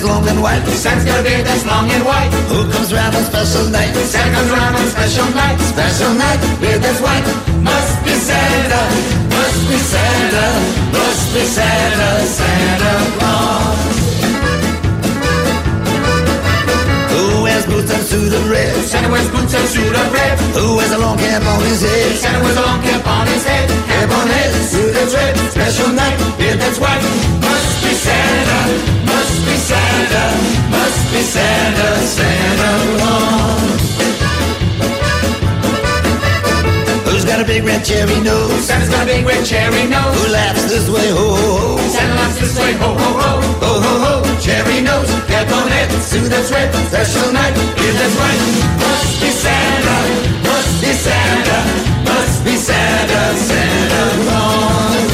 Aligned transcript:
that's 0.00 0.08
long 0.08 0.28
and 0.28 0.42
white. 0.42 0.64
Santa's 0.68 1.04
got 1.04 1.20
a 1.20 1.22
beard 1.22 1.44
that's 1.44 1.66
long 1.66 1.90
and 1.90 2.04
white. 2.04 2.32
Who 2.48 2.70
comes 2.72 2.92
round 2.92 3.14
on 3.14 3.24
special 3.24 3.68
night? 3.68 3.92
Santa 3.94 4.34
comes 4.34 4.50
around 4.50 4.74
on 4.74 4.86
special 4.88 5.28
night. 5.34 5.58
Special 5.60 6.14
night. 6.14 6.40
Beard 6.60 6.80
that's 6.82 7.00
white. 7.00 7.24
Must 7.60 8.04
be 8.04 8.14
Santa. 8.14 8.82
Must 9.28 9.60
be 9.68 9.76
Santa. 9.76 10.46
Must 10.92 11.34
be 11.34 11.42
Santa. 11.44 12.26
Santa 12.26 13.18
Claus. 13.18 13.39
Wears 18.10 18.30
boots 18.30 18.34
and 18.34 18.34
suit 18.34 18.34
of 18.34 18.50
red? 18.50 18.84
Santa 18.84 19.08
wears 19.10 19.30
boots 19.30 19.54
and 19.54 19.68
suit 19.68 19.94
of 19.94 20.12
red. 20.12 20.38
Who 20.56 20.76
wears 20.76 20.90
a 20.90 20.98
long 20.98 21.18
cap 21.18 21.42
on 21.42 21.62
his 21.62 21.82
head? 21.82 22.16
Santa 22.16 22.42
wears 22.42 22.56
a 22.56 22.62
long 22.62 22.82
cap 22.82 23.06
on 23.06 23.26
his 23.26 23.44
head. 23.44 23.68
Cap 23.68 24.10
on 24.10 24.26
his 24.26 24.36
head. 24.36 24.52
Suit 24.70 24.92
that's 24.94 25.14
red. 25.14 25.36
Special 25.50 25.92
night. 25.92 26.18
Beard 26.38 26.58
that's 26.58 26.78
white. 26.78 27.02
Must 27.40 27.84
be 27.84 27.92
Santa. 27.94 28.60
Must 29.06 29.36
be 29.46 29.56
Santa. 29.56 30.24
Must 30.70 31.12
be 31.12 31.22
Santa. 31.22 31.88
Santa 32.06 32.70
Claus. 32.98 33.99
Got 37.40 37.48
a 37.48 37.52
big 37.52 37.64
red 37.64 37.84
cherry 37.84 38.20
nose? 38.20 38.64
Santa's 38.66 38.90
got 38.90 39.02
a 39.02 39.06
big 39.06 39.24
red 39.24 39.44
cherry 39.46 39.82
Who 39.82 39.88
nose. 39.88 40.30
laughs 40.30 40.64
this 40.72 40.88
way? 40.94 41.08
Ho, 41.16 41.24
ho, 41.40 41.50
ho. 41.62 41.88
Santa 41.94 42.14
laughs 42.20 42.38
this 42.40 42.54
way. 42.58 42.72
Ho, 42.82 42.90
ho, 43.02 43.10
ho. 43.22 43.32
Ho, 43.64 43.72
ho, 43.84 43.92
ho. 44.04 44.12
Cherry 44.44 44.80
nose. 44.88 45.10
Cap 45.30 45.48
on 45.58 45.68
head. 45.74 45.88
Suit 46.08 46.28
that's 46.32 46.50
red. 46.52 46.68
Special 46.90 47.32
night. 47.32 47.54
Beard 47.76 47.96
that's 48.00 48.16
white. 48.20 48.42
Must 48.82 49.12
be 49.22 49.30
Santa. 49.44 49.96
Must 50.48 50.74
be 50.82 50.92
Santa. 51.04 51.58
Must 52.08 52.38
be 52.44 52.54
Santa. 52.68 53.22
Santa 53.48 54.02
Claus. 54.24 55.08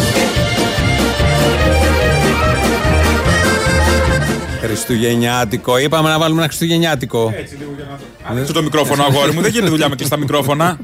Χριστουγεννιάτικο. 4.61 5.79
Είπαμε 5.79 6.09
να 6.09 6.19
βάλουμε 6.19 6.39
ένα 6.39 6.47
Χριστουγεννιάτικο. 6.49 7.33
Ανοίξω 8.31 8.53
το 8.53 8.63
μικρόφωνο, 8.63 9.03
αγόρι 9.05 9.33
μου. 9.33 9.41
Δεν 9.41 9.51
γίνεται 9.51 9.71
δουλειά 9.71 9.89
με 9.89 9.95
κλειστά 9.95 10.17
μικρόφωνα. 10.17 10.79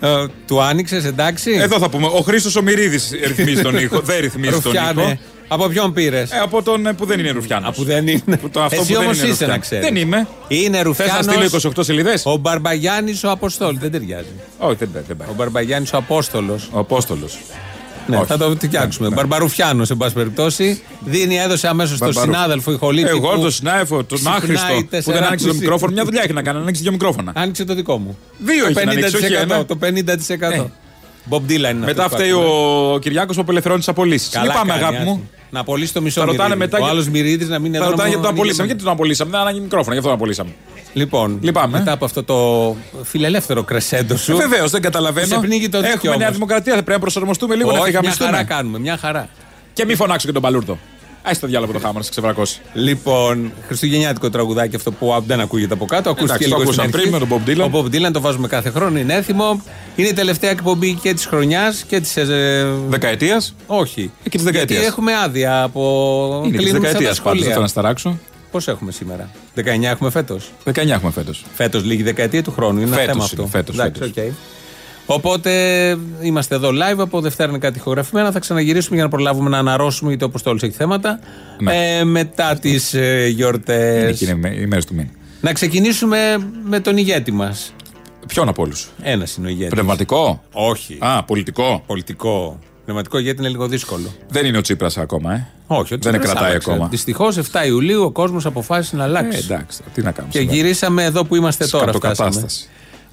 Ε, 0.00 0.24
του 0.46 0.60
άνοιξες, 0.62 1.04
εντάξει. 1.04 1.50
Εδώ 1.60 1.78
θα 1.78 1.88
πούμε. 1.88 2.06
Ο 2.06 2.20
Χρήστος 2.20 2.56
ο 2.56 2.62
Μυρίδης 2.62 3.10
ρυθμίζει 3.26 3.62
τον 3.62 3.76
ήχο. 3.78 4.00
Δεν 4.00 4.20
ρυθμίζει 4.20 4.60
τον 4.60 4.72
ήχο. 4.74 4.82
Ρουφιάνε. 4.92 5.18
Από 5.48 5.66
ποιον 5.68 5.92
πήρες; 5.92 6.30
Ε, 6.30 6.38
από 6.38 6.62
τον 6.62 6.86
ε, 6.86 6.92
που 6.92 7.04
δεν 7.06 7.18
είναι 7.18 7.30
Ρουφιάνος. 7.30 7.76
που 7.76 7.84
δεν 7.84 8.06
είναι. 8.06 8.36
Που 8.36 8.48
το 8.50 8.62
αυτό 8.62 8.80
Εσύ 8.80 8.86
που 8.92 8.92
δεν 8.98 9.02
όμως 9.04 9.16
είναι 9.18 9.26
είσαι 9.26 9.30
Ρουφιάνος. 9.30 9.54
να 9.56 9.58
ξέρεις. 9.62 9.84
Δεν 9.84 9.96
είμαι. 9.96 10.26
Είναι 10.48 10.64
Θες 10.66 10.76
να 10.76 10.82
Ρουφιάνος. 10.82 11.24
στείλω 11.24 11.72
28 11.78 11.84
σελίδες; 11.84 12.22
Ο 12.26 12.36
Μπαρμπαγιάννης 12.36 13.24
ο 13.24 13.30
Αποστόλη. 13.30 13.78
Δεν 13.80 13.90
ταιριάζει. 13.90 14.26
Όχι, 14.58 14.76
δεν, 14.78 14.88
δεν 15.06 15.16
πάει. 15.16 15.28
Ο 15.30 15.34
Μπαρμπαγιάννης 15.36 15.92
ο 15.92 15.96
Απόστολος. 15.96 16.68
Ο 16.72 16.78
Απόστολος. 16.78 17.38
Ναι, 18.06 18.16
Όχι. 18.16 18.26
θα 18.26 18.36
το 18.38 18.56
φτιάξουμε. 18.60 19.08
Μπαρμπαρουφιάνος, 19.08 19.90
εν 19.90 19.96
πάση 19.96 20.14
περιπτώσει. 20.14 20.82
Δίνει, 21.04 21.36
έδωσε 21.38 21.68
αμέσως 21.68 21.96
στον 21.96 22.12
Μπαρμπαρου- 22.12 22.34
συνάδελφο 22.34 22.72
Ιχολίτη. 22.72 23.08
Εγώ, 23.08 23.28
που 23.30 23.40
τον 23.40 23.50
συνάδελφο, 23.50 24.04
τον 24.04 24.18
ξυπνάει 24.18 24.36
άχρηστο 24.36 24.66
που 24.74 24.84
τέσσερα 24.90 25.18
δεν 25.18 25.26
άνοιξε 25.26 25.46
το 25.46 25.50
μισή. 25.52 25.62
μικρόφωνο, 25.64 25.92
μια 25.92 26.04
δουλειά 26.04 26.22
έχει 26.22 26.32
να 26.32 26.42
κάνει, 26.42 26.56
να 26.56 26.62
ανοίξει 26.62 26.82
δύο 26.82 26.92
μικρόφωνα. 26.92 27.32
Άνοιξε 27.34 27.64
το 27.64 27.74
δικό 27.74 27.98
μου. 27.98 28.18
Δύο 28.38 28.62
το 28.64 28.78
έχει 28.78 28.84
να 28.86 28.92
ανοίξει, 28.92 29.16
όχι 29.16 29.32
ένα. 29.32 29.64
Το 29.64 29.76
50%. 29.76 30.70
Μπομπ 31.24 31.44
Ντίλαν 31.46 31.76
είναι 31.76 31.86
Μετά 31.86 32.04
αυτός 32.04 32.18
που 32.18 32.24
φταίει 32.24 32.32
άκουμε. 32.40 32.48
ο 32.94 32.98
Κυριάκος 32.98 33.36
που 33.36 33.42
απελευθερώνει 33.42 33.80
τις 33.80 33.88
απολύσεις. 33.88 34.28
Καλά 34.28 34.46
Λυπάμαι, 34.46 34.70
κάνει, 34.70 34.82
αγάπη 34.82 34.96
άσε. 34.96 35.04
μου. 35.04 35.30
Να 35.56 35.62
απολύσει 35.62 35.92
το 35.92 36.02
μισό 36.02 36.20
Θα 36.20 36.26
ρωτάνε 36.26 36.42
Μυρίδη. 36.54 36.64
μετά 36.64 36.76
Ο 36.76 36.80
για- 36.80 36.90
άλλος 36.90 37.08
Μυρίδης 37.08 37.48
να 37.48 37.58
μην 37.58 37.66
είναι 37.66 37.76
Θα 37.78 37.82
εδώ. 37.82 37.90
ρωτάνε 37.90 38.08
να 38.08 38.14
γιατί 38.14 38.22
τον 38.22 38.30
ανοίγει 38.30 38.40
απολύσαμε. 38.40 38.66
Γιατί 38.66 38.82
τον 38.82 38.92
απολύσαμε; 38.92 39.30
Δεν 39.30 39.40
ανοίγει 39.40 39.60
μικρόφωνα, 39.60 39.92
γι' 39.92 39.98
αυτό 39.98 40.10
τον 40.10 40.18
απολύσαμε. 40.18 40.50
Λοιπόν, 40.92 41.38
Λυπάμαι. 41.42 41.78
μετά 41.78 41.92
από 41.92 42.04
αυτό 42.04 42.22
το 42.24 42.36
φιλελεύθερο 43.02 43.62
κρεσέντο 43.62 44.16
σου. 44.16 44.36
Βεβαίως, 44.36 44.70
δεν 44.70 44.82
καταλαβαίνω. 44.82 45.26
Σε 45.26 45.38
πνίγει 45.38 45.68
το 45.68 45.78
δίκιο 45.78 45.92
Έχουμε 45.94 46.10
Νέα 46.16 46.18
όμως. 46.26 46.32
Δημοκρατία, 46.34 46.72
θα 46.72 46.78
πρέπει 46.78 46.90
να 46.92 46.98
προσαρμοστούμε 46.98 47.54
λίγο 47.54 47.72
να 47.72 47.78
Όχι, 47.80 47.90
μια 47.90 47.92
χαρά 48.00 48.10
φυγαμιστούμε. 48.14 48.44
κάνουμε, 48.44 48.78
μια 48.78 48.96
χαρά. 48.96 49.28
Και 49.72 49.84
μη 49.84 49.94
φωνάξω 49.94 50.26
και 50.26 50.32
τον 50.32 50.42
Παλούρδο. 50.42 50.78
Άσε 51.28 51.40
το 51.40 51.46
διάλογο 51.46 51.72
το 51.72 51.78
χάμα 51.78 51.92
να 51.98 52.02
σε 52.02 52.10
ξεβρακώσει. 52.10 52.60
Λοιπόν, 52.72 53.52
χριστουγεννιάτικο 53.66 54.30
τραγουδάκι 54.30 54.76
αυτό 54.76 54.92
που 54.92 55.12
α, 55.14 55.20
δεν 55.26 55.40
ακούγεται 55.40 55.74
από 55.74 55.84
κάτω. 55.84 56.10
Ακούστηκε 56.10 56.32
Εντάξει, 56.44 56.50
το 56.50 56.56
λίγο 56.58 56.72
στην 56.72 56.82
ακούσαμε 56.82 57.04
αρχή. 57.04 57.10
πριν 57.10 57.28
με 57.28 57.36
τον 57.36 57.42
Bob 57.44 57.64
Dylan. 57.64 57.70
Ο 57.72 57.82
Bob 57.84 58.06
Dylan 58.08 58.12
το 58.12 58.20
βάζουμε 58.20 58.48
κάθε 58.48 58.70
χρόνο, 58.70 58.98
είναι 58.98 59.14
έθιμο. 59.14 59.62
Είναι 59.96 60.08
η 60.08 60.12
τελευταία 60.12 60.50
εκπομπή 60.50 60.94
και 60.94 61.14
της 61.14 61.26
χρονιάς 61.26 61.84
και 61.88 62.00
της. 62.00 62.14
Δεκαετίας; 62.88 63.54
όχι. 63.66 64.10
Και 64.22 64.28
της 64.28 64.42
δεκαετίας. 64.42 64.78
Γιατί 64.80 64.92
έχουμε 64.92 65.12
άδεια 65.24 65.62
από. 65.62 66.42
Είναι 66.44 66.56
της 66.56 66.64
κλείνουν 66.64 66.82
σαν 66.82 66.82
τα 66.82 66.88
δεκαετίας 66.88 67.16
πάντως. 67.22 67.32
Δεν 67.32 67.38
σχολεία. 67.38 67.54
θα 67.54 67.60
να 67.60 67.66
σταράξω. 67.68 68.18
Πώς 68.50 68.68
έχουμε 68.68 68.92
σήμερα; 68.92 69.30
19 69.54 69.90
έχουμε 69.90 70.10
φέτος. 70.10 70.50
19 70.64 70.94
έχουμε 70.94 71.10
φέτος. 71.10 71.44
Φέτος 71.54 71.84
λήγει 71.84 71.99
η 71.99 72.02
δεκαετία 72.02 72.42
του 72.42 72.52
χρόνου. 72.52 72.78
Είναι 72.80 72.86
ένα 72.86 72.96
Φέτος 72.96 73.12
θέμα 73.12 73.28
είναι, 73.32 73.42
αυτό. 73.42 73.58
φέτος, 73.58 73.74
Εντάξει, 73.74 74.00
φέτος. 74.02 74.24
οκ. 74.24 74.32
Οπότε 75.06 75.50
είμαστε 76.20 76.54
εδώ 76.54 76.68
live 76.70 76.98
από 76.98 77.20
Δευτέρα 77.20 77.48
είναι 77.48 77.58
κάτι 77.58 77.78
ηχογραφημένα. 77.78 78.30
Θα 78.32 78.38
ξαναγυρίσουμε 78.38 78.94
για 78.94 79.04
να 79.04 79.10
προλάβουμε 79.10 79.48
να 79.48 79.58
αναρρώσουμε 79.58 80.08
γιατί 80.08 80.24
ο 80.24 80.26
Αποστόλη 80.26 80.60
έχει 80.62 80.72
θέματα. 80.74 81.20
Ναι. 81.58 81.98
Ε, 81.98 82.04
μετά 82.04 82.58
τις 82.58 82.94
ε, 82.94 83.26
γιορτές. 83.28 84.08
Εκεί 84.22 84.30
είναι 84.30 84.54
οι 84.54 84.66
μέρες 84.66 84.82
του 84.82 84.94
μήνα. 84.94 85.08
Να 85.40 85.52
ξεκινήσουμε 85.52 86.36
με 86.64 86.80
τον 86.80 86.96
ηγέτη 86.96 87.32
μας. 87.32 87.72
Ποιον 88.26 88.48
από 88.48 88.62
όλους; 88.62 88.88
Ένας 89.02 89.36
είναι 89.36 89.46
ο 89.46 89.50
ηγέτης. 89.50 89.70
Πνευματικό; 89.72 90.42
Όχι. 90.52 90.96
Α, 91.00 91.22
πολιτικό. 91.24 91.82
Πολιτικό. 91.86 92.58
Πνευματικό 92.84 93.18
ηγέτη 93.18 93.40
είναι 93.40 93.48
λίγο 93.48 93.66
δύσκολο. 93.68 94.14
Δεν 94.28 94.46
είναι 94.46 94.58
ο 94.58 94.60
Τσίπρας 94.60 94.98
ακόμα, 94.98 95.32
ε; 95.34 95.46
Όχι, 95.66 95.80
ο 95.94 95.98
Δεν 96.00 96.00
Τσίπρας 96.00 96.24
κρατάει 96.30 96.50
άλλαξε. 96.50 96.70
ακόμα. 96.70 96.88
Δυστυχώς 96.88 97.36
7 97.36 97.66
Ιουλίου 97.66 98.02
ο 98.02 98.10
κόσμος 98.10 98.46
αποφάσισε 98.46 98.96
να 98.96 99.02
Ε, 99.02 99.06
αλλάξει. 99.06 99.38
εντάξει, 99.44 99.80
τι 99.94 100.02
να 100.02 100.10
κάνουμε. 100.10 100.32
και 100.32 100.38
σήμερα. 100.38 100.56
γυρίσαμε 100.56 101.04
εδώ 101.04 101.24
που 101.24 101.36
είμαστε 101.36 101.66
τώρα. 101.66 101.92
Φτάσαμε. 101.92 102.46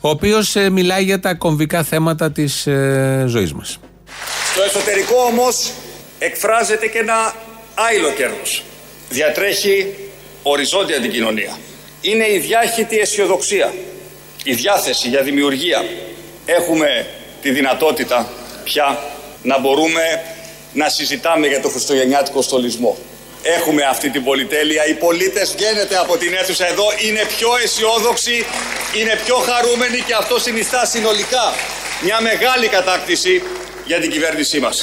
Σκατοκατάσταση. 0.03 0.07
Ο 0.07 0.09
οποίος 0.09 0.55
μιλάει 0.71 1.03
για 1.03 1.19
τα 1.19 1.33
κομβικά 1.33 1.83
θέματα 1.83 2.31
της 2.31 2.67
ε, 2.67 3.25
ζωής 3.27 3.53
μας. 3.53 3.79
Στο 4.53 4.63
εσωτερικό 4.63 5.15
όμως 5.31 5.71
εκφράζεται 6.19 6.87
και 6.87 6.97
ένα 6.99 7.35
άειλο 7.73 8.11
κέρδος. 8.11 8.63
Διατρέχει 9.09 9.95
οριζόντια 10.43 11.01
την 11.01 11.11
κοινωνία. 11.11 11.57
Είναι 12.01 12.25
η 12.31 12.37
διάχυτη 12.37 12.97
αισιοδοξία, 12.99 13.73
η 14.43 14.53
διάθεση 14.53 15.09
για 15.09 15.21
δημιουργία. 15.21 15.83
Έχουμε 16.45 17.07
τη 17.41 17.51
δυνατότητα 17.51 18.29
πια 18.63 18.99
να 19.43 19.59
μπορούμε 19.59 20.21
να 20.73 20.89
συζητάμε 20.89 21.47
για 21.47 21.61
το 21.61 21.69
χριστουγεννιάτικο 21.69 22.41
στολισμό. 22.41 22.97
Έχουμε 23.45 23.81
αυτή 23.93 24.09
την 24.09 24.23
πολυτέλεια. 24.23 24.87
Οι 24.89 24.93
πολίτες 24.93 25.53
βγαίνετε 25.55 25.95
από 26.03 26.17
την 26.17 26.33
αίθουσα 26.33 26.65
εδώ, 26.67 26.87
είναι 27.07 27.23
πιο 27.37 27.49
αισιόδοξοι, 27.63 28.37
είναι 28.99 29.13
πιο 29.25 29.35
χαρούμενοι 29.47 29.99
και 30.07 30.13
αυτό 30.21 30.39
συνιστά 30.39 30.85
συνολικά 30.85 31.45
μια 32.05 32.17
μεγάλη 32.21 32.67
κατάκτηση 32.67 33.33
για 33.85 33.99
την 34.01 34.09
κυβέρνησή 34.11 34.59
μας. 34.59 34.75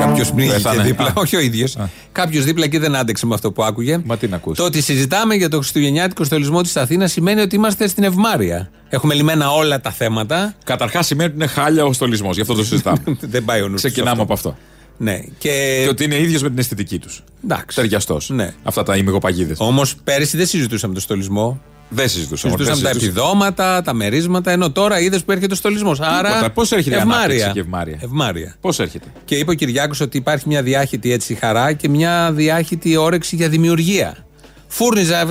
Κάποιος 0.00 0.30
πνίγηκε 0.30 0.54
Πέθανε. 0.54 0.82
δίπλα. 0.82 1.06
Α. 1.06 1.12
Όχι 1.14 1.36
ο 1.36 1.40
ίδιος. 1.40 1.76
Κάποιος 2.12 2.44
δίπλα 2.44 2.66
και 2.66 2.78
δεν 2.78 2.96
άντεξε 2.96 3.26
με 3.26 3.34
αυτό 3.34 3.52
που 3.52 3.62
άκουγε. 3.64 4.00
Μα 4.04 4.16
τι 4.16 4.28
να 4.28 4.36
ακούσει. 4.36 4.56
Το 4.56 4.64
ότι 4.64 4.80
συζητάμε 4.82 5.34
για 5.34 5.48
το 5.48 5.56
Χριστουγεννιάτικο 5.56 6.24
στολισμό 6.24 6.62
της 6.62 6.76
Αθήνας 6.76 7.12
σημαίνει 7.12 7.40
ότι 7.40 7.56
είμαστε 7.56 7.88
στην 7.88 8.04
ευμάρεια. 8.04 8.70
Έχουμε 8.88 9.14
λυμμένα 9.14 9.50
όλα 9.50 9.80
τα 9.80 9.90
θέματα. 9.90 10.54
Καταρχάς 10.64 11.06
σημαίνει 11.06 11.28
ότι 11.28 11.38
είναι 11.38 11.46
χάλια 11.46 11.84
ο 11.84 11.92
στολισμός, 11.92 12.34
γι' 12.34 12.40
αυτό 12.40 12.54
το 12.54 12.64
συζητάμε. 12.64 13.02
δεν 13.34 13.44
πάει 13.44 13.62
ο 13.62 13.68
νους 13.68 13.80
σε 13.80 13.88
Ξεκινάμε 13.88 14.22
από 14.22 14.32
αυτό. 14.32 14.56
Ναι. 15.00 15.20
Και, 15.38 15.80
Και 15.82 15.88
ότι 15.88 16.04
είναι 16.04 16.18
ίδιος 16.18 16.42
με 16.42 16.48
την 16.48 16.58
αισθητική 16.58 16.98
τους. 16.98 17.22
Εντάξει. 17.44 17.76
Ταιριαστός. 17.76 18.28
Ναι. 18.28 18.54
Αυτά 18.62 18.82
τα 18.82 18.96
ημιγοπαγίδες. 18.96 19.56
Όμως 19.60 19.94
πέρυσι 20.04 20.36
δεν 20.36 20.46
συζητούσαμε 20.46 20.94
το 20.94 21.00
στολισμό. 21.00 21.60
Δεν 21.90 22.08
συζητούσαμε. 22.08 22.54
Συζητούσαμε 22.56 22.82
τα 22.82 22.90
δεν 22.90 23.00
συζητούσαμε. 23.00 23.30
επιδόματα, 23.30 23.82
τα 23.82 23.94
μερίσματα, 23.94 24.50
ενώ 24.50 24.70
τώρα 24.70 25.00
είδες 25.00 25.24
που 25.24 25.32
έρχεται 25.32 25.52
ο 25.52 25.56
στολισμός. 25.56 26.00
Άρα. 26.00 26.50
Πώς 26.50 26.72
έρχεται 26.72 26.96
η 26.96 26.98
ευμάρεια. 26.98 27.24
ανάπτυξη 27.24 27.50
και 27.52 27.60
ευμάρεια; 27.60 27.98
ευμάρεια. 28.02 28.56
Πώς 28.60 28.78
έρχεται; 28.78 29.06
Και 29.24 29.34
είπε 29.34 29.50
ο 29.50 29.54
Κυριάκος 29.54 30.00
ότι 30.00 30.16
υπάρχει 30.16 30.48
μια 30.48 30.62
διάχυτη 30.62 31.12
έτσι 31.12 31.34
χαρά 31.34 31.72
και 31.72 31.88
μια 31.88 32.32
διάχυτη 32.32 32.96
όρεξη 32.96 33.36
για 33.36 33.48
δημιουργία. 33.48 34.26
Φούρνιζα 34.66 35.26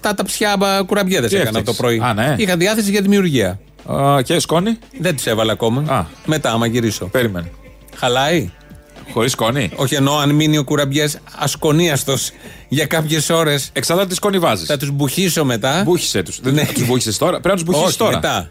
7 0.00 0.12
ταψιά 0.16 0.56
κουραμπιέδες 0.86 1.30
Τι 1.30 1.36
έκανα 1.36 1.58
έφτιαξες; 1.58 1.76
το 1.76 1.82
πρωί. 1.82 2.00
Α, 2.04 2.14
ναι. 2.14 2.34
Είχα 2.38 2.56
διάθεση 2.56 2.90
για 2.90 3.00
δημιουργία. 3.00 3.60
Α, 3.92 4.22
και 4.22 4.38
σκόνη; 4.38 4.78
Δεν 5.00 5.16
τις 5.16 5.26
έβαλα 5.26 5.52
ακόμα. 5.52 5.84
Α. 5.88 6.04
Μετά, 6.26 6.52
άμα 6.52 6.66
γυρίσω. 6.66 7.06
Περίμενε. 7.06 7.50
Χαλάει; 7.96 8.50
Χωρίς 9.16 9.32
σκόνη; 9.32 9.70
Όχι 9.76 9.94
εννοώ 9.94 10.18
αν 10.18 10.34
μείνει 10.34 10.58
ο 10.58 10.64
κουραμπιές 10.64 11.18
ασκονίαστο 11.38 12.14
για 12.68 12.86
κάποιες 12.86 13.30
ώρες. 13.30 13.70
Εξαρτάται 13.72 14.08
τις 14.08 14.16
σκόνη 14.16 14.38
βάζεις. 14.38 14.66
Θα 14.66 14.76
τους 14.76 14.90
μπουχίσω 14.90 15.44
μετά. 15.44 15.82
Μπούχισε 15.84 16.22
τους. 16.22 16.40
Ναι. 16.40 16.50
Δεν 16.50 16.66
τους 16.74 16.86
μπούχισε 16.86 17.18
τώρα. 17.18 17.40
Πρέπει 17.40 17.48
να 17.48 17.54
τους 17.54 17.64
μπουχίσει 17.64 17.86
Όχι, 17.86 17.96
τώρα. 17.96 18.14
μετά. 18.14 18.50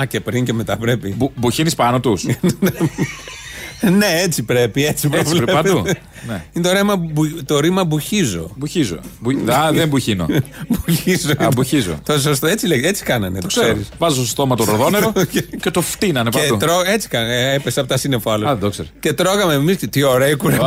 Α, 0.00 0.04
και 0.04 0.20
πριν 0.20 0.44
και 0.44 0.52
μετά 0.52 0.76
πρέπει. 0.76 1.16
Μπουχίνεις 1.34 1.74
πάνω 1.74 2.00
τους. 2.00 2.24
ναι, 3.98 4.06
έτσι 4.22 4.42
πρέπει. 4.42 4.84
Έτσι, 4.86 4.88
Έτσι 4.88 5.08
πρέπει 5.08 5.24
προβλέπεται. 5.24 5.68
παντού. 5.68 5.82
Ναι. 6.28 6.44
Είναι 6.52 6.66
το, 6.68 6.72
ρέμα, 6.72 6.96
μπου- 6.96 7.44
το 7.46 7.60
ρήμα 7.60 7.84
μπουχίζω. 7.84 8.50
Μπουχίζω. 8.56 8.98
Μπου- 9.20 9.50
Α, 9.50 9.72
δεν 9.72 9.88
μπουχίνω. 9.88 10.26
μπουχίζω. 10.68 11.30
Α, 11.38 11.48
μπουχίζω. 11.54 11.98
Το 12.04 12.18
σωστό, 12.20 12.46
έτσι 12.46 12.66
λέγεται. 12.66 12.88
Έτσι 12.88 13.02
κάνανε. 13.04 13.40
Το, 13.40 13.46
Ξέρω. 13.46 13.66
ξέρεις. 13.66 13.88
Βάζω 13.98 14.14
στο 14.14 14.24
στόμα 14.26 14.56
το 14.56 14.64
ροδόνερο 14.64 15.12
και 15.62 15.70
το 15.70 15.80
φτύνανε 15.80 16.30
Και 16.30 16.38
παντού. 16.38 16.56
τρώω, 16.56 16.80
έτσι 16.86 17.08
κάνανε. 17.08 17.52
Έπεσε 17.54 17.80
από 17.80 17.88
τα 17.88 17.96
σύννεφα 17.96 18.32
άλλο. 18.32 18.46
Α, 18.48 18.50
δεν 18.50 18.60
το 18.60 18.70
ξέρω. 18.70 18.88
Και 19.00 19.12
τρώγαμε 19.12 19.54
εμείς 19.54 19.76
και 19.76 19.86
τι 19.86 20.02
ωραία 20.02 20.34
κουραμπιέ. 20.34 20.66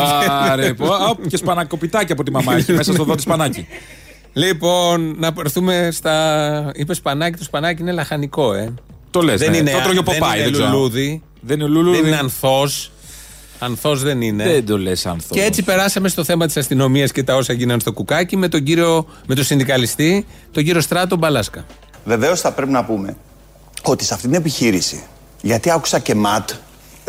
Άρε, 0.49 0.73
πω, 0.73 0.85
α, 0.93 1.15
και 1.27 1.37
σπανακοπιτάκι 1.37 2.11
από 2.11 2.23
τη 2.23 2.31
μαμά 2.31 2.55
έχει 2.55 2.71
μέσα 2.71 2.93
στο 2.93 3.03
δόντι 3.03 3.21
σπανάκι. 3.21 3.67
Λοιπόν, 4.33 5.15
να 5.19 5.29
έρθουμε 5.39 5.89
στα. 5.91 6.71
Είπες 6.75 6.97
σπανάκι, 6.97 7.37
το 7.37 7.43
σπανάκι 7.43 7.81
είναι 7.81 7.91
λαχανικό, 7.91 8.53
ε. 8.53 8.73
Το 9.11 9.21
λες. 9.21 9.39
Δεν 9.39 9.53
είναι, 9.53 9.71
Το 9.71 9.77
τρώγει 9.77 9.97
ο 9.99 10.01
δεν 10.05 10.13
Ποπάι. 10.19 10.35
είναι 10.35 10.43
Δεν 10.43 10.53
ξέρω. 10.53 10.69
λουλούδι. 10.69 11.21
Δεν 11.41 11.59
είναι 11.59 11.69
λουλούδι. 11.69 11.97
Δεν 11.97 12.07
είναι 12.07 12.17
ανθός. 12.17 12.91
Ανθός 13.59 14.03
δεν 14.03 14.21
είναι. 14.21 14.43
Δεν 14.43 14.65
το 14.65 14.77
λες 14.77 15.05
ανθός. 15.05 15.37
Και 15.37 15.43
έτσι 15.43 15.63
περάσαμε 15.63 16.07
στο 16.07 16.23
θέμα 16.23 16.45
της 16.45 16.57
αστυνομίας 16.57 17.11
και 17.11 17.23
τα 17.23 17.35
όσα 17.35 17.53
γίνανε 17.53 17.79
στο 17.79 17.91
κουκάκι 17.91 18.37
με 18.37 18.47
τον 18.47 18.63
κύριο, 18.63 19.05
με 19.27 19.35
τον 19.35 19.43
συνδικαλιστή, 19.43 20.25
τον 20.51 20.63
κύριο 20.63 20.81
Στράτο 20.81 21.15
Μπαλάσκα. 21.15 21.65
Βεβαίως 22.05 22.41
θα 22.41 22.51
πρέπει 22.51 22.71
να 22.71 22.85
πούμε 22.85 23.17
ότι 23.83 24.03
σε 24.05 24.13
αυτή 24.13 24.27
την 24.27 24.35
επιχείρηση, 24.35 25.03
γιατί 25.41 25.71
άκουσα 25.71 25.99
και 25.99 26.15
ματ, 26.15 26.49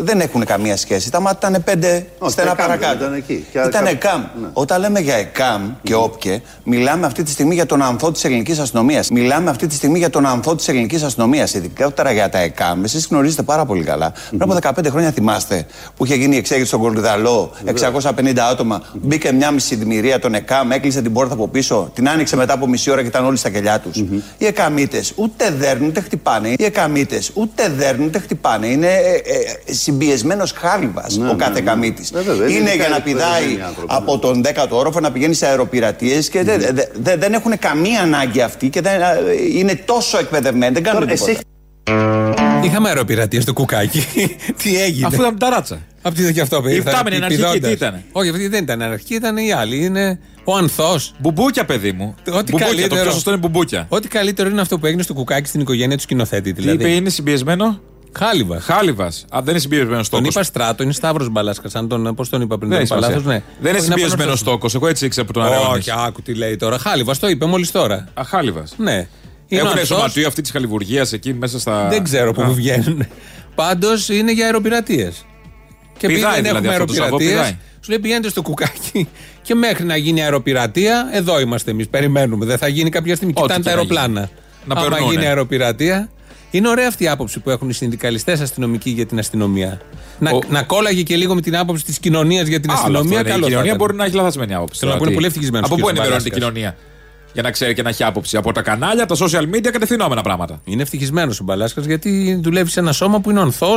δεν 0.01 0.19
έχουν 0.19 0.45
καμία 0.45 0.77
σχέση. 0.77 1.11
Τα 1.11 1.19
ΜΑΤ 1.19 1.43
ήταν 1.43 1.61
πέντε 1.63 2.05
Όχι, 2.17 2.31
στενά 2.31 2.51
ΕΚΑΜ 2.51 2.65
παρακάτω. 2.67 2.95
ήταν 3.03 3.13
εκεί. 3.13 3.45
Και 3.51 3.57
Ήταν 3.59 3.85
ΕΚΑΜ. 3.85 4.21
ΕΚΑΜ. 4.21 4.21
Ναι. 4.41 4.47
Όταν 4.53 4.79
λέμε 4.81 4.99
για 4.99 5.15
ΕΚΑΜ 5.15 5.61
και 5.83 5.95
όπκε, 5.95 6.41
μιλάμε 6.63 7.05
αυτή 7.05 7.23
τη 7.23 7.31
στιγμή 7.31 7.53
για 7.55 7.65
τον 7.65 7.81
ανθό 7.81 8.11
της 8.11 8.23
ελληνικής 8.23 8.59
αστυνομίας. 8.59 9.09
Μιλάμε 9.09 9.49
αυτή 9.49 9.67
τη 9.67 9.75
στιγμή 9.75 9.97
για 9.97 10.09
τον 10.09 10.25
ανθό 10.25 10.55
της 10.55 10.67
ελληνικής 10.67 11.03
αστυνομίας. 11.03 11.53
Ειδικότερα 11.53 12.11
για 12.11 12.29
τα 12.29 12.37
ΕΚΑΜ. 12.39 12.83
Εσείς 12.83 13.07
γνωρίζετε 13.09 13.41
πάρα 13.41 13.65
πολύ 13.65 13.83
καλά. 13.83 14.13
Πριν 14.29 14.41
από 14.41 14.53
15 14.53 14.89
χρόνια 14.89 15.11
θυμάστε 15.11 15.65
που 15.97 16.05
είχε 16.05 16.15
γίνει 16.15 16.35
η 16.35 16.37
εξέγερση 16.37 16.67
στον 16.69 16.81
Κορδαλό, 16.81 17.51
650 17.65 18.47
άτομα. 18.51 18.81
Μπήκε 18.93 19.31
μια 19.31 19.51
μισηδημηρία 19.51 20.19
των 20.19 20.33
ΕΚΑΜ, 20.33 20.71
έκλεισε 20.71 21.01
την 21.01 21.13
πόρτα 21.13 21.33
από 21.33 21.47
πίσω, 21.47 21.91
την 21.93 22.09
άνοιξε 22.09 22.35
μετά 22.35 22.53
από 22.53 22.67
μισή 22.67 22.91
ώρα 22.91 23.01
και 23.01 23.07
ήταν 23.07 23.25
όλοι 23.25 23.37
στα 23.37 23.49
κελιά 23.49 23.79
τους. 23.79 23.97
Οι 24.37 24.45
ΕΚΑΜίτε 24.45 25.03
ούτε 25.15 25.51
δέρνουν 25.51 25.87
ούτε 25.87 26.01
χτυπάνε. 26.01 26.49
Οι 26.49 26.63
ΕΚΑΜίτε 26.63 27.21
ούτε 27.33 27.69
δέρνουν 27.77 28.07
ούτε 28.07 28.19
χτυπάνε. 28.19 28.67
Είναι 28.67 28.87
ε, 28.87 29.13
ε, 29.13 29.73
συμπιεσμένος 29.89 30.51
χάλιβας 30.51 31.17
Ναι, 31.17 31.23
ο 31.23 31.31
ναι, 31.31 31.37
κάθε 31.37 31.51
ναι. 31.51 31.59
εκαμίτη. 31.59 32.03
Ε, 32.15 32.21
βέβαια, 32.21 32.47
είναι 32.47 32.57
είναι 32.57 32.75
για 32.75 32.87
να 32.89 32.95
εκπαιδευμένοι 32.95 33.03
πηδάει 33.03 33.61
άνθρωποι, 33.67 33.93
από 33.95 34.13
ναι. 34.13 34.19
τον 34.19 34.41
10ο 34.45 34.69
όροφο 34.77 34.99
να 34.99 35.11
πηγαίνει 35.11 35.33
σε 35.33 35.45
αεροπειρατείες 35.45 36.29
και 36.29 36.43
δεν- 36.43 36.59
δε- 36.59 36.85
δε- 36.93 37.15
δεν 37.17 37.33
έχουν 37.33 37.59
καμία 37.59 38.01
ανάγκη 38.01 38.41
αυτοί 38.41 38.69
και 38.69 38.81
δεν, 38.81 39.01
ε, 39.01 39.05
είναι 39.57 39.75
τόσο 39.85 40.17
εκπαιδευμένοι. 40.19 40.73
Δεν 40.73 40.83
κάνουν 40.83 40.99
Τώρα, 41.01 41.13
τίποτα. 41.13 41.31
εσύ 41.31 41.41
Είχαμε 42.65 42.87
αεροπειρατεία 42.87 43.41
στο 43.41 43.53
κουκάκι. 43.53 44.03
τι 44.63 44.81
έγινε; 44.81 45.07
Αφού 45.07 45.21
ήταν 45.21 45.37
ταράτσα. 45.37 45.77
Απ' 46.01 46.13
τι 46.15 46.33
και 46.33 46.41
αυτό 46.41 46.61
Η 46.67 46.81
φτάμενη 46.81 47.15
αναρχική 47.15 47.59
τι 47.59 47.69
ήτανε; 47.71 48.03
Όχι, 48.11 48.29
αυτή 48.29 48.47
δεν 48.47 48.63
ήταν 48.63 48.81
αναρχική, 48.81 49.13
ήταν 49.15 49.37
η 49.37 49.51
άλλη. 49.51 49.83
Είναι 49.85 50.19
ο 50.43 50.55
Ανθός. 50.55 51.13
Μπουμπούκια, 51.19 51.65
παιδί 51.65 51.91
μου. 51.91 52.15
Ό,τι 52.19 52.25
μπουμπούκια, 52.51 52.57
το 52.67 52.75
καλύτερο. 52.75 53.01
πιο 53.01 53.11
σωστό 53.11 53.29
είναι 53.29 53.39
μπουμπούκια. 53.39 53.85
Ό,τι 53.89 54.07
καλύτερο 54.07 54.49
είναι 54.49 54.61
αυτό 54.61 54.79
που 54.79 54.85
έγινε 54.85 55.01
στο 55.03 55.13
κουκάκι 55.13 55.47
στην 55.47 55.61
οικογένεια 55.61 55.95
του 55.95 56.01
σκηνοθέτη. 56.01 56.53
Τι 56.53 56.61
Δηλαδή. 56.61 56.83
είπε, 56.83 56.93
είναι 56.93 57.09
συμπιεσμένο; 57.09 57.79
Χάλιβας. 58.17 58.63
Χάλιβας. 58.63 59.25
Α, 59.29 59.39
δεν 59.41 59.49
είναι 59.49 59.59
συμπιεσμένος 59.59 60.09
Τον 60.09 60.19
στόκος. 60.19 60.27
είπα 60.35 60.43
στράτο, 60.43 60.83
είναι 60.83 60.93
Σταύρος 60.93 61.29
Μπαλάσκας. 61.29 61.75
Αν 61.75 61.87
τον, 61.87 62.15
πώς 62.15 62.29
τον 62.29 62.41
είπα 62.41 62.57
πριν, 62.57 62.69
Δεν, 62.69 62.87
τον 62.87 62.97
είπα 62.97 63.07
λάθος, 63.07 63.23
ναι. 63.25 63.31
δεν 63.33 63.41
είναι 63.59 63.69
Όχι, 63.69 63.73
να 63.73 63.79
συμπιεσμένος 63.81 64.13
επανορθώσω. 64.13 64.37
στόκος. 64.43 64.75
Εγώ 64.75 64.87
έτσι 64.87 65.05
ήξερα 65.05 65.25
που 65.27 65.33
τον 65.33 65.43
αραιώνει. 65.43 65.77
Όχι, 65.77 65.91
άκου 66.07 66.21
τι 66.21 66.33
λέει 66.33 66.55
τώρα. 66.55 66.77
Χάλιβας, 66.77 67.19
το 67.19 67.27
είπε 67.27 67.45
μόλις 67.45 67.71
τώρα. 67.71 68.07
Αχάλιβα. 68.13 68.63
Ναι. 68.77 69.07
Είναι 69.47 69.61
ο 69.61 69.65
Έχουν 69.65 69.69
Ανθός. 69.79 69.87
σωματείο 69.87 70.27
αυτή 70.27 70.41
της 70.41 70.51
χαλιβουργίας 70.51 71.13
εκεί 71.13 71.33
μέσα 71.33 71.59
στα. 71.59 71.87
Δεν 71.89 72.03
ξέρω 72.03 72.31
που 72.33 72.41
Α. 72.41 72.45
μου 72.45 72.53
βγαίνουν. 72.53 73.05
Πάντως 73.55 74.09
είναι 74.09 74.31
για 74.31 74.45
αεροπειρατείες. 74.45 75.25
Και 75.97 76.05
επειδή 76.05 76.19
Πηδάει 76.19 76.33
δεν 76.41 76.43
δηλαδή 76.43 76.65
έχουμε 76.67 76.73
αυτό 76.73 76.85
το 76.85 76.93
Σαββό, 76.93 77.03
αεροπειρατείες, 77.15 77.45
πηδάει. 77.47 77.59
σου 77.83 77.89
λέει 77.89 77.99
πηγαίνετε 77.99 78.29
στο 78.29 78.41
κουκάκι 78.41 79.07
και 79.41 79.55
μέχρι 79.55 79.85
να 79.85 79.95
γίνει 79.95 80.21
αεροπειρατεία, 80.21 81.09
εδώ 81.11 81.39
είμαστε 81.39 81.71
εμείς. 81.71 81.87
Περιμένουμε. 81.87 82.45
Δεν 82.45 82.57
θα 82.57 82.67
γίνει 82.67 82.89
κάποια 82.89 83.15
στιγμή. 83.15 83.33
Ό,τι 83.37 83.41
Κοιτάνε 83.41 83.63
και 83.63 83.69
τα 83.69 83.75
να 83.75 83.81
αεροπλάνα. 83.81 84.29
Να 84.65 84.75
Άμα 84.79 84.89
περνούνε. 84.89 85.13
γίνει 85.13 85.25
αεροπειρατεία. 85.27 86.09
Είναι 86.51 86.69
ωραία 86.69 86.87
αυτή 86.87 87.03
η 87.03 87.07
άποψη 87.07 87.39
που 87.39 87.49
έχουν 87.49 87.69
οι 87.69 87.73
συνδικαλιστές 87.73 88.39
αστυνομικοί 88.41 88.89
για 88.89 89.05
την 89.05 89.19
αστυνομία. 89.19 89.81
Να, 90.19 90.31
Ο- 90.31 90.39
να 90.49 90.63
κόλλαγε 90.63 91.03
και 91.03 91.15
λίγο 91.15 91.35
με 91.35 91.41
την 91.41 91.57
άποψη 91.57 91.83
της 91.85 91.99
κοινωνίας 91.99 92.47
για 92.47 92.59
την 92.59 92.69
Άλλο 92.69 92.79
αυτό 92.79 92.91
αστυνομία. 92.91 93.19
είναι. 93.19 93.29
Καλό 93.29 93.39
Η 93.39 93.41
θα 93.41 93.47
κοινωνία 93.47 93.65
ήταν. 93.73 93.77
μπορεί 93.85 93.95
να 93.97 94.05
έχει 94.05 94.15
λαθασμένη 94.15 94.53
άποψη. 94.53 94.79
Θέλω 94.79 94.91
να 94.91 94.97
Τώρα 94.97 94.97
πω, 94.97 95.03
είναι 95.03 95.09
τι- 95.09 95.13
πολύ 95.15 95.25
ευτυχισμένος 95.27 95.65
Από 95.65 95.75
ο 95.75 95.77
πού 95.77 95.83
κύριος 95.85 96.05
ενημερώνεται 96.05 96.29
η 96.29 96.39
Μπαλάσκας. 96.39 96.61
κοινωνία. 96.61 96.87
Για 97.33 97.41
να 97.41 97.51
ξέρει 97.51 97.73
και 97.73 97.81
να 97.81 97.89
έχει 97.89 98.03
άποψη; 98.03 98.37
Από 98.37 98.51
τα 98.51 98.61
κανάλια, 98.61 99.05
τα 99.05 99.15
social 99.15 99.55
media, 99.55 99.69
κατευθυνόμενα 99.71 100.21
πράγματα. 100.21 100.61
Είναι 100.63 100.81
ευτυχισμένος 100.81 101.39
ο 101.39 101.43
Μπαλάσκας 101.43 101.85
γιατί 101.85 102.39
δουλεύει 102.43 102.69
σε 102.69 102.79
ένα 102.79 102.91
σώμα 102.91 103.19
που 103.19 103.29
είναι 103.29 103.39
ορθό, 103.39 103.73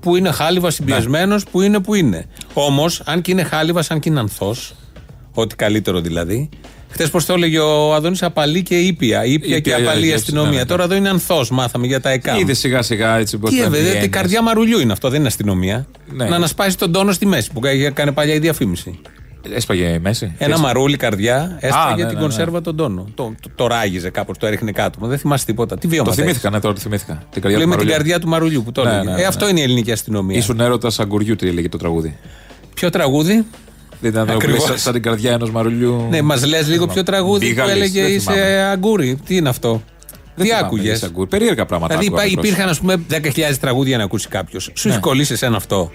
που 0.00 0.16
είναι 0.16 0.30
χάλιβα 0.30 0.70
συμπιεσμένος, 0.70 1.44
Ναι. 1.44 1.50
που 1.50 1.60
είναι 1.60 1.78
που 1.80 1.94
είναι. 1.94 2.26
Όμως, 2.52 3.02
αν 3.04 3.20
και 3.22 3.30
είναι 3.30 3.42
χάλιβας, 3.42 3.90
αν 3.90 4.00
και 4.00 4.08
είναι 4.08 4.20
ανθός, 4.20 4.74
ό,τι 5.34 5.56
καλύτερο 5.56 6.00
δηλαδή. 6.00 6.48
Χθες, 6.92 7.10
πώς 7.10 7.26
το 7.26 7.32
έλεγε 7.32 7.58
ο 7.58 7.94
Αδόνη, 7.94 8.16
απαλή 8.20 8.62
και 8.62 8.78
ήπια. 8.78 9.24
Ήπια 9.24 9.60
και 9.60 9.70
Ήπια, 9.70 9.76
απαλή 9.88 10.06
ναι, 10.08 10.14
αστυνομία. 10.14 10.50
ναι, 10.50 10.56
ναι. 10.56 10.64
Τώρα 10.64 10.84
εδώ 10.84 10.94
είναι 10.94 11.08
ανθός, 11.08 11.50
μάθαμε 11.50 11.86
για 11.86 12.00
τα 12.00 12.10
ΕΚΑΜ. 12.10 12.38
Είδε 12.38 12.54
σιγά 12.54 12.82
σιγά 12.82 13.16
έτσι 13.18 13.38
πώς 13.38 13.50
Τι 13.50 13.60
έβγαινε, 13.60 14.00
την 14.00 14.10
καρδιά 14.10 14.42
μαρουλιού 14.42 14.78
είναι 14.80 14.92
αυτό, 14.92 15.08
δεν 15.08 15.18
είναι 15.18 15.28
αστυνομία. 15.28 15.86
Ναι. 16.12 16.24
Να 16.28 16.36
ανασπάσει 16.36 16.76
τον 16.78 16.92
τόνο 16.92 17.12
στη 17.12 17.26
μέση 17.26 17.50
που 17.52 17.66
είχε 17.66 17.90
κάνει 17.90 18.12
παλιά 18.12 18.34
η 18.34 18.38
διαφήμιση. 18.38 18.98
Έσπαγε 19.54 19.84
η 19.88 19.98
μέση. 19.98 20.34
Ένα 20.38 20.50
Έτσι. 20.50 20.62
μαρούλι 20.62 20.96
καρδιά 20.96 21.56
έσπαγε 21.60 22.02
ναι, 22.02 22.08
την 22.08 22.16
ναι, 22.16 22.22
κονσέρβα 22.22 22.60
τον 22.60 22.76
τόνο. 22.76 23.06
Το, 23.14 23.34
το, 23.42 23.50
το 23.54 23.66
ράγιζε 23.66 24.10
κάπως, 24.10 24.38
το 24.38 24.46
έριχνε 24.46 24.72
κάτω. 24.72 24.98
Μα 25.00 25.08
Δεν 25.08 25.18
θυμάσαι 25.18 25.44
τίποτα. 25.44 25.78
Τι 25.78 25.86
βίωμα 25.86 26.04
Το 26.08 26.14
θα 26.14 26.22
θυμήθηκα, 26.22 26.50
ναι, 26.50 26.60
τώρα 26.60 26.74
το 26.74 26.80
θυμήθηκα. 26.80 27.22
Την 27.30 27.42
καρδιά 27.42 27.58
Λέει 27.58 27.66
του 27.66 27.72
με 27.72 27.76
την 27.76 27.86
Μαρουλιού. 27.86 27.92
καρδιά 27.92 28.20
του 28.20 28.28
Μαρουλιού 28.28 28.62
που 28.64 28.72
το 28.72 28.84
Ναι, 28.84 28.90
έλεγε. 28.90 29.04
ναι, 29.04 29.12
Ε, 29.12 29.16
ναι. 29.16 29.24
αυτό 29.24 29.48
είναι 29.48 29.60
η 29.60 29.62
ελληνική 29.62 29.92
αστυνομία. 29.92 30.36
Ήσουν 30.38 30.60
έρωτας 30.60 30.98
αγκουριού, 31.00 31.36
τι 31.36 31.48
έλεγε 31.48 31.68
το 31.68 31.78
τραγούδι. 31.78 32.16
Ποιο 32.74 32.90
τραγούδι; 32.90 33.44
Δεν 34.00 34.10
ήταν 34.10 34.30
Ακριβώς. 34.30 34.62
σαν, 34.64 34.78
σαν 34.78 34.92
την 34.92 35.02
καρδιά 35.02 35.32
ενός 35.32 35.50
μαρουλιού. 35.50 36.06
Ναι, 36.10 36.22
μας 36.22 36.46
λες 36.46 36.68
λίγο 36.68 36.86
ποιο 36.86 37.02
τραγούδι 37.02 37.44
που 37.46 37.50
Μπίγαλης, 37.50 37.74
έλεγε 37.74 38.02
δεν 38.02 38.10
είσαι 38.14 38.30
θυμάμαι. 38.32 38.62
αγκούρι. 38.62 39.18
Τι 39.26 39.36
είναι 39.36 39.48
αυτό; 39.48 39.82
Δεν 40.10 40.20
Τι 40.36 40.42
θυμάμαι, 40.42 40.66
άκουγες; 40.66 40.96
είσαι 40.96 41.06
αγκούρι. 41.06 41.28
Περίεργα 41.28 41.66
πράγματα. 41.66 41.94
Δηλαδή 41.96 42.06
άκουγα 42.06 42.24
υπά- 42.26 42.36
μικρός. 42.36 42.50
υπήρχαν, 42.50 42.70
ας 42.70 42.80
πούμε, 42.80 42.96
10.000 43.50 43.58
τραγούδια 43.60 43.96
να 43.96 44.04
ακούσει 44.04 44.28
κάποιος. 44.28 44.70
Σου 44.74 44.88
έχει 44.88 44.98
κολλήσει 44.98 45.32
εσένα 45.32 45.56
αυτό; 45.56 45.90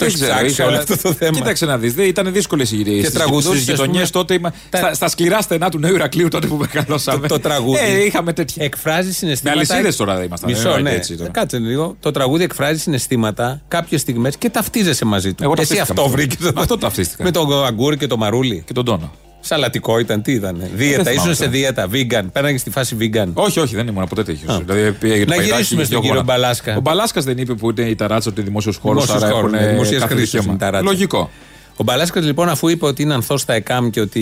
Το 0.00 0.06
Δεν 0.06 0.14
έχει 0.14 0.16
ξέρω, 0.24 0.32
ψάξει 0.34 0.52
είχα- 0.52 0.66
όλο 0.66 0.76
αυτό 0.76 0.96
το 1.02 1.12
θέμα. 1.12 1.30
Κοίταξε 1.38 1.66
να 1.66 1.78
δεις. 1.78 1.94
Ήταν 1.96 2.32
δύσκολε 2.32 2.62
οι 2.62 2.66
γυρίε. 2.76 3.02
Στις 3.02 3.14
τραγουδούσες, 3.14 3.52
ας 3.52 3.58
γειτονιές 3.60 4.10
πούμε, 4.10 4.24
τότε. 4.24 4.34
Είμα... 4.34 4.52
τα- 4.70 4.78
Στα, 4.78 4.94
στα 4.94 5.08
σκληρά 5.08 5.40
στενά 5.40 5.70
του 5.70 5.78
Νέου 5.78 5.94
Ηρακλείου 5.94 6.28
τότε 6.28 6.46
που 6.46 6.56
μεγαλώσαμε. 6.56 7.26
Το, 7.28 7.34
το 7.34 7.40
τραγούδι. 7.40 7.78
Ε, 7.82 8.04
είχαμε 8.04 8.32
τέτοια. 8.32 8.64
Εκφράζει 8.64 9.12
συναισθήματα. 9.12 9.58
Με 9.60 9.66
αλυσίδες 9.68 9.96
τώρα 9.96 10.14
δεν 10.16 10.24
ήμασταν, 10.24 10.50
Μισό, 10.50 10.70
δεν 10.70 10.78
είναι 10.80 10.90
ναι. 10.90 10.96
έτσι 10.96 11.16
τώρα. 11.16 11.30
Κάτσε 11.30 11.58
λίγο. 11.58 11.96
Το 12.00 12.10
τραγούδι 12.10 12.44
εκφράζει 12.44 12.80
συναισθήματα 12.80 13.62
κάποιες 13.68 14.00
στιγμές 14.00 14.36
και 14.36 14.50
ταυτίζεσαι 14.50 15.04
μαζί 15.04 15.34
του. 15.34 15.42
Εγώ 15.42 15.52
Εσύ 15.58 15.74
ταυτίστηκα 15.74 15.82
αυτό 15.82 15.94
με 15.94 16.00
αυτό. 16.02 16.16
βρήκες. 16.16 16.52
Με 16.54 16.60
αυτό 16.60 16.78
ταυτίστηκα. 16.78 17.22
Με 17.24 17.30
τον 17.30 17.64
αγκούρι 17.64 17.96
και 17.96 18.06
το 18.06 18.16
μαρούλι. 18.16 18.62
Και 18.66 18.72
τον 18.72 18.84
τόνο. 18.84 19.12
Σαλατικό 19.40 19.98
ήταν, 19.98 20.22
τι 20.22 20.32
ήταν. 20.32 20.62
Δίαιτα, 20.74 21.02
θυμάμαι 21.02 21.20
ήσουν 21.20 21.34
σε 21.34 21.38
τώρα. 21.38 21.50
δίαιτα, 21.50 21.88
vegan. 21.92 22.24
Πέραγε 22.32 22.58
στη 22.58 22.70
φάση 22.70 22.96
vegan. 23.00 23.26
Όχι, 23.34 23.60
όχι, 23.60 23.74
δεν 23.74 23.86
ήμουν 23.86 24.06
ποτέ 24.08 24.22
τέτοιο. 24.22 24.52
Α. 24.52 24.58
Δηλαδή, 24.58 24.92
πήγε 24.92 25.14
το 25.14 25.18
Να 25.20 25.24
παιδάκι, 25.26 25.50
γυρίσουμε 25.50 25.84
στον 25.84 25.86
δυο 25.86 26.00
κύριο 26.00 26.14
γόνατα. 26.20 26.32
Μπαλάσκα. 26.32 26.76
Ο 26.76 26.80
Μπαλάσκας 26.80 27.24
δεν 27.24 27.38
είπε 27.38 27.54
που 27.54 27.70
είναι 27.70 27.88
η 27.88 27.94
ταράτσα 27.94 28.30
ότι 28.30 28.42
δημόσιος 28.42 28.76
χώρος. 28.76 29.04
Δημόσιος 29.06 29.28
Άρα 29.30 29.34
χώρος, 29.36 29.52
έχουν 29.52 29.64
ναι, 29.66 29.72
δημοσίας 29.72 30.00
κάθε 30.00 30.14
χρήσης 30.14 30.30
δικαίωμα. 30.30 30.52
είναι 30.52 30.64
η 30.64 30.66
ταράτσα. 30.66 30.90
Λογικό. 30.92 31.30
Ο 31.76 31.82
Μπαλάσκας 31.82 32.24
λοιπόν, 32.24 32.48
αφού 32.48 32.68
είπε 32.68 32.86
ότι 32.86 33.02
είναι 33.02 33.14
ανθός 33.14 33.40
στα 33.40 33.52
ΕΚΑΜ 33.52 33.90
και 33.90 34.00
ότι 34.00 34.20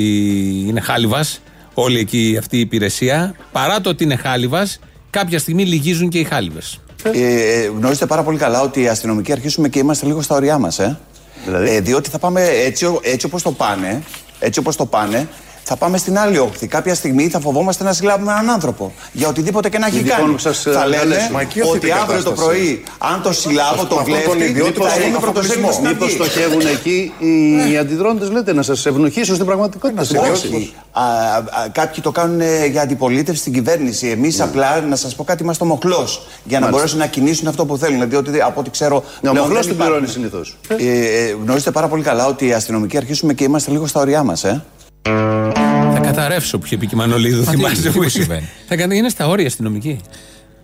είναι 0.67 0.81
χάλιβας, 0.81 1.41
όλη 1.75 1.99
εκεί 1.99 2.37
αυτή 2.38 2.56
η 2.56 2.61
υπηρεσία, 2.61 3.34
παρά 3.53 3.81
το 3.81 3.89
ότι 3.89 4.05
είναι 4.05 4.17
χάλιβας, 4.17 4.79
κάποια 5.10 5.39
στιγμή 5.39 5.65
λυγίζουν 5.65 6.08
και 6.08 6.19
οι 6.19 6.25
χάλιβες. 6.25 6.81
Ε, 7.03 7.67
γνωρίζετε 7.77 8.06
πάρα 8.06 8.22
πολύ 8.22 8.39
καλά 8.39 8.60
ότι 8.63 8.81
οι 8.82 8.89
αστυνομικοί 8.89 9.32
αρχίσουμε 9.32 9.69
και 9.69 9.79
είμαστε 9.79 10.06
λίγο 10.06 10.22
στα 10.22 10.34
ωριά 10.34 10.58
μας. 10.58 10.79
Ε. 10.79 10.98
Δηλαδή; 11.44 11.70
Ε, 11.70 11.81
διότι 11.81 12.10
θα 12.10 12.19
πάμε 12.19 12.43
έτσι, 12.65 12.84
ο- 12.84 13.01
έτσι 13.03 13.27
όπως 13.27 13.43
το 13.43 13.53
πάνε, 13.53 14.03
έτσι 14.41 14.59
όπως 14.59 14.77
το 14.77 14.87
πάνε, 14.87 15.29
θα 15.70 15.77
πάμε 15.77 15.98
στην 15.98 16.19
άλλη 16.19 16.39
όχθη. 16.39 16.67
Κάποια 16.67 16.94
στιγμή 16.94 17.29
θα 17.29 17.41
φοβόμαστε 17.41 17.84
να 17.84 17.93
συλλάβουμε 17.93 18.32
έναν 18.32 18.51
άνθρωπο. 18.51 18.93
Για 19.13 19.29
οτιδήποτε 19.29 19.69
και 19.69 19.79
να 19.79 19.87
έχει 19.87 19.96
Μην 19.96 20.06
κάνει. 20.06 20.22
τυχόν 20.22 20.39
σας, 20.39 20.67
ε, 20.67 20.72
θα 20.72 20.87
λένε 20.87 21.03
καλέσουμε. 21.03 21.31
Μα 21.32 21.41
εκεί 21.41 21.60
αυτή 21.60 21.70
ότι 21.72 21.81
την 21.87 21.93
αύριο 21.93 22.22
το 22.22 22.31
κατάσταση. 22.31 22.58
πρωί, 22.58 22.82
αν 22.98 23.22
το 23.22 23.32
συλλάβω, 23.32 23.84
το 23.87 23.98
Αυτός 23.98 24.25
τον 24.25 24.37
βλέπει, 24.37 24.51
ιδιότητα 24.51 24.89
θα 24.89 24.94
έχει 24.98 25.08
είμαι 25.08 25.19
πρωτοσέλιδο 25.19 25.72
στην 25.72 25.87
Μήπως 25.87 26.06
Αυγή. 26.06 26.17
στοχεύουν 26.17 26.60
εκεί 26.60 27.13
οι 27.70 27.77
αντιδρόντες, 27.77 28.31
λέτε, 28.31 28.53
να 28.53 28.63
σας 28.63 28.87
ευνοχήσουν 28.87 29.34
στην 29.34 29.46
πραγματικότητα. 29.46 30.05
στην 30.05 30.17
Όχι. 30.17 30.27
πράξη. 30.29 30.72
Α, 30.93 31.03
α, 31.03 31.69
κάποιοι 31.72 32.03
το 32.03 32.10
κάνουν 32.10 32.41
ε, 32.41 32.67
για 32.67 32.82
αντιπολίτευση 32.82 33.41
στην 33.41 33.53
κυβέρνηση. 33.53 34.08
Εμείς 34.08 34.41
απλά, 34.41 34.81
να 34.81 34.96
σας 34.96 35.15
πω 35.15 35.25
κάτι, 35.25 35.43
είμαστε 35.43 35.65
μοχλό. 35.65 36.08
Για 36.44 36.60
να 36.60 36.69
μπορέσουν 36.69 36.98
να 36.98 37.06
κινήσουν 37.06 37.46
αυτό 37.48 37.67
που 37.67 37.77
θέλουν. 37.77 38.08
Διότι 38.08 38.41
από 38.41 38.60
ό,τι 38.60 38.70
ξέρω. 38.70 39.05
Ναι, 39.20 39.29
ο 39.29 39.32
πλέον 39.32 39.46
μοχλός 39.46 39.67
δεν 39.67 39.77
την 39.77 39.84
πληρώνει 39.84 40.08
υπάρχουν. 40.10 40.31
συνήθως. 40.31 40.56
Ε, 40.69 41.29
ε, 41.29 41.37
γνωρίζετε 41.43 41.70
πάρα 41.70 41.89
πολύ 41.89 42.03
καλά 42.03 42.27
ότι 42.27 42.46
οι 42.46 42.53
αστυνομικοί 42.53 42.96
αρχίσουμε 42.96 43.34
και 43.34 43.44
είμαστε 43.44 43.70
λίγο 43.70 43.87
στα 43.87 44.01
ωριά 44.01 44.22
μας. 44.22 44.44
Ε. 44.44 44.65
Θα 46.19 46.25
καταρρεύσω 46.25 46.58
που 46.58 46.67
είχε 46.67 46.77
πει 46.77 46.87
και 46.87 46.94
η 46.94 46.98
Μανολίδου. 46.98 47.41
τι- 47.44 47.51
Θυμάσαι 47.51 47.82
τι 47.82 47.89
που 47.91 48.03
μου 48.03 48.08
συμβαίνει; 48.08 48.48
Θα 48.69 48.77
κατα- 48.77 48.94
Είναι 48.94 49.08
στα 49.08 49.29
όρια 49.29 49.46
αστυνομική. 49.46 50.01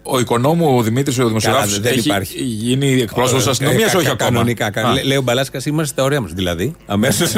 Ο 0.07 0.19
οικονόμου 0.19 0.77
ο 0.77 0.83
Δημήτρης, 0.83 1.19
ο 1.19 1.27
δημοσιογράφος, 1.27 1.71
Καλά, 1.71 1.83
δεν 1.83 1.93
έχει 1.93 2.09
υπάρχει. 2.09 2.43
γίνει 2.43 3.01
εκπρόσωπος 3.01 3.37
της 3.39 3.47
Ε, 3.47 3.51
αστυνομία, 3.51 3.87
κα- 3.87 3.97
όχι 3.99 4.07
κα- 4.07 4.13
ακόμα. 4.13 4.31
Κανονικά. 4.31 4.71
κα- 4.71 4.89
Α. 4.89 4.93
Λέ- 4.93 5.05
Λέει 5.05 5.17
ο 5.17 5.23
Μπαλάσκας, 5.23 5.67
είμαστε 5.67 5.93
στα 5.93 6.03
ωραία 6.03 6.21
μας. 6.21 6.33
Δηλαδή, 6.33 6.75
αμέσως. 6.87 7.33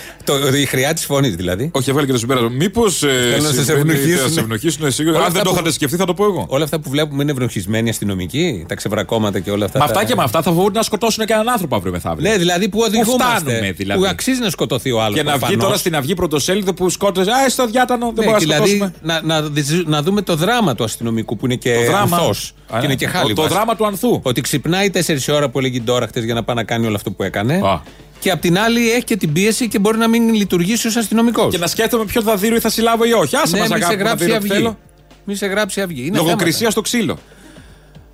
η 0.62 0.64
χρειά 0.66 0.92
της 0.94 1.04
φωνής 1.04 1.34
δηλαδή. 1.34 1.70
Όχι, 1.74 1.90
έβαλε 1.90 2.06
και 2.06 2.12
το 2.12 2.18
συμπέρασμα. 2.18 2.48
Μήπως. 2.48 3.02
να 3.42 3.48
σας 3.52 3.68
ευνοχήσουν. 3.68 4.18
Θα 4.18 4.28
σε 4.28 4.40
ευνοχήσουν 4.40 4.86
εσύ. 4.86 5.02
Όλα 5.06 5.10
Αν 5.16 5.22
αυτά 5.22 5.32
δεν 5.32 5.42
το 5.42 5.48
που- 5.48 5.54
είχατε 5.54 5.70
σκεφτεί, 5.72 5.96
θα 5.96 6.04
το 6.04 6.14
πω 6.14 6.24
εγώ. 6.24 6.44
Όλα 6.48 6.64
αυτά 6.64 6.80
που 6.80 6.90
βλέπουμε 6.90 7.22
είναι 7.22 7.32
ευνοχισμένοι 7.32 7.88
αστυνομικοί, 7.88 8.64
τα 8.68 8.74
ξεβρακώματα 8.74 9.40
και 9.40 9.50
όλα 9.50 9.64
αυτά. 9.64 9.78
Με 9.78 9.84
τα- 9.84 9.90
αυτά 9.92 10.04
και 10.06 10.14
με 10.14 10.22
αυτά 10.22 10.42
θα 10.42 10.50
φοβούνται 10.52 10.78
να 10.78 10.84
σκοτώσουν 10.84 11.24
και 11.24 11.32
έναν 11.32 11.48
άνθρωπο 11.48 11.76
αύριο 11.76 11.92
μεθαύριο. 11.92 12.30
Ναι, 12.30 12.36
δηλαδή 12.36 12.68
που 12.68 12.78
οδηγούμαστε. 12.86 13.40
φτάνουμε, 13.50 13.72
δηλαδή. 13.72 14.00
Που 14.00 14.06
αξίζει 14.06 14.40
να 14.40 14.50
σκοτωθεί 14.50 14.90
ο 14.92 15.02
άλλος. 15.02 15.16
Και 15.16 15.22
να 15.22 15.36
βγει 15.36 15.56
τώρα 15.56 15.76
στην 15.76 15.96
αυγή 15.96 16.14
πρωτοσέλιδο 16.14 16.74
που 16.74 16.88
σκότωσε. 16.90 17.30
Α, 17.30 17.48
στο 17.48 17.66
διάτανο, 17.66 18.12
δεν 18.14 18.24
Ναι, 18.24 18.30
μπορεί 18.32 18.46
να 18.46 18.54
δηλαδή 18.54 18.76
σκοτώσουμε. 18.76 18.92
να, 19.02 19.40
να, 19.40 19.48
δεις- 19.48 19.86
να 19.86 20.02
δούμε 20.02 20.22
το 20.22 20.36
δράμα 20.36 20.74
του 20.74 20.84
αστυνομικού 20.84 21.36
που 21.36 21.44
είναι 21.44 21.54
και 21.54 21.72
Το 22.08 22.16
δράμα. 22.16 22.22
ανθός 22.22 22.52
Α, 22.66 22.72
και 22.72 22.76
ναι. 22.78 22.84
είναι 22.84 22.94
και 22.94 23.06
Το- 23.06 23.12
χάλιβας. 23.18 23.48
Το 23.48 23.54
δράμα 23.54 23.76
του 23.76 23.86
ανθού. 23.86 24.20
Ότι 24.22 24.40
ξυπνάει 24.40 24.90
4 24.90 25.32
ώρα 25.34 25.48
που 25.48 25.58
έλεγε 25.58 25.80
τώρα 25.80 26.06
χτες 26.06 26.24
για 26.24 26.34
να 26.34 26.42
πάει 26.44 26.56
να 26.56 26.64
κάνει 26.64 26.86
όλο 26.86 26.96
αυτό 26.96 27.10
που 27.10 27.22
έκανε. 27.22 27.54
Α. 27.64 27.80
Και 28.18 28.30
απ' 28.30 28.40
την 28.40 28.58
άλλη 28.58 28.90
έχει 28.90 29.04
και 29.04 29.16
την 29.16 29.32
πίεση 29.32 29.68
και 29.68 29.78
μπορεί 29.78 29.98
να 29.98 30.08
μην 30.08 30.34
λειτουργήσει 30.34 30.86
ως 30.86 30.96
αστυνομικός. 30.96 31.52
Και 31.52 31.58
να 31.58 31.66
σκέφτομαι 31.66 32.04
ποιο 32.04 32.22
θα 32.22 32.36
δίνω 32.36 32.56
ή 32.56 32.60
θα 32.60 32.70
συλλάβω 32.70 33.04
ή 33.04 33.12
όχι. 33.12 33.36
Άσε 33.36 33.54
ναι, 33.56 33.60
μας 33.60 33.68
μη 33.70 33.76
σε 33.78 33.84
αγάπη 33.84 33.96
να 33.96 34.04
γράψει 34.04 34.24
δίνω 34.24 34.38
τι 34.38 34.44
αυγή. 34.44 34.54
θέλω. 34.54 34.78
Μη 35.24 35.34
σε 35.34 35.46
γράψει 35.46 35.80
αυγή. 35.80 36.06
Είναι 36.06 36.16
Λογοκρισία 36.16 36.70
στο 36.70 36.80
ξύλο. 36.80 37.18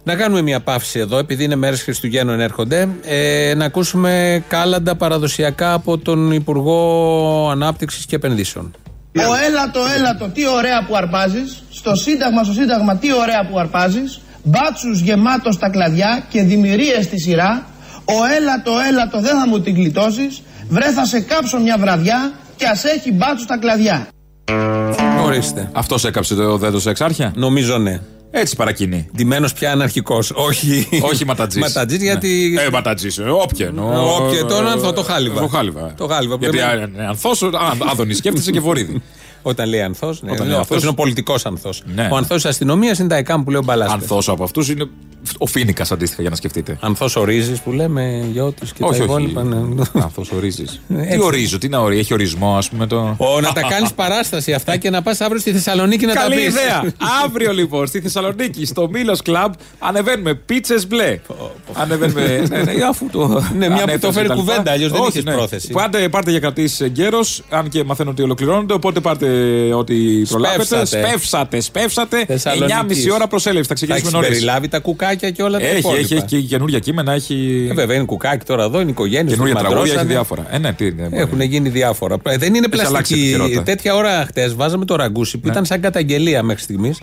Να 0.05 0.15
κάνουμε 0.17 0.43
μια 0.43 0.61
παύση 0.61 0.99
εδώ, 0.99 1.19
επειδή 1.19 1.45
είναι 1.45 1.57
μέρες 1.57 1.83
Χριστουγέννων 1.83 2.41
έρχονται. 2.41 2.89
Ε, 3.05 3.55
να 3.57 3.65
ακούσουμε 3.65 4.43
κάλαντα 4.49 4.95
παραδοσιακά 4.95 5.73
από 5.73 5.99
τον 5.99 6.33
Υπουργό 6.33 7.49
Ανάπτυξης 7.51 8.07
και 8.07 8.17
Επενδύσεων. 8.17 8.75
Ο 9.17 9.35
έλατο, 9.47 9.81
έλατο, 9.97 10.29
τι 10.29 10.49
ωραία 10.49 10.85
που 10.89 10.97
αρπάζεις. 10.97 11.63
Στο 11.71 11.95
Σύνταγμα, 11.95 12.45
στο 12.45 12.53
Σύνταγμα, 12.53 12.97
τι 12.97 13.13
ωραία 13.13 13.47
που 13.51 13.59
αρπάζεις. 13.59 14.21
Μπάτσους 14.43 15.01
γεμάτος 15.01 15.55
στα 15.55 15.71
κλαδιά 15.71 16.23
και 16.29 16.43
δημιουργίες 16.43 17.05
στη 17.05 17.21
σειρά. 17.21 17.67
Ο 18.05 18.25
έλατο, 18.37 18.73
έλατο, 18.89 19.21
δεν 19.21 19.39
θα 19.39 19.49
μου 19.49 19.61
την 19.61 19.75
γλιτώσεις. 19.75 20.43
Βρε 20.69 20.93
θα 20.93 21.05
σε 21.05 21.21
κάψω 21.21 21.59
μια 21.59 21.77
βραδιά 21.79 22.33
και 22.57 22.67
ας 22.67 22.85
έχει 22.85 23.13
μπάτσους 23.13 23.43
στα 23.43 23.59
κλαδιά. 23.59 24.07
Ορίστε. 25.25 25.71
Αυτός 25.73 26.05
έκαψε 26.05 26.35
το 26.35 26.57
δέντο 26.57 26.81
εξάρχεια. 26.87 27.33
Νομίζω 27.37 27.79
ναι. 27.79 28.01
Έτσι 28.35 28.57
παρακινεί. 28.57 29.09
Ντυμένος 29.17 29.53
πια 29.53 29.73
αναρχικός. 29.73 30.31
Όχι, 30.35 30.89
Όχι 31.03 31.25
ματατζής. 31.25 31.61
ματατζής, 31.63 32.03
γιατί. 32.03 32.59
Ε, 32.67 32.71
ματατζής. 32.71 33.19
Όποια 33.19 33.67
εννοώ. 33.67 34.15
Όποια, 34.17 34.45
τον 34.45 34.67
ανθό, 34.69 34.93
το 34.93 35.03
χάλιβα. 35.03 35.41
Το 35.41 35.49
χάλιβα. 35.49 35.95
Το 35.97 36.07
χάλιβα, 36.07 36.39
που 36.39 36.45
Γιατί 36.45 36.77
λέμε. 36.77 37.07
ανθός, 37.07 37.43
Άδωνης 37.91 38.17
σκέφτεσαι 38.17 38.51
και 38.51 38.61
βορύδι. 38.61 39.03
Όταν 39.43 39.69
λέει 39.69 39.81
ανθός, 39.83 40.23
ναι, 40.23 40.31
Όταν 40.31 40.47
ναι, 40.47 40.53
λέει 40.53 40.61
αυτό 40.61 40.75
ανθός. 40.75 40.83
είναι 40.91 40.91
ο 40.99 41.03
πολιτικός 41.03 41.47
ανθός. 41.47 41.83
Ναι. 41.95 42.09
Ο 42.13 42.17
ανθός 42.17 42.43
της 42.43 42.51
αστυνομίας 42.51 42.99
είναι 42.99 43.09
τα 43.09 43.17
ΕΚΑΜ 43.17 43.43
που 43.45 43.51
λέει 43.51 43.61
ο 43.61 43.65
Μπαλάσκα. 43.65 43.95
Ανθός 43.95 44.29
από 44.29 44.45
αυτούς 44.45 44.69
είναι 44.69 44.85
ο 45.39 45.47
Φίνικας 45.47 45.93
αντίστοιχα 45.93 46.21
για 46.21 46.31
να 46.31 46.37
σκεφτείτε. 46.37 46.77
Ανθός 46.81 47.17
ορίζει 47.17 47.63
που 47.63 47.73
λέμε, 47.73 48.27
γιο 48.33 48.55
και 48.59 48.63
όχι, 48.65 48.75
τα 48.79 48.87
όχι. 48.87 49.03
υπόλοιπα. 49.03 49.43
ναι. 49.43 49.83
Ανθός 50.03 50.31
ορίζει. 50.31 50.65
Τι 50.89 50.95
Έτσι. 50.99 51.19
ορίζω, 51.23 51.59
τι 51.59 51.69
να 51.69 51.79
ορίζει, 51.79 52.01
έχει 52.01 52.13
ορισμό, 52.13 52.57
ας 52.57 52.69
πούμε 52.69 52.87
το. 52.87 53.15
Ω, 53.19 53.41
να 53.41 53.53
τα 53.53 53.61
κάνεις 53.61 53.93
παράσταση 53.93 54.53
αυτά 54.53 54.77
και 54.77 54.91
να 54.91 55.03
πας 55.03 55.21
αύριο 55.21 55.41
στη 55.41 55.53
Θεσσαλονίκη 55.53 56.07
να 56.07 56.15
τα 56.15 56.21
Καλή 56.21 56.35
πεις. 56.37 56.45
ιδέα. 56.47 56.93
Αύριο 57.25 57.53
λοιπόν 57.53 57.87
στη 57.87 58.01
Θεσσαλονίκη, 58.01 58.67
στο 58.67 58.89
Μήλος 58.89 59.23
Κλαμπ, 59.23 59.53
ανεβαίνουμε 59.79 60.35
πίτσες 60.35 60.87
μπλε. 60.87 61.19
Ανεβαίνουμε. 61.73 62.43
ναι, 62.51 62.63
ναι, 62.63 62.73
αφού 62.89 63.07
το. 63.13 63.27
Ναι, 63.59 63.69
μια 63.69 63.69
που 63.69 63.73
ανέφερες 63.73 64.01
το 64.01 64.13
φέρει 64.13 64.27
και 64.27 64.29
τα 64.29 64.35
λοιπά. 64.35 64.35
κουβέντα, 64.35 64.71
αλλιώς 64.73 64.91
δεν 64.91 65.01
Όχι, 65.01 65.09
είχες 65.11 65.25
ναι. 65.25 65.33
πρόθεση. 65.33 65.73
Πάτε, 65.73 66.09
πάρτε 66.09 66.31
για 66.31 66.41
κρατήσεις 66.41 66.91
γέρο, 66.93 67.21
αν 67.51 67.69
και 67.69 67.85
μαθαίνω 67.85 68.11
ότι 68.11 68.23
ολοκληρώνονται. 68.23 68.75
Οπότε 68.75 69.01
πάρτε 69.01 69.32
ό,τι 69.77 69.95
προλάβετε. 70.29 70.65
Σπεύσατε. 70.65 71.07
Σπεύσατε, 71.07 71.61
σπεύσατε. 71.61 72.25
Θεσσαλονίκης. 72.27 73.05
9,5 73.07 73.15
ώρα 73.15 73.27
προσέλευση. 73.27 73.69
Θα 73.69 73.69
Θα 73.69 73.75
ξεκινήσουμε 73.75 74.09
έχεις 74.09 74.21
νωρίς. 74.23 74.29
περιλάβει 74.39 74.69
τα 74.69 74.79
κουκάκια 74.79 75.31
και 75.31 75.43
όλα 75.43 75.59
τα 75.59 75.65
Έχει, 75.67 75.79
υπόλοιπα. 75.79 76.01
έχει, 76.03 76.15
έχει 76.15 76.25
και 76.25 76.41
καινούργια 76.41 76.79
κείμενα, 76.79 77.13
έχει. 77.13 77.67
Ε, 77.71 77.75
βέβαια 77.75 77.97
είναι 77.97 78.05
κουκάκι 78.05 78.45
τώρα 78.47 78.65
εδώ, 78.65 78.81
είναι 78.81 78.91
οικογένειες. 78.91 79.33
Καινούργια 79.33 79.57
τραγούδια, 79.61 79.95
έχει 79.95 80.05
διάφορα. 80.05 80.47
Ε, 80.51 80.59
ναι, 80.59 80.73
τι, 80.73 80.85
ναι, 80.93 81.03
μπορεί. 81.09 81.17
Έχουν 81.23 81.41
γίνει 81.41 81.69
διάφορα. 81.69 82.17
Ε, 82.27 82.37
Δεν 82.37 82.55
είναι 82.55 82.67
Έχει 82.73 82.81
αλλάξει 82.87 83.13
πλαστική. 83.15 83.21
επικαιρότητα. 83.29 83.63
Τέτοια 83.63 83.95
ώρα 83.95 84.25
χτες 84.27 84.55
βάζαμε 84.55 84.85
το 84.85 84.97
ραγκούσι 84.97 85.39
που 85.39 85.47
Ναι. 85.47 85.53
ήταν 85.53 85.65
σαν 85.65 85.81
καταγγελία 85.81 86.43
μέχρι 86.43 86.63
στιγμής. 86.63 87.01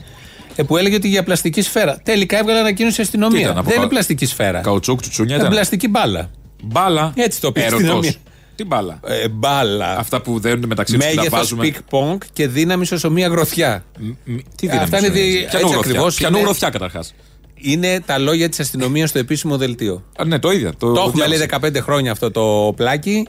Που 0.67 0.77
έλεγε 0.77 0.95
ότι 0.95 1.07
για 1.07 1.23
πλαστική 1.23 1.61
σφαίρα. 1.61 1.99
Τελικά 2.03 2.37
έβγαλε 2.39 2.59
ανακοίνωση 2.59 2.93
η 2.93 2.97
Τι 2.97 3.01
αστυνομία. 3.01 3.39
ήταν, 3.39 3.51
από 3.57 3.63
Δεν 3.63 3.73
κα- 3.73 3.79
είναι 3.81 3.89
πλαστική 3.89 4.25
σφαίρα. 4.25 4.59
Καουτσούκ, 4.59 4.99
τσουτσούνια 5.01 5.33
Είναι 5.33 5.43
ήταν. 5.43 5.53
πλαστική 5.55 5.87
μπάλα. 5.87 6.29
Μπάλα. 6.63 7.13
Έτσι 7.15 7.41
το 7.41 7.51
πεις 7.51 7.63
η 7.63 7.65
Ερωτός. 7.65 7.81
αστυνομία. 7.83 8.13
Τι 8.59 8.65
μπάλα; 8.65 8.99
Ε, 9.05 9.27
μπάλα. 9.29 9.97
Αυτά 9.97 10.21
που 10.21 10.39
δένουν 10.39 10.65
μεταξύ 10.67 10.93
τους 10.93 11.03
και 11.05 11.09
τα 11.09 11.15
Μέγεθος 11.15 11.39
βάζουμε. 11.39 11.63
πικ-πονγκ 11.63 12.19
και 12.33 12.47
δύναμη 12.47 12.85
όσο 12.91 13.09
μία 13.11 13.27
γροθιά. 13.27 13.83
Μ, 13.99 14.05
Τι 14.25 14.33
Ε, 14.33 14.69
δύναμη 14.69 14.83
αυτά 14.83 14.97
είναι 14.97 15.07
σου 15.07 15.13
δι- 15.13 15.23
είναι. 15.25 15.33
έτσι 15.39 15.49
Πιανού 15.49 15.67
γροθιά. 15.71 15.79
ακριβώς 15.91 16.15
Πιανού 16.15 16.35
είναι. 16.37 16.45
γροθιά 16.45 16.69
καταρχάς. 16.69 17.13
Είναι 17.55 17.99
τα 18.05 18.17
λόγια 18.17 18.49
της 18.49 18.59
αστυνομίας 18.59 19.09
στο 19.09 19.19
επίσημο 19.19 19.57
δελτίο. 19.57 20.03
Ναι, 20.25 20.39
το 20.39 20.51
ίδιο. 20.51 20.69
Το, 20.77 20.91
Το 20.91 20.99
έχουμε 20.99 21.11
διάβασα. 21.25 21.27
λέει 21.27 21.37
15 21.79 21.81
χρόνια 21.81 22.11
αυτό 22.11 22.31
το 22.31 22.73
πλάκι. 22.75 23.27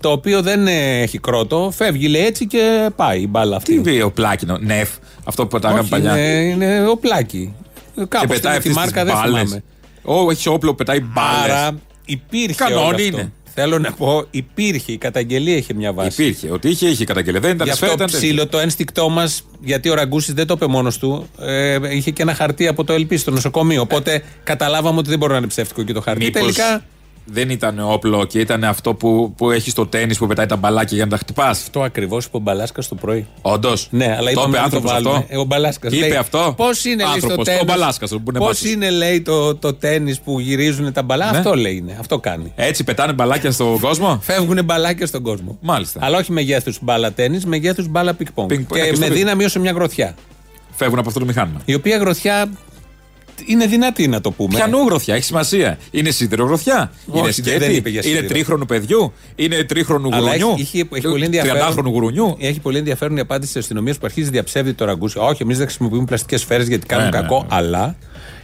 Το 0.00 0.10
οποίο 0.10 0.42
δεν 0.42 0.66
ε, 0.66 1.00
έχει 1.00 1.18
κρότο. 1.18 1.72
Φεύγει 1.76 2.08
λέει 2.08 2.24
έτσι 2.26 2.46
και 2.46 2.90
πάει 2.96 3.20
η 3.20 3.26
μπάλα 3.30 3.56
αυτή. 3.56 3.80
Τι 3.80 3.90
είπε 3.90 4.02
ο 4.02 4.10
πλάκινο, 4.10 4.58
νεφ, 4.58 4.90
αυτό 5.24 5.42
που 5.42 5.48
πετάγαμε 5.48 5.80
Όχι, 5.80 5.88
παλιά. 5.88 6.18
είναι, 6.18 6.42
είναι 6.44 6.86
ο 6.88 6.96
πλάκι. 6.96 7.54
Και 7.94 8.04
Κάπως 8.08 8.28
πετάει 8.28 8.52
τη 8.52 8.58
αυτές 8.58 8.74
μάρκα 8.74 9.00
τι 9.00 9.06
δεν 9.06 9.14
μπάλες. 9.16 9.40
θυμάμαι. 9.42 9.62
Ω, 10.26 10.30
έχει 10.30 10.48
όπλο, 10.48 10.74
πετάει 10.74 11.00
μπάλες. 11.00 11.56
Άρα 11.56 11.78
υπήρχε 12.04 12.54
Κανόνι 12.54 12.80
όλο 12.84 12.94
αυτό. 12.94 13.02
είναι. 13.02 13.32
Θέλω 13.54 13.78
να 13.78 13.92
πω, 13.92 14.26
υπήρχε. 14.30 14.92
Η 14.92 14.96
καταγγελία 14.96 15.56
είχε 15.56 15.74
μια 15.74 15.92
βάση. 15.92 16.22
Υπήρχε. 16.22 16.50
Ότι 16.50 16.68
είχε, 16.68 16.88
είχε 16.88 17.04
καταγγελία. 17.04 17.40
Δεν 17.40 17.54
ήταν 17.54 17.66
Γι' 17.66 17.72
σφαίρα, 17.72 17.92
αυτό 17.92 18.04
ήταν 18.04 18.20
ψήλο 18.20 18.46
το 18.46 18.58
ένστικτό 18.58 19.08
μας, 19.08 19.44
γιατί 19.60 19.88
ο 19.88 19.94
Ραγκούσης 19.94 20.34
δεν 20.34 20.46
το 20.46 20.54
είπε 20.56 20.66
μόνος 20.66 20.98
του, 20.98 21.28
ε, 21.38 21.78
είχε 21.96 22.10
και 22.10 22.22
ένα 22.22 22.34
χαρτί 22.34 22.66
από 22.66 22.84
το 22.84 22.92
ΕΛΠ 22.92 23.18
στο 23.18 23.30
νοσοκομείο. 23.30 23.80
Οπότε 23.80 24.22
καταλάβαμε 24.44 24.98
ότι 24.98 25.08
δεν 25.08 25.18
μπορεί 25.18 25.32
να 25.32 25.38
είναι 25.38 25.46
ψεύτικο 25.46 25.82
και 25.82 25.92
το 25.92 26.00
χαρτί. 26.00 26.24
Μήπως 26.24 26.40
Τελικά 26.40 26.84
δεν 27.24 27.50
ήταν 27.50 27.78
όπλο 27.80 28.24
και 28.24 28.38
ήταν 28.38 28.64
αυτό 28.64 28.94
που, 28.94 29.34
που 29.36 29.50
έχει 29.50 29.70
στο 29.70 29.86
τέννη 29.86 30.16
που 30.16 30.26
πετάει 30.26 30.46
τα 30.46 30.56
μπαλάκια 30.56 30.96
για 30.96 31.04
να 31.04 31.10
τα 31.10 31.16
χτυπάς. 31.16 31.60
αυτό 31.62 31.82
ακριβώς 31.82 32.24
είπε 32.24 32.36
ο 32.36 32.40
Μπαλάσκας 32.40 32.88
το 32.88 32.94
πρωί. 32.94 33.26
Όντως. 33.42 33.88
Ναι, 33.90 34.04
αλλά 34.04 34.22
το 34.24 34.30
είπαμε 34.30 34.46
είπε 34.48 34.56
να 34.56 34.70
το 34.70 34.76
άνθρωπο 34.76 34.88
βάλουμε. 34.88 35.10
αυτό. 35.16 35.26
Ε, 35.28 35.36
ο 35.38 35.44
Μπαλάσκας 35.44 35.92
Είπε 35.92 36.08
λέει, 36.08 36.16
αυτό. 36.16 36.54
Πώς 36.56 36.84
είναι 36.84 36.94
λέει, 36.96 37.06
στο 37.06 37.12
Άνθρωπος, 37.14 37.44
τέννις, 37.44 37.62
Ο 37.62 37.64
Μπαλάσκας 37.64 38.10
που 38.10 38.22
είναι 38.28 38.38
Πώς 38.38 38.46
μπάτσος. 38.48 38.70
είναι, 38.70 38.90
λέει, 38.90 39.22
το, 39.22 39.54
το 39.54 39.74
τένις 39.74 40.16
που 40.24 40.40
γυρίζουν 40.40 40.92
τα 40.92 41.02
μπαλά; 41.02 41.30
Ναι. 41.30 41.36
Αυτό 41.38 41.54
λέει 41.54 41.76
είναι. 41.76 41.96
Αυτό 42.00 42.18
κάνει. 42.18 42.52
Έτσι 42.56 42.84
πετάνε 42.84 43.12
μπαλάκια 43.12 43.50
στον 43.50 43.78
κόσμο; 43.80 44.18
Φεύγουν 44.22 44.64
μπαλάκια 44.64 45.06
στον 45.06 45.22
κόσμο. 45.22 45.58
Μάλιστα. 45.60 45.98
Αλλά 46.02 46.18
όχι 46.18 46.32
μεγέθους 46.32 46.78
μπάλα 46.82 47.12
τένις, 47.12 47.40
μεγέθους 47.46 47.88
μπάλα 47.88 48.14
πινγκ-πονγκ. 48.14 48.48
Πινγκ-πονγκ, 48.48 48.80
Και 48.82 48.88
και 48.88 48.94
στο 48.94 49.04
με 49.04 49.10
πι- 49.10 49.16
δύναμη 49.18 49.44
όσο 49.44 49.60
μια 49.60 49.72
γροθιά. 49.72 50.14
Φεύγουν 50.74 50.98
από 50.98 51.08
αυτό 51.08 51.20
το 51.20 51.26
μηχάνημα. 51.26 51.60
Η 51.64 51.74
οποία 51.74 51.96
γροθιά 51.96 52.50
είναι 53.46 53.66
δυνατή 53.66 54.08
να 54.08 54.20
το 54.20 54.30
πούμε. 54.30 54.54
Πιανού 54.54 54.78
γροθιά, 54.86 55.14
έχει 55.14 55.24
σημασία. 55.24 55.78
Είναι 55.90 56.10
σίδερο 56.10 56.44
γροθιά. 56.44 56.92
Όχι, 57.06 57.18
είναι 57.18 57.22
δεν- 57.22 57.32
σκέτη. 57.32 57.58
δεν 57.58 57.74
είπε 57.74 57.88
για 57.88 58.00
είναι 58.04 58.08
σίδερο. 58.14 58.28
τρίχρονου 58.32 58.66
παιδιού. 58.66 59.12
Είναι 59.36 59.64
τρίχρονου 59.64 60.08
Αλλά 60.12 60.18
γουρουνιού. 60.36 60.48
έχει, 60.58 60.60
έχει, 60.78 60.88
έχει 60.92 61.08
πολύ 61.08 61.24
ενδιαφέρον. 61.24 61.60
30χρονου 61.74 61.90
γουρουνιού. 61.92 62.36
Έχει 62.40 62.60
πολύ 62.60 62.78
ενδιαφέρον 62.78 63.16
η 63.16 63.20
απάντηση 63.20 63.52
της 63.52 63.60
αστυνομίας 63.60 63.96
που 63.98 64.02
αρχίζει 64.06 64.30
διαψεύδει 64.30 64.72
το 64.72 64.84
ραγκούσι. 64.84 65.18
Όχι, 65.18 65.42
εμείς 65.42 65.56
δεν 65.58 65.66
χρησιμοποιούμε 65.66 66.04
πλαστικές 66.04 66.40
σφαίρες 66.40 66.68
γιατί 66.68 66.86
κάνουν 66.86 67.04
Ναι, 67.04 67.10
ναι, 67.16 67.20
κακό, 67.22 67.40
ναι. 67.40 67.46
αλλά 67.50 67.96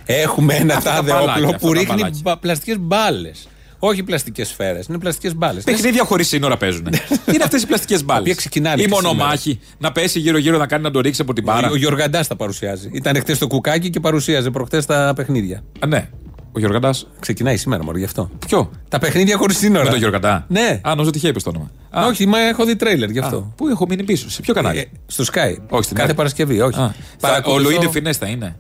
έχουμε 0.05 0.55
ένα 0.55 0.75
Αυτά 0.77 0.91
τα 0.91 0.97
τάδε 0.97 1.11
μπαλάκια, 1.11 1.33
όπλο 1.35 1.47
αυτά 1.47 1.59
που 1.59 1.73
τα 1.73 1.79
ρίχνει 1.79 1.95
μπαλάκια. 1.97 2.37
πλαστικές 2.41 2.77
μπάλες. 2.79 3.49
Όχι 3.79 4.03
πλαστικές 4.03 4.49
σφαίρες, 4.49 4.87
είναι 4.87 4.99
πλαστικές 4.99 5.35
μπάλες. 5.35 5.65
Παιχνίδια 5.65 6.05
χωρίς 6.05 6.29
σύνορα 6.29 6.57
παίζουν. 6.57 6.87
είναι 7.35 7.43
αυτές 7.45 7.63
οι 7.63 7.67
πλαστικές 7.67 8.05
μπάλες. 8.05 8.21
οποία 8.21 8.35
ξεκινάνε 8.35 8.83
Ή 8.83 8.85
και 8.85 8.91
μονομάχη. 8.91 9.61
Να 9.79 9.93
πέσει 9.93 10.19
γύρω-γύρω 10.19 10.59
να 10.59 10.67
κάνει 10.67 10.83
να 10.83 10.91
το 10.91 11.01
ρίξει 11.01 11.23
από 11.23 11.33
την 11.33 11.45
πάρα. 11.45 11.71
Ο 11.71 11.77
Γιωργαντάς 11.77 12.27
τα 12.27 12.37
παρουσιάζει. 12.37 12.91
Ήταν 12.93 13.17
χτε 13.17 13.35
το 13.37 13.47
κουκάκι 13.47 13.91
και 13.91 14.01
παρουσίαζε 14.01 14.51
προχτές 14.51 14.87
τα 14.87 15.13
παιχνίδια. 15.17 15.63
Α, 15.81 15.87
ναι. 15.87 16.09
Ο 16.53 16.59
Γιωργαντάς. 16.59 17.07
Ξεκινάει 17.21 17.57
σήμερα 17.57 17.85
μόνο 17.85 17.99
γι' 17.99 18.05
αυτό. 18.05 18.31
Ποιο; 18.47 18.71
Τα 18.89 18.99
παιχνίδια 18.99 19.37
χωρίς 19.37 19.59
σύνορα. 19.59 19.85
Με 19.85 19.91
τον 19.91 19.99
Γιωργαντά. 19.99 20.45
Ναι. 20.49 20.81
Α, 20.83 20.91
νομίζω 20.91 21.09
ότι 21.09 21.19
είχε 21.19 21.29
είπε 21.29 21.41
το 21.41 21.49
όνομα. 21.51 21.71
Α, 21.91 22.07
Όχι, 22.07 22.27
μα 22.27 22.39
έχω 22.41 22.65
δει 22.65 22.77
τρέιλερ 22.77 23.11
γι' 23.11 23.19
α, 23.19 23.25
αυτό. 23.25 23.53
Πού 23.57 23.69
έχω 23.69 23.87
μείνει 23.89 24.05
πίσω, 24.05 24.31
σε 24.31 24.41
ποιο 24.41 24.55
κανάλι; 24.55 24.79
Ε, 24.79 24.85
στο 25.07 25.25
Sky. 25.33 25.57
Όχι, 25.69 25.83
στην 25.83 25.97
Κάθε 25.97 26.09
άλλη. 26.09 26.15
Παρασκευή, 26.15 26.61
όχι. 26.61 26.81
Α, 26.81 26.95
θα- 27.19 27.43
Ο 27.47 27.59
Λουίντε 27.59 27.89
Φινέ 27.91 28.13
θα 28.13 28.27
είναι. 28.27 28.57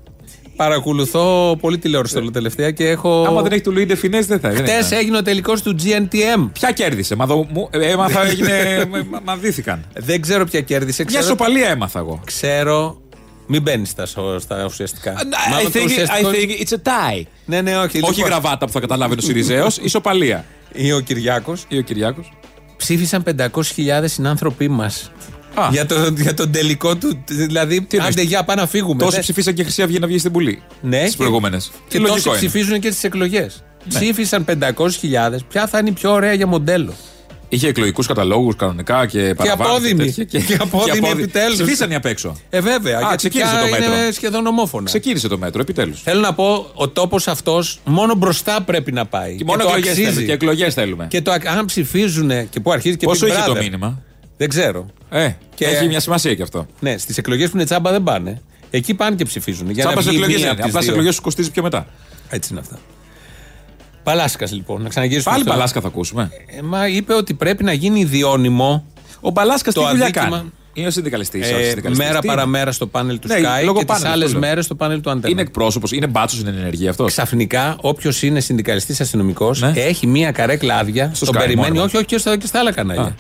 Παρακολουθώ 0.58 1.56
πολύ 1.60 1.78
τηλεόραση 1.78 2.14
τώρα 2.14 2.30
τελευταία 2.30 2.70
και 2.70 2.88
έχω. 2.88 3.24
Άμα 3.28 3.42
δεν 3.42 3.52
έχει 3.52 3.60
του 3.62 3.72
Λουίντε 3.72 3.94
Φινέ, 3.94 4.20
δεν 4.20 4.40
θα 4.40 4.48
είναι. 4.50 4.58
Χτες 4.58 4.90
έγινε 4.90 5.16
ο 5.16 5.22
τελικός 5.22 5.62
του 5.62 5.74
GNTM. 5.84 6.48
Ποια 6.52 6.70
κέρδισε, 6.72 7.16
μα 7.16 7.26
δω, 7.26 7.46
μου, 7.50 7.68
ε, 7.72 7.90
έμαθα, 7.90 8.26
έγινε, 8.30 8.84
μα- 9.10 9.20
μα 9.24 9.36
δίθηκαν. 9.36 9.84
Δεν 9.94 10.20
ξέρω 10.20 10.44
ποια 10.44 10.60
κέρδισε. 10.60 11.02
Μια 11.08 11.18
Ξέρω, 11.20 11.36
σοπαλία 11.36 11.68
έμαθα 11.68 11.98
εγώ. 11.98 12.20
ξέρω 12.24 13.00
μην 13.46 13.62
μπαίνεις 13.62 13.88
στα, 13.88 14.06
σο- 14.06 14.38
στα 14.38 14.64
ουσιαστικά. 14.64 15.12
I 15.12 15.50
Μάλλον 15.52 15.72
το 15.72 15.78
think, 15.80 15.84
ουσιαστικό- 15.84 16.30
I 16.30 16.34
think 16.34 16.62
it's 16.64 16.72
a 16.72 16.88
tie. 16.88 17.22
Ναι, 17.44 17.60
ναι, 17.60 17.76
όχι. 17.78 17.98
Όχι 18.02 18.14
λοιπόν. 18.14 18.30
γραβάτα 18.30 18.66
που 18.66 18.72
θα 18.72 18.80
καταλάβει 18.80 19.14
ο 19.18 19.20
Σιριζέος, 19.20 19.76
ισοπαλία. 19.78 20.44
Ή 20.72 20.92
ο 20.92 21.00
Κυριάκος. 21.00 21.64
Ή 21.68 21.78
ο 21.78 21.80
Κυριάκος. 21.82 22.32
Ψήφισαν 22.76 23.22
500.000 23.22 24.04
συνάνθρωποι 24.04 24.68
μας. 24.68 25.10
Α. 25.60 25.68
Για, 25.72 25.86
το, 25.86 26.12
για 26.16 26.34
τον 26.34 26.50
τελικό 26.52 26.96
του. 26.96 27.24
Δηλαδή, 27.26 27.86
εννοείς; 27.90 28.10
άντε 28.12 28.22
για 28.22 28.44
πάμε 28.44 28.60
να 28.60 28.66
φύγουμε. 28.66 28.98
Τόσοι 28.98 29.10
Δεν- 29.12 29.20
ψηφίσαν 29.20 29.54
και 29.54 29.62
Χρυσή 29.62 29.82
Αυγή 29.82 29.98
να 29.98 30.06
βγει 30.06 30.18
στην 30.18 30.32
Πουλή. 30.32 30.62
Ναι, 30.80 31.02
Τι 31.04 31.10
και- 31.10 31.16
προηγούμενες. 31.16 31.70
Και 31.88 32.00
τόσοι 32.00 32.30
ψηφίζουν 32.30 32.80
και 32.80 32.90
στι 32.90 33.06
εκλογές. 33.06 33.62
Ψήφισαν 33.88 34.44
500.000. 34.44 35.44
Ποια 35.48 35.66
θα 35.66 35.78
είναι 35.78 35.88
η 35.88 35.92
πιο 35.92 36.12
ωραία 36.12 36.32
για 36.32 36.46
μοντέλο; 36.46 36.94
Είχε 37.48 37.68
εκλογικούς 37.68 38.06
καταλόγους 38.06 38.56
κανονικά 38.56 39.06
και 39.06 39.34
παραβάσεις 39.36 39.72
απόδημοι. 39.74 40.12
τέτοια 40.12 40.40
Και 40.40 40.56
απόδημοι 40.60 41.08
επιτέλους. 41.08 41.54
Ψηφίσαν 41.56 41.90
οι 41.90 41.94
απ' 41.94 42.04
έξω. 42.06 42.36
Ε, 42.50 42.60
βέβαια. 42.60 42.96
Α, 42.96 43.00
γιατί 43.00 43.16
ξεκίνησε 43.16 43.50
πια 43.50 43.60
το 43.60 43.68
μέτρο. 43.70 43.94
Είναι 44.02 44.10
σχεδόν 44.12 44.46
ομόφωνα. 44.46 44.84
Ξεκίνησε 44.84 45.28
το 45.28 45.38
μέτρο, 45.38 45.60
επιτέλους. 45.60 46.02
Θέλω 46.02 46.20
να 46.20 46.34
πω, 46.34 46.70
ο 46.74 46.88
τόπος 46.88 47.28
αυτός 47.28 47.80
μόνο 47.84 48.14
μπροστά 48.14 48.62
πρέπει 48.62 48.92
να 48.92 49.06
πάει. 49.06 49.36
Και 49.36 49.44
μόνο 49.44 49.62
το 49.62 49.68
εκλογές 49.68 49.88
αξίζει. 49.90 50.06
θέλουμε. 50.06 50.22
Και 50.26 50.32
εκλογές 50.32 50.74
θέλουμε. 50.74 51.06
Και 51.10 51.22
το, 51.22 51.30
αν 51.58 51.64
ψηφίζουν 51.64 52.48
και 52.50 52.60
πού 52.60 52.72
αρχίζει 52.72 52.96
και 52.96 53.06
Πόσο 53.06 53.26
Big 53.26 53.28
είχε 53.30 53.42
το 53.46 53.52
Brother. 53.52 53.58
μήνυμα; 53.62 54.02
Δεν 54.36 54.48
ξέρω. 54.48 54.86
Ε, 55.10 55.30
Και- 55.54 55.64
έχει 55.66 55.86
μια 55.86 56.00
σημασία 56.00 56.34
και 56.34 56.42
αυτό. 56.42 56.66
Ναι, 56.80 56.98
στις 56.98 57.18
εκλογές 57.18 57.50
που 57.50 57.56
είναι 57.56 57.64
τσάμπα 57.64 57.90
δεν 57.90 58.02
πάνε. 58.02 58.40
Εκεί 58.70 58.94
πάνε 58.94 59.16
και 59.16 59.24
ψηφίζουν. 59.24 59.70
Για 59.70 59.84
Τσάμπας 59.84 60.04
να 60.04 60.10
βγει 60.10 60.20
εκλογές 60.20 60.40
μία 60.40 60.44
δεν 60.44 60.52
από 60.52 60.60
είναι. 60.60 60.66
τις 60.66 60.70
Απλά 60.70 60.80
σε 60.80 60.86
δύο. 60.86 60.94
εκλογές 60.94 61.14
σου 61.14 61.22
κοστίζει 61.22 61.50
πιο 61.50 61.62
μετά. 61.62 61.86
Έτσι 62.28 62.48
είναι 62.52 62.60
αυτά. 62.60 62.78
Παλάσκας 64.02 64.52
λοιπόν, 64.52 64.82
να 64.82 64.88
ξαναγυρίσουμε. 64.88 65.32
Πάλι 65.32 65.44
στο- 65.44 65.52
Μπαλάσκα 65.54 65.80
θα 65.80 65.86
ακούσουμε. 65.88 66.30
Ε, 66.58 66.62
μα 66.62 66.88
είπε 66.88 67.14
ότι 67.14 67.34
πρέπει 67.34 67.64
να 67.64 67.72
γίνει 67.72 68.00
ιδιώνυμο 68.00 68.84
Ο 69.20 69.30
Μπαλάσκα 69.30 69.68
τι 69.72 69.80
Το 69.80 69.88
δουλειά 69.88 70.04
αδίκημα- 70.04 70.28
κάνει; 70.36 70.52
Είναι 70.72 70.86
ο 70.86 70.90
συνδικαλιστής. 70.90 71.50
ε, 71.50 71.74
μέρα 71.96 72.20
παραμέρα 72.20 72.72
στο 72.72 72.86
πάνελ 72.86 73.18
του 73.18 73.28
Ναι, 73.28 73.34
Sky 73.34 73.64
λόγω 73.64 73.78
και 73.78 73.84
τις 73.84 73.94
πάνελ, 73.94 74.12
άλλες 74.12 74.26
αυτό 74.26 74.38
λέω. 74.38 74.48
μέρες 74.48 74.64
στο 74.64 74.74
πάνελ 74.74 75.00
του 75.00 75.10
Αντένα. 75.10 75.28
Είναι 75.28 75.40
εκπρόσωπος, 75.40 75.92
είναι 75.92 76.06
μπάτσος, 76.06 76.40
είναι 76.40 76.50
ενεργή 76.50 76.88
αυτός. 76.88 77.10
Ξαφνικά, 77.12 77.76
όποιος 77.80 78.22
είναι 78.22 78.40
συνδικαλιστής 78.40 79.00
αστυνομικός 79.00 79.60
Ναι. 79.60 79.72
έχει 79.76 80.06
μία 80.06 80.30
καρέκλα 80.30 80.76
άδεια. 80.78 81.10
Στο 81.14 81.24
τον 81.26 81.34
Sky 81.34 81.38
περιμένει, 81.38 81.68
μόνο. 81.70 81.82
όχι, 81.82 81.96
όχι 81.96 82.04
και 82.06 82.18
στα, 82.18 82.36
και 82.36 82.46
στα 82.46 82.58
άλλα 82.58 82.72
κανάλια. 82.72 83.14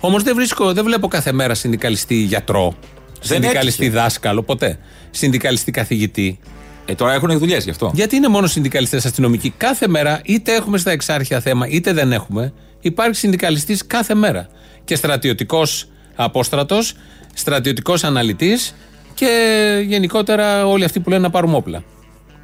Όμως 0.00 0.22
δεν, 0.22 0.34
βρίσκω, 0.34 0.72
δεν 0.72 0.84
βλέπω 0.84 1.08
κάθε 1.08 1.32
μέρα 1.32 1.54
συνδικαλιστή 1.54 2.14
γιατρό. 2.14 2.74
συνδικαλιστή 3.20 3.84
έτυχε. 3.84 4.00
δάσκαλο, 4.00 4.42
ποτέ. 4.42 4.78
Συνδικαλιστή 5.10 5.70
καθηγητή. 5.70 6.38
Ε, 6.86 6.94
τώρα 6.94 7.12
έχουν 7.12 7.38
δουλειές 7.38 7.64
γι' 7.64 7.70
αυτό. 7.70 7.90
Γιατί 7.94 8.16
είναι 8.16 8.28
μόνο 8.28 8.46
συνδικαλιστές 8.46 9.04
αστυνομικοί. 9.04 9.54
Κάθε 9.56 9.88
μέρα, 9.88 10.20
είτε 10.24 10.54
έχουμε 10.54 10.78
στα 10.78 10.90
εξάρχεια 10.90 11.40
θέμα, 11.40 11.66
είτε 11.68 11.92
δεν 11.92 12.12
έχουμε, 12.12 12.52
υπάρχει 12.80 13.16
συνδικαλιστής 13.16 13.86
κάθε 13.86 14.14
μέρα. 14.14 14.48
Και 14.84 14.94
στρατιωτικός 14.94 15.88
απόστρατος, 16.14 16.94
στρατιωτικός 17.34 18.04
αναλυτής 18.04 18.74
και 19.14 19.28
γενικότερα 19.86 20.66
όλοι 20.66 20.84
αυτοί 20.84 21.00
που 21.00 21.08
λένε 21.08 21.22
να 21.22 21.30
πάρουμε 21.30 21.56
όπλα. 21.56 21.82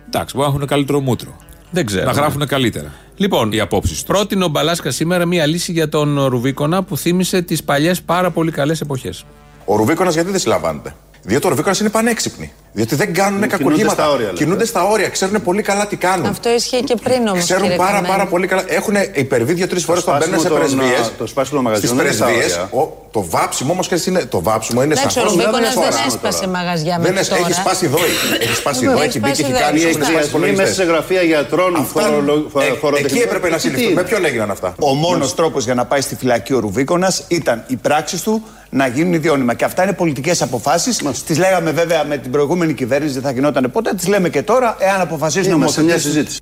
Εντάξει, 0.06 0.36
μπορεί 0.36 0.48
να 0.48 0.54
έχουν 0.54 0.66
καλύτερο 0.66 1.00
μούτρο. 1.00 1.36
Δεν 1.72 1.86
ξέρω. 1.86 2.04
Να 2.04 2.12
γράφουν 2.12 2.46
καλύτερα. 2.46 2.92
Λοιπόν, 3.16 3.52
οι 3.52 3.60
απόψεις 3.60 3.92
τους. 3.92 4.04
πρότεινε 4.04 4.44
ο 4.44 4.48
Μπαλάσκα 4.48 4.90
σήμερα 4.90 5.26
μία 5.26 5.46
λύση 5.46 5.72
για 5.72 5.88
τον 5.88 6.24
Ρουβίκονα 6.24 6.82
που 6.82 6.96
θύμισε 6.96 7.42
τις 7.42 7.64
παλιές 7.64 8.02
πάρα 8.02 8.30
πολύ 8.30 8.50
καλές 8.50 8.80
εποχές. 8.80 9.24
Ο 9.64 9.76
Ρουβίκονας 9.76 10.14
γιατί 10.14 10.30
δεν 10.30 10.40
συλλαμβάνεται; 10.40 10.94
Διότι 11.24 11.46
ο 11.46 11.48
Ρουβίκονα 11.48 11.76
είναι 11.80 11.88
πανέξυπνοι. 11.88 12.52
Διότι 12.72 12.94
δεν 12.94 13.14
κάνουν 13.14 13.32
Κινούνται 13.40 13.56
κακουργήματα. 13.56 13.92
στα 14.02 14.10
όρια, 14.10 14.24
λέτε. 14.26 14.36
Κινούνται 14.36 14.64
στα 14.64 14.84
όρια, 14.84 15.08
ξέρουν 15.08 15.42
πολύ 15.42 15.62
καλά 15.62 15.86
τι 15.86 15.96
κάνουν. 15.96 16.26
Αυτό 16.26 16.48
ισχύει 16.50 16.82
και 16.84 16.96
πριν 17.02 17.26
όμως. 17.28 17.44
Ξέρουν 17.44 17.76
πάρα, 17.76 18.00
πάρα 18.02 18.26
πολύ 18.26 18.46
καλά. 18.46 18.64
Έχουν 18.66 18.94
υπερβεί 19.14 19.52
δύο-τρεις 19.52 19.84
φορές 19.84 20.02
όταν 20.02 20.18
μπαίνουν 20.18 20.40
σε 20.40 20.46
σπάσιμο 20.46 20.58
των, 20.68 20.78
πρεσβείες. 20.78 21.06
α, 21.06 21.10
το 21.18 21.26
σπάσιμο 21.26 21.62
των 21.62 21.76
Στις 21.76 21.90
μαγαζιών 21.92 21.96
δεν 21.96 22.06
είναι 22.06 22.14
στα 22.14 22.24
πρεσβείες. 22.24 22.68
όρια. 22.70 22.92
Το 23.10 23.24
βάψιμο 23.28 23.72
όμως 23.72 23.88
είναι. 24.06 24.24
Το 24.24 24.42
βάψιμο 24.42 24.82
είναι 24.82 24.92
Εντάξει, 24.94 25.18
ο 25.18 25.20
σαφώς 25.20 25.32
Ρουβίκονας 25.32 25.74
μία 25.74 25.82
δεν 25.84 25.92
φορά. 25.92 26.04
έσπασε 26.06 26.48
μαγαζιά 26.48 26.92
Δεν 27.00 27.00
μέχρι 27.00 27.18
έσ- 27.18 27.28
τώρα. 27.28 27.40
έχει 27.46 27.52
σπάσει 27.52 27.86
δόη. 27.86 28.12
Έχει 28.40 28.54
σπάσει 28.54 28.78
Βέβαια, 28.80 28.94
δόη, 28.96 29.04
έχει 29.06 29.16
έχει 29.16 29.18
μπει 29.18 29.28
και 29.28 29.34
σπάσει 29.34 29.42
έχει 29.42 29.52
δόη. 29.52 29.60
κάνει 29.62 29.78
Οι 29.80 29.82
έχει 29.82 29.92
σπάσει 29.92 30.10
εκβιασμοί 30.12 30.38
μέσα 30.40 30.48
υπολογιστές. 30.48 30.74
σε 30.74 30.84
γραφεία 30.90 31.22
γιατρών, 31.22 31.72
Αυτά, 31.76 32.00
φορολο- 32.00 32.46
φο- 32.52 32.60
ε, 32.60 32.64
φοροτεχνικών. 32.82 33.16
Εκεί 33.16 33.26
έπρεπε 33.28 33.48
να 33.48 33.56
Τι 33.56 33.60
συλληφθούν. 33.62 33.90
είναι. 33.90 34.00
Με 34.00 34.06
ποιον 34.08 34.24
έγιναν 34.24 34.50
αυτά; 34.50 34.68
Ο 34.78 34.94
μόνος 34.94 35.34
τρόπος 35.34 35.64
για 35.64 35.74
να 35.74 35.84
πάει 35.90 36.00
στη 36.00 36.14
φυλακή 36.16 36.52
ο 36.52 36.58
Ρουβίκονας 36.58 37.14
ήταν 37.28 37.64
οι 37.66 37.76
πράξει 37.76 38.16
του 38.24 38.34
να 38.74 38.86
γίνουν 38.86 39.12
ιδιώνυμα. 39.12 39.54
Και 39.54 39.64
αυτά 39.64 39.82
είναι 39.82 39.92
πολιτικές 39.92 40.42
αποφάσεις. 40.42 41.02
Τις 41.26 41.38
λέγαμε 41.38 41.70
βέβαια 41.70 42.04
με 42.04 42.16
την 42.16 42.30
προηγούμενη 42.30 42.72
κυβέρνηση, 42.74 43.12
δεν 43.12 43.22
θα 43.22 43.30
γινόταν 43.30 43.70
ποτέ. 43.72 43.94
Τις 43.94 44.06
λέμε 44.08 44.28
και 44.28 44.42
τώρα, 44.42 44.76
εάν 44.78 45.00
αποφασίσουν 45.00 45.52
Είμαστε 45.52 45.82
μια 45.82 45.94
νομοθετέ. 45.94 46.10
συζήτηση. 46.12 46.40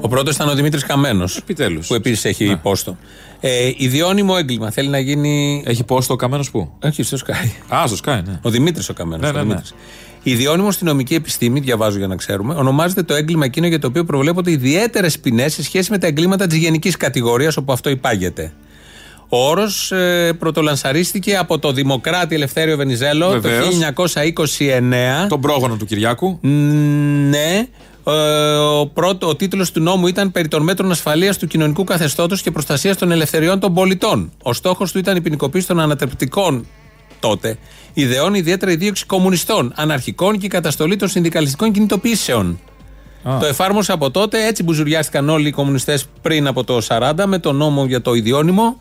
Ο 0.00 0.08
πρώτος 0.08 0.34
ήταν 0.34 0.48
ο 0.48 0.54
Δημήτρης 0.54 0.84
Καμένος. 0.86 1.36
Επιτέλους. 1.36 1.86
Που 1.86 1.94
επίσης 1.94 2.24
έχει 2.24 2.44
Ναι. 2.48 2.56
πόστο. 2.56 2.96
Ε, 3.40 3.70
ιδιώνυμο 3.76 4.34
έγκλημα. 4.38 4.70
Θέλει 4.70 4.88
να 4.88 4.98
γίνει. 4.98 5.62
Έχει 5.66 5.84
πόστο 5.84 6.12
ο 6.12 6.16
καμένος 6.16 6.50
πού; 6.50 6.70
Όχι, 6.84 7.02
στο 7.02 7.18
Sky. 7.26 7.74
Α, 7.74 7.86
στο 7.86 7.96
Sky, 8.04 8.20
ναι. 8.26 8.38
Ο 8.42 8.50
Δημήτρης 8.50 8.88
ο 8.88 8.92
Καμένος. 8.92 9.32
Ναι, 9.32 9.42
ναι, 9.42 9.54
ναι. 9.54 9.60
Ιδιώνυμο 10.22 10.70
στην 10.70 10.86
νομική 10.86 11.14
επιστήμη, 11.14 11.60
διαβάζω 11.60 11.98
για 11.98 12.06
να 12.06 12.16
ξέρουμε, 12.16 12.54
ονομάζεται 12.54 13.02
το 13.02 13.14
έγκλημα 13.14 13.44
εκείνο 13.44 13.66
για 13.66 13.78
το 13.78 13.86
οποίο 13.86 14.04
προβλέπονται 14.04 14.50
ιδιαίτερες 14.50 15.18
ποινές 15.18 15.52
σε 15.52 15.62
σχέση 15.62 15.90
με 15.90 15.98
τα 15.98 16.06
εγκλήματα 16.06 16.46
της 16.46 16.58
γενικής 16.58 16.96
κατηγορίας 16.96 17.56
όπου 17.56 17.72
αυτό 17.72 17.90
υπάγεται. 17.90 18.52
Ο 19.34 19.48
όρος 19.48 19.92
ε, 19.92 20.32
πρωτολανσαρίστηκε 20.38 21.36
από 21.36 21.58
το 21.58 21.72
Δημοκράτη 21.72 22.34
Ελευθέριο 22.34 22.76
Βενιζέλο 22.76 23.28
Βεβαίως. 23.30 23.78
το 23.94 24.04
1929. 25.24 25.28
Τον 25.28 25.40
πρόγονο 25.40 25.76
του 25.76 25.84
Κυριάκου. 25.84 26.38
Ναι. 27.28 27.66
Ε, 28.06 28.12
ο, 28.56 28.86
πρώτο, 28.86 29.28
ο 29.28 29.36
τίτλος 29.36 29.72
του 29.72 29.80
νόμου 29.80 30.06
ήταν 30.06 30.32
περί 30.32 30.48
των 30.48 30.62
μέτρων 30.62 30.90
ασφαλείας 30.90 31.38
του 31.38 31.46
κοινωνικού 31.46 31.84
καθεστώτος 31.84 32.42
και 32.42 32.50
προστασίας 32.50 32.96
των 32.96 33.10
ελευθεριών 33.10 33.60
των 33.60 33.74
πολιτών. 33.74 34.32
Ο 34.42 34.52
στόχος 34.52 34.92
του 34.92 34.98
ήταν 34.98 35.16
η 35.16 35.20
ποινικοποίηση 35.20 35.66
των 35.66 35.80
ανατρεπτικών 35.80 36.66
τότε 37.20 37.58
ιδεών, 37.92 38.34
ιδιαίτερα 38.34 38.72
η 38.72 38.76
δίωξη 38.76 39.06
κομμουνιστών, 39.06 39.72
αναρχικών 39.76 40.38
και 40.38 40.46
η 40.46 40.48
καταστολή 40.48 40.96
των 40.96 41.08
συνδικαλιστικών 41.08 41.72
κινητοποιήσεων. 41.72 42.60
Το 43.40 43.46
εφάρμοσε 43.46 43.92
από 43.92 44.10
τότε, 44.10 44.46
έτσι 44.46 44.62
μπουζουριάστηκαν 44.62 45.28
όλοι 45.28 45.48
οι 45.48 45.52
κομμουνιστές 45.52 46.06
πριν 46.22 46.46
από 46.46 46.64
το 46.64 46.80
40 46.88 47.12
με 47.26 47.38
το 47.38 47.52
νόμο 47.52 47.84
για 47.84 48.02
το 48.02 48.14
ιδιώνυμο. 48.14 48.76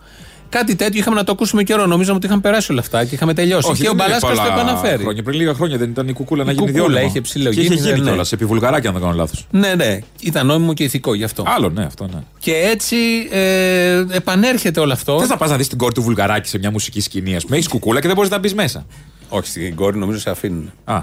Κάτι 0.53 0.75
τέτοιο 0.75 0.99
είχαμε 0.99 1.15
να 1.15 1.23
το 1.23 1.31
ακούσουμε 1.31 1.63
καιρό. 1.63 1.85
Νομίζαμε 1.85 2.17
ότι 2.17 2.25
είχαν 2.25 2.41
περάσει 2.41 2.71
όλα 2.71 2.81
αυτά 2.81 3.05
και 3.05 3.15
είχαμε 3.15 3.33
τελειώσει. 3.33 3.65
και 3.65 3.71
ο 3.71 3.75
δεν 3.75 3.85
είναι 3.85 3.95
Μπαλάσκα 4.03 4.27
το 4.27 4.35
πολλά 4.35 4.53
επαναφέρει. 4.53 5.01
Χρόνια. 5.01 5.23
Πριν 5.23 5.39
λίγα 5.39 5.53
χρόνια 5.53 5.77
δεν 5.77 5.89
ήταν 5.89 6.07
η 6.07 6.13
κουκούλα 6.13 6.43
να 6.43 6.51
Η 6.51 6.53
γίνει 6.53 6.65
κουκούλα 6.65 6.85
ιδιώνυμο. 6.85 7.09
είχε 7.09 7.21
ψηλογίνει, 7.21 7.67
Και 7.67 7.73
είχε 7.73 7.83
γίνει 7.83 7.99
ναι. 7.99 8.05
κιόλας. 8.05 8.31
Επί 8.31 8.45
βουλγαράκια, 8.45 8.89
αν 8.89 8.95
δεν 8.95 9.03
κάνω 9.03 9.15
λάθος. 9.17 9.47
Ναι, 9.51 9.73
ναι. 9.75 9.99
Ήταν 10.21 10.45
νόμιμο 10.45 10.73
και 10.73 10.83
ηθικό 10.83 11.13
γι' 11.13 11.23
αυτό. 11.23 11.43
Άλλο, 11.47 11.69
ναι, 11.69 11.83
αυτό 11.83 12.07
ναι. 12.13 12.19
Και 12.39 12.53
έτσι 12.55 12.95
ε, 13.31 14.03
επανέρχεται 14.09 14.79
όλο 14.79 14.93
αυτό. 14.93 15.19
Θες 15.19 15.29
να 15.29 15.37
πας 15.37 15.49
να 15.49 15.57
δεις 15.57 15.67
την 15.67 15.77
κόρη 15.77 15.93
του 15.93 16.01
βουλγαράκη 16.01 16.49
σε 16.49 16.57
μια 16.57 16.71
μουσική 16.71 17.01
σκηνή, 17.01 17.35
ας 17.35 17.43
πούμε. 17.43 17.55
Έχεις 17.55 17.67
κουκούλα 17.67 17.99
και 17.99 18.07
δεν 18.07 18.15
μπορείς 18.15 18.31
να 18.31 18.37
μπεις 18.39 18.53
μέσα. 18.53 18.85
Όχι, 19.29 19.47
στην 19.47 19.75
κόρη 19.75 19.97
νομίζω 19.97 20.19
σε 20.19 20.29
αφήνουν. 20.29 20.71
Α. 20.83 21.01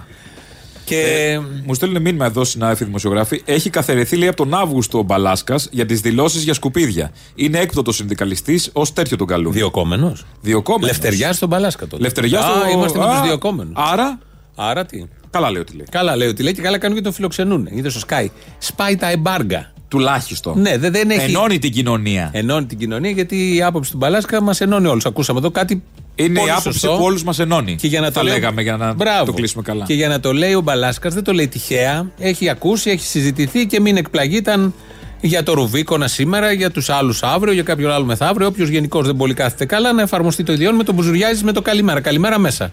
Και 0.91 1.01
Ε, 1.33 1.41
μου 1.67 1.75
στέλνουν 1.75 2.03
μήνυμα 2.03 2.27
εδώ 2.27 2.45
συνάδελφοι 2.45 2.85
δημοσιογράφοι. 2.85 3.43
Έχει 3.45 3.71
καθαιρεθεί 3.71 4.17
λέει 4.17 4.29
από 4.29 4.37
τον 4.37 4.55
Αύγουστο 4.55 4.99
ο 4.99 5.03
Μπαλάσκας 5.03 5.69
για 5.71 5.87
τις 5.87 6.01
δηλώσεις 6.01 6.43
για 6.43 6.55
σκουπίδια. 6.55 7.11
Είναι 7.35 7.59
έκπτωτος 7.59 7.97
συνδικαλιστής, 7.97 8.71
ως 8.73 8.93
τέτοιο 8.93 9.17
τον 9.17 9.27
καλούν. 9.27 9.53
διοκόμενο. 9.53 10.17
Διοκόμενος. 10.41 10.87
Λευτεριά 10.91 11.33
στον 11.33 11.49
Παλάσκα 11.49 11.87
τότε. 11.87 12.03
Λευτεριά 12.03 12.39
Α, 12.41 12.43
στο- 12.43 12.71
Είμαστε 12.71 12.99
με 12.99 13.05
Α, 13.05 13.11
τους 13.11 13.21
διοκόμενου. 13.23 13.73
Άρα, 13.75 14.19
Άρα 14.55 14.85
τι; 14.87 15.05
καλά 15.31 15.51
λέει 15.51 15.61
ότι 15.61 15.77
λέει. 15.77 15.87
Καλά 15.91 16.17
λέει 16.17 16.29
ότι 16.29 16.43
λέει 16.43 16.53
και 16.55 16.63
καλά 16.63 16.79
κάνουν 16.79 16.97
και 16.97 17.03
τον 17.03 17.13
φιλοξενούν. 17.13 17.69
Είδες 17.71 17.93
στο 17.93 18.01
Sky. 18.09 18.27
Σπάει 18.59 18.97
τα 18.97 19.11
εμπάργα. 19.11 19.73
Τουλάχιστον. 19.91 20.61
Ναι, 20.61 20.79
δεν, 20.79 20.93
δεν 20.93 21.11
έχει. 21.11 21.31
Ενώνει 21.31 21.59
την 21.59 21.73
κοινωνία. 21.73 22.31
Ενώνει 22.33 22.67
την 22.67 22.79
κοινωνία 22.79 23.11
γιατί 23.11 23.55
η 23.57 23.63
άποψη 23.63 23.91
του 23.91 23.97
Μπαλάσκα 23.97 24.43
μας 24.43 24.61
ενώνει 24.61 24.87
όλους. 24.87 25.07
Ακούσαμε 25.07 25.39
εδώ 25.39 25.51
κάτι. 25.51 25.83
Είναι 26.15 26.39
πολύ 26.39 26.49
η 26.49 26.51
άποψη 26.51 26.79
σωστό. 26.79 26.97
που 26.97 27.05
όλους 27.05 27.23
μας 27.25 27.39
ενώνει. 27.39 27.77
Και 27.77 27.87
για 27.87 28.01
να 28.01 28.07
θα 28.07 28.13
το 28.13 28.23
λέω- 28.23 28.35
λέγαμε 28.35 28.63
για 28.63 28.77
να 28.77 28.93
Μπράβο. 28.93 29.25
το 29.25 29.33
κλείσουμε 29.33 29.63
καλά. 29.63 29.85
Και 29.85 29.95
για 29.95 30.09
να 30.09 30.21
το 30.21 30.33
λέει 30.33 30.55
ο 30.55 30.61
Μπαλάσκας, 30.61 31.15
δεν 31.15 31.25
το 31.25 31.33
λέει 31.33 31.49
τυχαία. 31.49 32.11
Έχει 32.19 32.49
ακούσει, 32.49 32.91
έχει 32.91 33.05
συζητηθεί 33.07 33.67
και 33.67 33.81
μην 33.81 33.97
εκπλαγεί. 33.97 34.37
Ήταν 34.37 34.75
για 35.21 35.43
το 35.43 35.53
Ρουβίκονα 35.53 36.09
σήμερα, 36.09 36.53
για 36.53 36.71
τους 36.71 36.89
άλλους 36.89 37.23
αύριο, 37.23 37.53
για 37.53 37.63
κάποιον 37.63 37.91
άλλο 37.91 38.05
μεθαύριο. 38.05 38.47
Όποιος 38.47 38.69
γενικώς 38.69 39.07
δεν 39.07 39.17
πολύ 39.17 39.35
κάθεται 39.35 39.65
καλά, 39.65 39.93
να 39.93 40.03
εφαρμοστεί 40.03 40.43
το 40.43 40.53
ιδιώνυμο, 40.53 40.83
τον 40.83 40.95
μπουζουριάζει 40.95 41.45
με 41.45 41.53
το 41.53 41.63
καλημέρα. 41.63 42.01
Καλημέρα 42.01 42.39
μέσα. 42.39 42.73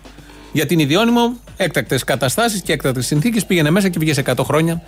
Για 0.52 0.66
την 0.66 0.80
ιδιώνυμο, 0.80 1.34
έκτακτες 1.58 2.04
καταστάσεις 2.04 2.62
και 2.62 2.74
έκτακτες 2.74 3.06
συνθήκες 3.06 3.46
πήγαινε 3.46 3.70
μέσα 3.70 3.90
και 3.90 4.00
πήγε 4.00 4.14
100 4.26 4.44
χρόνια 4.44 4.82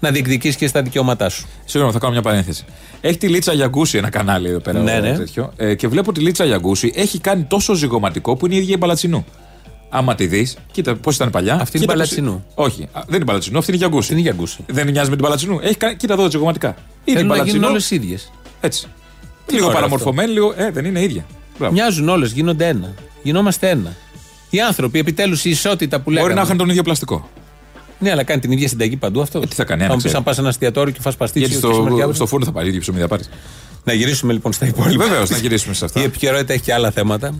να 0.00 0.10
διεκδικήσει 0.10 0.56
και 0.56 0.66
στα 0.66 0.82
δικαιώματά 0.82 1.28
σου. 1.28 1.46
Συγγνώμη, 1.64 1.92
θα 1.92 1.98
κάνω 1.98 2.12
μια 2.12 2.22
παρένθεση. 2.22 2.64
Έχει 3.00 3.18
τη 3.18 3.28
Λίτσα 3.28 3.52
Γιαγκούση 3.52 3.98
ένα 3.98 4.10
κανάλι 4.10 4.48
εδώ 4.48 4.58
πέρα. 4.58 4.78
Ναι, 4.78 4.96
ο- 4.96 5.00
ναι. 5.00 5.16
τέτοιο, 5.16 5.52
ε, 5.56 5.74
και 5.74 5.88
βλέπω 5.88 6.12
τη 6.12 6.20
Λίτσα 6.20 6.44
Γιαγκούση 6.44 6.92
έχει 6.94 7.18
κάνει 7.18 7.42
τόσο 7.42 7.74
ζυγωματικό 7.74 8.36
που 8.36 8.46
είναι 8.46 8.54
η 8.54 8.58
ίδια 8.58 8.74
η 8.74 8.78
Μπαλατσινού. 8.78 9.24
Άμα 9.90 10.14
τη 10.14 10.26
δεις, 10.26 10.56
κοίτα 10.72 10.94
πώς 10.96 11.14
ήταν 11.16 11.30
παλιά. 11.30 11.54
Αυτή 11.60 11.76
είναι 11.76 11.86
κοίτα 11.86 11.98
πώς- 11.98 12.14
Μπαλατσινού. 12.16 12.44
Όχι, 12.54 12.82
α, 12.82 13.00
δεν 13.06 13.14
είναι 13.14 13.24
Μπαλατσινού, 13.24 13.58
αυτή 13.58 13.70
είναι 13.72 13.80
η 13.80 13.82
Γιαγκούση. 13.86 14.10
Είναι 14.12 14.20
η 14.20 14.22
Γιαγκούση. 14.24 14.64
Δεν 14.66 14.90
μοιάζει 14.90 15.08
με 15.10 15.14
την 15.16 15.24
Μπαλατσινού. 15.24 15.58
Έχει 15.62 15.76
κάνει, 15.76 15.96
κοίτα 15.96 16.12
εδώ 16.12 16.30
ζυγωματικά. 16.30 16.68
Είναι 16.68 16.76
η 17.04 17.12
Θέλουν 17.12 17.28
να 17.28 17.34
γίνουν 17.34 17.60
Μπαλατσινού. 17.60 17.68
όλες 17.68 17.90
ίδιες. 17.90 18.32
Έτσι. 18.60 18.86
Τι 19.46 19.54
λίγο 19.54 19.66
ωραίο 19.66 19.76
παραμορφωμένη, 19.78 20.32
λίγο. 20.32 20.54
Ε, 20.56 20.70
δεν 20.70 20.84
είναι 20.84 21.02
ίδια. 21.02 21.26
Μπράβο. 21.58 21.72
Μοιάζουν 21.72 22.08
όλες, 22.08 22.32
γίνονται 22.32 22.66
ένα. 22.68 22.94
Γινόμαστε 23.22 23.68
ένα. 23.68 23.96
Οι 24.50 24.60
άνθρωποι, 24.60 24.98
επιτέλους, 24.98 25.44
η 25.44 25.50
ισότητα 25.50 26.00
που 26.00 26.10
λέγαμε. 26.10 26.26
Μπορεί 26.28 26.38
να 26.40 26.44
είχαν 26.46 26.56
τον 26.56 26.68
ίδιο 26.68 26.82
πλαστικό. 26.82 27.28
Ναι, 27.98 28.10
αλλά 28.10 28.22
κάνει 28.24 28.40
την 28.40 28.52
ίδια 28.52 28.68
συνταγή 28.68 28.96
παντού 28.96 29.20
αυτό. 29.20 29.38
Ε, 29.38 29.46
τι 29.46 29.54
θα 29.54 29.64
κάνει, 29.64 29.78
Θα 29.80 29.84
ένα 29.86 29.94
μου 29.94 30.00
πεις 30.00 30.08
ξέρει. 30.10 30.22
να 30.24 30.30
πας 30.30 30.38
ένα 30.38 30.48
εστιατόριο 30.48 30.92
και 30.92 31.00
φας 31.00 31.16
παστίτσιο. 31.16 31.50
Γιατί 31.50 31.66
και 31.66 31.72
σήμερα 31.72 31.88
και 31.88 31.94
στο, 31.94 32.02
αύριο. 32.02 32.14
στο 32.14 32.26
φούρνο 32.26 32.44
θα 32.44 32.52
πάρει, 32.52 32.68
ίδιο 32.68 32.80
ψωμί 32.80 32.98
θα 33.00 33.08
πάρεις. 33.08 33.28
Να 33.84 33.92
γυρίσουμε 33.92 34.32
λοιπόν 34.32 34.52
στα 34.52 34.66
υπόλοιπα. 34.66 35.04
Βεβαίως, 35.04 35.30
να 35.30 35.36
γυρίσουμε 35.36 35.74
σε 35.74 35.84
αυτά. 35.84 36.00
Η 36.00 36.04
επικαιρότητα 36.04 36.52
έχει 36.52 36.62
και 36.62 36.72
άλλα 36.72 36.90
θέματα. 36.90 37.34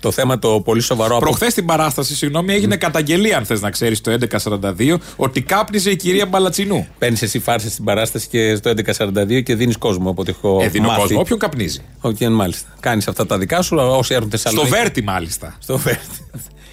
Το 0.00 0.10
θέμα 0.10 0.38
το 0.38 0.60
πολύ 0.60 0.80
σοβαρό 0.80 1.14
από. 1.16 1.24
Προχθές 1.24 1.52
στην 1.52 1.64
παράσταση, 1.66 2.14
συγγνώμη, 2.16 2.52
έγινε 2.52 2.76
καταγγελία, 2.76 3.36
αν 3.36 3.44
θες 3.44 3.60
να 3.60 3.70
ξέρεις, 3.70 4.00
το 4.00 4.10
1142, 4.10 4.96
ότι 5.16 5.42
κάπνιζε 5.42 5.90
η 5.90 5.96
κυρία 5.96 6.26
Μπαλατσινού. 6.26 6.86
Παίρνεις 6.98 7.22
εσύ 7.22 7.38
φάρσες 7.38 7.72
στην 7.72 7.84
παράσταση 7.84 8.28
και 8.28 8.54
στο 8.54 8.70
1142 8.70 9.40
και 9.42 9.54
δίνεις 9.54 9.76
κόσμο 9.76 10.10
από 10.10 10.20
ό,τι 10.20 10.30
έχω 10.30 10.58
Ε, 10.62 10.68
δίνω 10.68 10.86
μάθει. 10.86 11.00
κόσμο, 11.00 11.20
όποιον 11.20 11.38
καπνίζει. 11.38 11.80
Όχι, 12.00 12.28
μάλιστα. 12.28 12.68
Κάνεις 12.80 13.08
αυτά 13.08 13.26
τα 13.26 13.38
δικά 13.38 13.62
σου, 13.62 13.76
όσοι 13.76 14.14
έρχονται 14.14 14.36
Στο 14.36 14.48
Θεσσαλονίκη. 14.48 14.76
Βέρτι, 14.80 15.02
μάλιστα. 15.02 15.56
Στο 15.60 15.78
Βέρτι. 15.78 16.26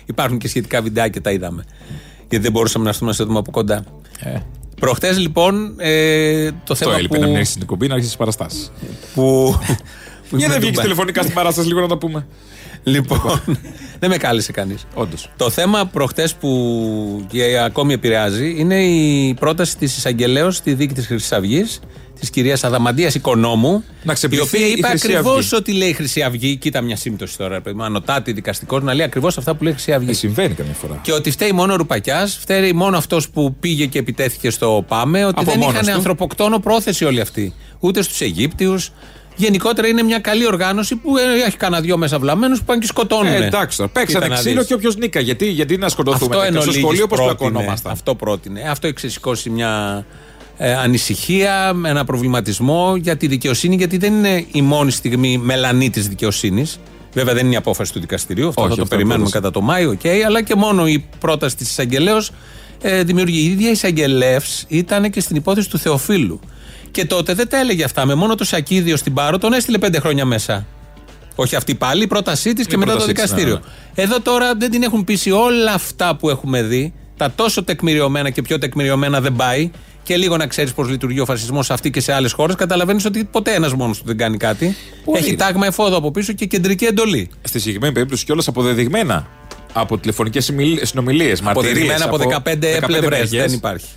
Υπάρχουν 0.06 0.38
και 0.38 0.48
σχετικά 0.48 0.82
βιντεάκια, 0.82 1.22
τα 1.22 1.32
είδαμε. 1.32 1.66
Γιατί 2.30 2.44
δεν 2.44 2.52
μπορούσαμε 2.52 2.84
να 2.84 2.90
έρθουμε 2.90 3.10
να 3.10 3.16
σε 3.16 3.24
δούμε 3.24 3.38
από 3.40 3.52
κοντά. 3.52 3.84
Ε. 4.20 4.38
Προχτές 4.80 5.18
λοιπόν 5.20 5.76
ε, 5.78 6.50
το 6.52 6.56
Το 6.66 6.76
θέμα 6.76 6.96
έλειπε 6.96 7.16
που, 7.16 7.22
να 7.22 7.28
μην 7.28 7.36
έρθει 7.36 7.50
στην 7.50 7.62
εκπομπή 7.62 7.88
να 7.88 7.94
αρχίσει 7.94 8.10
τις 8.10 8.20
παραστάσεις. 8.20 8.72
που, 9.14 9.56
που 10.30 10.38
Για 10.38 10.48
με 10.48 10.54
δεν 10.54 10.62
βγήκε 10.62 10.74
τον- 10.76 10.84
τηλεφωνικά 10.84 11.22
στην 11.22 11.34
παράσταση, 11.34 11.68
λίγο 11.68 11.80
να 11.82 11.88
τα 11.88 11.98
πούμε. 11.98 12.26
Λοιπόν, 12.84 13.42
δεν 14.00 14.10
με 14.10 14.18
κάλεσε 14.18 14.52
κανείς. 14.52 14.86
Όντως. 14.94 15.32
Το 15.38 15.50
θέμα 15.50 15.86
προχτές 15.86 16.34
που 16.36 17.26
και 17.28 17.60
ακόμη 17.60 17.94
επηρεάζει 17.94 18.56
είναι 18.58 18.84
η 18.84 19.34
πρόταση 19.34 19.78
της 19.78 19.98
εισαγγελέως 19.98 20.56
στη 20.56 20.74
δίκη 20.74 20.94
της 20.94 21.06
Χρυσής 21.08 21.32
Αυγής, 21.32 21.80
της 22.20 22.30
κυρίας 22.30 22.64
Αδαμαντίας 22.64 23.16
Οικονόμου. 23.16 23.84
Να 24.04 24.12
η 24.12 24.16
ξεπληθεί 24.16 24.44
οποία 24.44 24.68
η 24.68 24.72
είπε 24.72 24.88
Χρυσή 24.88 25.08
ακριβώς 25.08 25.36
Αυγή. 25.38 25.56
ό,τι 25.56 25.72
λέει 25.74 25.90
η 25.90 25.94
Χρυσή 25.94 26.22
Αυγή. 26.22 26.56
Κοίτα 26.56 26.82
μια 26.82 26.96
σύμπτωση 26.96 27.38
τώρα, 27.38 27.62
παιδί 27.62 27.76
μου. 27.76 27.84
Ανωτάτη 27.84 28.32
δικαστικός 28.32 28.84
να 28.84 28.94
λέει 28.94 29.06
ακριβώς 29.06 29.38
αυτά 29.38 29.56
που 29.56 29.64
λέει 29.64 29.72
η 29.72 29.76
Χρυσή 29.76 29.94
Αυγή. 29.94 30.10
Ε, 30.10 30.14
συμβαίνει 30.14 30.54
καμιά 30.54 30.74
φορά. 30.74 31.00
Και 31.02 31.12
ότι 31.14 31.32
φταίει 31.32 31.52
μόνο 31.52 31.74
ο 31.74 31.76
Ρουπακιάς, 31.76 32.38
φταίει 32.42 32.74
μόνο 32.74 32.98
αυτός 32.98 33.30
που 33.30 33.56
πήγε 33.60 33.86
και 33.86 34.00
επιτέθηκε 34.00 34.50
στο 34.50 34.86
ΠΑΜΕ, 34.88 35.26
ότι 35.26 35.34
Από 35.40 35.50
δεν 35.52 35.60
μόνος 35.60 35.74
είχαν 35.74 35.86
του. 35.86 35.92
ανθρωποκτόνο 35.92 36.60
πρόθεση 36.60 37.06
όλοι 37.06 37.22
αυτοί. 37.22 37.54
Ούτε 37.80 38.02
στους 38.02 38.22
Αιγύπτιους. 38.22 38.92
Γενικότερα 39.38 39.88
είναι 39.88 40.04
μια 40.04 40.20
καλή 40.20 40.46
οργάνωση 40.48 40.96
που 40.96 41.18
ε, 41.18 41.46
έχει 41.48 41.58
κανένα 41.58 41.82
δυο 41.82 41.98
μέσα 41.98 42.20
βλαμμένους 42.20 42.60
που 42.60 42.66
πάνε 42.66 42.80
και 42.80 42.86
σκοτώνουν. 42.88 43.34
Ε, 43.34 43.46
εντάξει 43.46 43.78
τώρα. 43.78 43.90
Παίξανε 43.90 44.24
Κοίτα 44.24 44.36
να 44.36 44.42
ξύλο 44.42 44.58
δεις. 44.60 44.68
και 44.68 44.74
όποιος 44.74 44.96
νίκα. 44.98 45.20
Γιατί, 45.20 45.46
γιατί 45.50 45.78
να 45.78 45.90
σκοτωθούμε. 45.90 46.36
Αυτό 46.36 46.38
τέτοια. 46.40 46.48
εν 46.56 46.62
Στο 46.62 46.70
ολίγης 46.70 46.82
σχολείο 46.82 47.08
πώς 47.08 47.16
πρότεινε. 47.16 47.38
πλακωνόμασταν. 47.38 47.92
Αυτό 47.92 48.16
πρότεινε. 48.16 48.62
Αυτό 48.70 48.88
έχει 48.88 48.96
ξεσηκώσει 48.96 49.50
μια 49.50 50.06
ε, 50.58 50.74
ανησυχία, 50.76 51.74
ένα 51.86 52.04
προβληματισμό 52.04 52.96
για 52.96 53.18
τη 53.18 53.28
δικαιοσύνη, 53.28 53.76
γιατί 53.76 53.98
δεν 53.98 54.14
είναι 54.14 54.46
η 54.52 54.62
μόνη 54.62 54.92
στιγμή 54.92 55.38
μελανή 55.38 55.90
της 55.90 56.08
δικαιοσύνης. 56.08 56.80
Βέβαια 57.14 57.34
δεν 57.34 57.46
είναι 57.46 57.54
η 57.54 57.58
απόφαση 57.58 57.94
του 57.94 58.00
δικαστηρίου, 58.00 58.48
αυτό 58.48 58.62
Όχι, 58.62 58.70
θα 58.70 58.76
το 58.76 58.82
αυτό 58.82 58.96
περιμένουμε 58.96 59.30
πρόταση. 59.30 59.44
κατά 59.44 59.60
το 59.60 59.62
Μάιο, 59.62 59.90
οκ, 59.90 60.26
αλλά 60.26 60.44
και 60.44 60.56
μόνο 60.56 60.88
η 60.88 61.06
πρόταση 61.20 61.56
της 61.56 61.70
εισαγγελέως 61.70 62.32
ε, 62.82 63.04
δημιουργεί. 63.04 63.38
Η 63.40 63.46
ίδια 63.52 63.72
η 63.72 63.76
Σαγγελεύς 63.76 64.66
ήταν 64.68 65.10
και 65.10 65.20
στην 65.20 65.36
υπόθεση 65.36 65.70
του 65.70 65.78
Θεοφίλου. 65.78 66.40
Και 66.92 67.06
τότε 67.06 67.34
δεν 67.34 67.48
τα 67.50 67.60
έλεγε 67.60 67.84
αυτά. 67.84 68.06
Με 68.06 68.14
μόνο 68.16 68.36
το 68.36 68.44
Σακίδιο 68.44 68.98
στην 68.98 69.14
Πάρο 69.14 69.38
τον 69.38 69.54
έστειλε 69.54 69.78
πέντε 69.78 70.00
χρόνια 70.00 70.26
μέσα. 70.26 70.66
Όχι 71.36 71.56
αυτή 71.56 71.76
πάλι, 71.76 72.04
η 72.04 72.08
πρότασή 72.08 72.54
της 72.54 72.68
και 72.68 72.78
μετά 72.78 72.92
το 72.92 72.98
πρότασή 72.98 73.14
της, 73.14 73.24
δικαστήριο. 73.24 73.62
ναι, 73.96 74.04
Εδώ 74.04 74.22
τώρα 74.22 74.54
δεν 74.58 74.72
την 74.72 74.84
έχουν 74.84 75.04
πείσει 75.04 75.32
όλα 75.32 75.74
αυτά 75.74 76.16
που 76.16 76.30
έχουμε 76.30 76.64
δει. 76.64 76.94
Τα 77.18 77.32
τόσο 77.32 77.64
τεκμηριωμένα 77.64 78.30
και 78.30 78.42
πιο 78.42 78.58
τεκμηριωμένα 78.60 79.22
δεν 79.22 79.34
πάει. 79.36 79.72
Και 80.06 80.18
λίγο 80.18 80.38
να 80.38 80.48
ξέρεις 80.48 80.74
πώς 80.74 80.90
λειτουργεί 80.90 81.20
ο 81.20 81.26
φασισμός 81.26 81.66
σε 81.66 81.74
αυτή 81.74 81.90
και 81.90 82.00
σε 82.00 82.14
άλλες 82.14 82.32
χώρες. 82.32 82.56
Καταλαβαίνεις 82.56 83.06
ότι 83.06 83.24
ποτέ 83.32 83.54
ένας 83.54 83.74
μόνος 83.74 83.98
του 83.98 84.04
δεν 84.06 84.18
κάνει 84.18 84.38
κάτι. 84.38 84.76
Πολύ. 85.06 85.18
Έχει 85.18 85.36
τάγμα 85.36 85.66
εφόδου 85.66 85.96
από 85.96 86.12
πίσω 86.12 86.34
και 86.34 86.46
κεντρική 86.46 86.86
εντολή. 86.86 87.30
Στη 87.42 87.60
συγκεκριμένη 87.60 87.94
περίπτωση 87.94 88.26
κιόλας 88.26 88.48
αποδεδειγμένα 88.48 89.28
από 89.74 89.98
τηλεφωνικές 89.98 90.54
συνομιλίες. 90.82 91.42
Αποδεδειγμένα 91.46 92.06
από 92.06 92.18
15, 92.18 92.82
πλευρές. 92.86 93.30
Δεν 93.30 93.54
υπάρχει. 93.54 93.88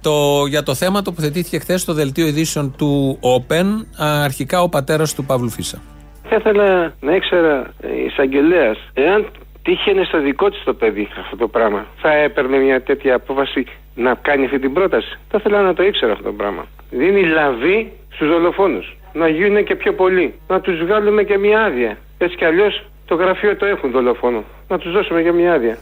Το, 0.00 0.46
για 0.46 0.62
το 0.62 0.74
θέμα 0.74 1.02
τοποθετήθηκε 1.02 1.58
χθες 1.58 1.80
στο 1.80 1.92
δελτίο 1.92 2.26
ειδήσεων 2.26 2.74
του 2.76 3.18
Open 3.20 3.64
αρχικά 3.98 4.62
ο 4.62 4.68
πατέρας 4.68 5.14
του 5.14 5.24
Παύλου 5.24 5.50
Φίσα. 5.50 5.82
Θα 6.28 6.36
ήθελα 6.36 6.94
να 7.00 7.14
ήξερα 7.14 7.72
ε, 7.80 7.88
η 7.88 8.04
εισαγγελέας 8.04 8.78
εάν 8.92 9.30
τύχαινε 9.66 10.02
στο 10.04 10.20
δικό 10.20 10.50
της 10.50 10.62
το 10.64 10.74
παιδί 10.74 11.08
αυτό 11.20 11.36
το 11.36 11.48
πράγμα. 11.48 11.86
Θα 12.02 12.12
έπαιρνε 12.12 12.56
μια 12.56 12.82
τέτοια 12.82 13.14
απόφαση 13.14 13.66
να 13.94 14.14
κάνει 14.14 14.44
αυτή 14.44 14.58
την 14.58 14.72
πρόταση. 14.72 15.18
Θα 15.30 15.36
ήθελα 15.40 15.62
να 15.62 15.74
το 15.74 15.82
ήξερα 15.82 16.12
αυτό 16.12 16.24
το 16.24 16.32
πράγμα. 16.32 16.66
Δίνει 16.90 17.22
λαβή 17.26 17.92
στους 18.14 18.28
δολοφόνους. 18.28 18.96
Να 19.12 19.28
γίνουν 19.28 19.64
και 19.64 19.74
πιο 19.74 19.92
πολλοί. 19.94 20.34
Να 20.48 20.60
τους 20.60 20.78
βγάλουμε 20.84 21.22
και 21.22 21.38
μια 21.38 21.60
άδεια. 21.62 21.98
Έτσι 22.18 22.36
κι 22.36 22.44
αλλιώς 22.44 22.84
το 23.06 23.14
γραφείο 23.14 23.56
το 23.56 23.66
έχουν 23.66 23.90
δολοφόνο. 23.90 24.44
Να 24.68 24.78
τους 24.78 24.92
δώσουμε 24.92 25.22
και 25.22 25.32
μια 25.32 25.52
άδεια. 25.52 25.76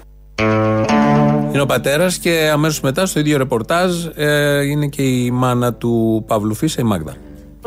Είναι 1.52 1.62
ο 1.62 1.66
πατέρας 1.66 2.18
και 2.18 2.50
αμέσως 2.52 2.80
μετά 2.80 3.06
στο 3.06 3.20
ίδιο 3.20 3.38
ρεπορτάζ 3.38 4.06
ε, 4.16 4.62
είναι 4.70 4.86
και 4.86 5.02
η 5.02 5.30
μάνα 5.30 5.74
του 5.74 6.24
Παύλου 6.26 6.54
Φίσα, 6.54 6.80
η 6.80 6.84
Μάγδα. 6.84 7.14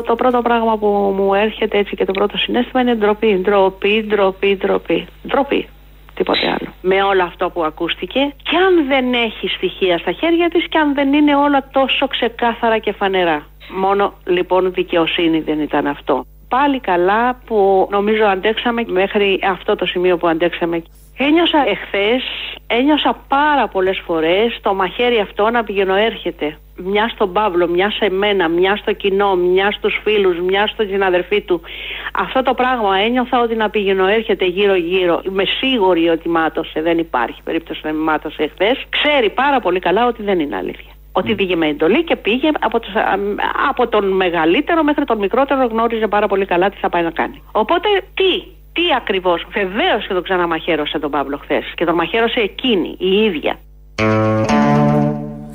Το 0.06 0.14
πρώτο 0.14 0.40
πράγμα 0.42 0.78
που 0.78 0.86
μου 1.16 1.34
έρχεται 1.34 1.78
έτσι 1.78 1.96
και 1.96 2.04
το 2.04 2.12
πρώτο 2.12 2.36
συνέστημα 2.36 2.80
είναι 2.80 2.94
ντροπή. 2.94 3.40
Ντροπή, 3.42 4.04
ντροπή, 4.08 4.56
ντροπή. 4.56 5.06
Ντροπή. 5.26 5.68
Τίποτε 6.18 6.46
άλλο. 6.46 6.72
Με 6.82 7.02
όλο 7.02 7.22
αυτό 7.22 7.50
που 7.50 7.64
ακούστηκε, 7.64 8.20
και 8.42 8.56
αν 8.56 8.86
δεν 8.86 9.12
έχει 9.12 9.48
στοιχεία 9.48 9.98
στα 9.98 10.12
χέρια 10.12 10.48
της 10.48 10.68
και 10.68 10.78
αν 10.78 10.94
δεν 10.94 11.12
είναι 11.12 11.36
όλα 11.36 11.68
τόσο 11.72 12.06
ξεκάθαρα 12.06 12.78
και 12.78 12.92
φανερά. 12.92 13.46
Μόνο 13.76 14.14
λοιπόν 14.24 14.72
δικαιοσύνη 14.72 15.40
δεν 15.40 15.60
ήταν 15.60 15.86
αυτό. 15.86 16.26
Πάλι 16.48 16.80
καλά 16.80 17.38
που 17.46 17.88
νομίζω 17.90 18.24
αντέξαμε 18.24 18.84
μέχρι 18.86 19.40
αυτό 19.44 19.74
το 19.74 19.86
σημείο 19.86 20.16
που 20.16 20.28
αντέξαμε. 20.28 20.82
Ένιωσα 21.18 21.64
εχθές, 21.68 22.22
ένιωσα 22.66 23.16
πάρα 23.28 23.68
πολλές 23.68 24.02
φορές 24.06 24.58
το 24.62 24.74
μαχαίρι 24.74 25.18
αυτό 25.18 25.50
να 25.50 25.64
πηγαίνω 25.64 25.94
έρχεται. 25.94 26.58
Μια 26.76 27.08
στον 27.08 27.32
Παύλο, 27.32 27.68
μια 27.68 27.90
σε 27.90 28.10
μένα, 28.10 28.48
μια 28.48 28.76
στο 28.76 28.92
κοινό, 28.92 29.34
μια 29.34 29.70
στους 29.70 30.00
φίλους, 30.02 30.40
μια 30.40 30.66
στον 30.66 30.86
συναδερφή 30.88 31.40
του. 31.40 31.60
Αυτό 32.12 32.42
το 32.42 32.54
πράγμα 32.54 32.96
ένιωθα 32.98 33.40
ότι 33.40 33.54
να 33.54 33.70
πηγαίνω 33.70 34.06
έρχεται 34.06 34.44
γύρω 34.44 34.74
γύρω. 34.74 35.20
Είμαι 35.24 35.44
σίγουρη 35.44 36.08
ότι 36.08 36.28
μάτωσε, 36.28 36.82
δεν 36.82 36.98
υπάρχει 36.98 37.42
περίπτωση 37.44 37.80
να 37.84 37.92
μην 37.92 38.02
μάτωσε 38.02 38.42
εχθές. 38.42 38.84
Ξέρει 38.88 39.30
πάρα 39.30 39.60
πολύ 39.60 39.78
καλά 39.78 40.06
ότι 40.06 40.22
δεν 40.22 40.40
είναι 40.40 40.56
αλήθεια. 40.56 40.92
Ότι 41.12 41.34
πήγε 41.34 41.56
με 41.56 41.66
εντολή 41.68 42.04
και 42.04 42.16
πήγε 42.16 42.48
από, 42.60 42.80
τους, 42.80 42.94
α, 42.94 43.14
από 43.68 43.88
τον 43.88 44.16
μεγαλύτερο 44.16 44.82
μέχρι 44.82 45.04
τον 45.04 45.18
μικρότερο 45.18 45.66
γνώριζε 45.66 46.06
πάρα 46.06 46.26
πολύ 46.26 46.46
καλά 46.46 46.70
τι 46.70 46.76
θα 46.76 46.88
πάει 46.88 47.02
να 47.02 47.10
κάνει. 47.10 47.42
Οπότε 47.52 47.88
τι, 48.14 48.30
τι 48.72 48.82
ακριβώς. 48.96 49.46
Βεβαίως 49.52 50.06
και 50.06 50.14
τον 50.14 50.22
ξαναμαχαίρωσε 50.22 50.98
τον 50.98 51.10
Παύλο 51.10 51.38
χθες. 51.42 51.64
Και 51.74 51.84
τον 51.84 51.94
μαχαίρωσε 51.94 52.40
εκείνη, 52.40 52.96
η 52.98 53.24
ίδια. 53.24 53.58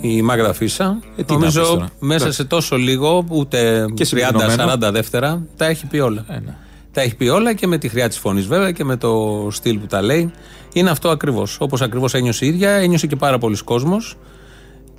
Η 0.01 0.21
Μάγδα 0.21 0.53
Φίσα. 0.53 0.99
Ε, 1.17 1.23
τι 1.23 1.33
να 1.33 1.39
νομίζω 1.39 1.59
πεις 1.59 1.69
τώρα. 1.69 1.89
μέσα 1.99 2.15
Εντάξει. 2.15 2.41
σε 2.41 2.47
τόσο 2.47 2.75
λίγο, 2.75 3.25
ούτε 3.29 3.85
Και 3.93 4.03
συμπυκνωμένο. 4.03 4.73
30-40 4.73 4.91
δεύτερα, 4.91 5.47
τα 5.57 5.65
έχει 5.65 5.87
πει 5.87 5.99
όλα. 5.99 6.25
Ε, 6.29 6.39
ναι. 6.39 6.55
Τα 6.91 7.01
έχει 7.01 7.15
πει 7.15 7.27
όλα 7.27 7.53
και 7.53 7.67
με 7.67 7.77
τη 7.77 7.87
χρειά 7.87 8.07
της 8.07 8.17
φωνής 8.17 8.47
βέβαια 8.47 8.71
και 8.71 8.83
με 8.83 8.97
το 8.97 9.47
στυλ 9.51 9.77
που 9.77 9.85
τα 9.85 10.01
λέει. 10.01 10.31
Είναι 10.73 10.89
αυτό 10.89 11.09
ακριβώς. 11.09 11.57
Όπως 11.59 11.81
ακριβώς 11.81 12.13
ένιωσε 12.13 12.45
η 12.45 12.47
ίδια, 12.47 12.69
ένιωσε 12.71 13.07
και 13.07 13.15
πάρα 13.15 13.37
πολλοί 13.37 13.63
κόσμος. 13.63 14.17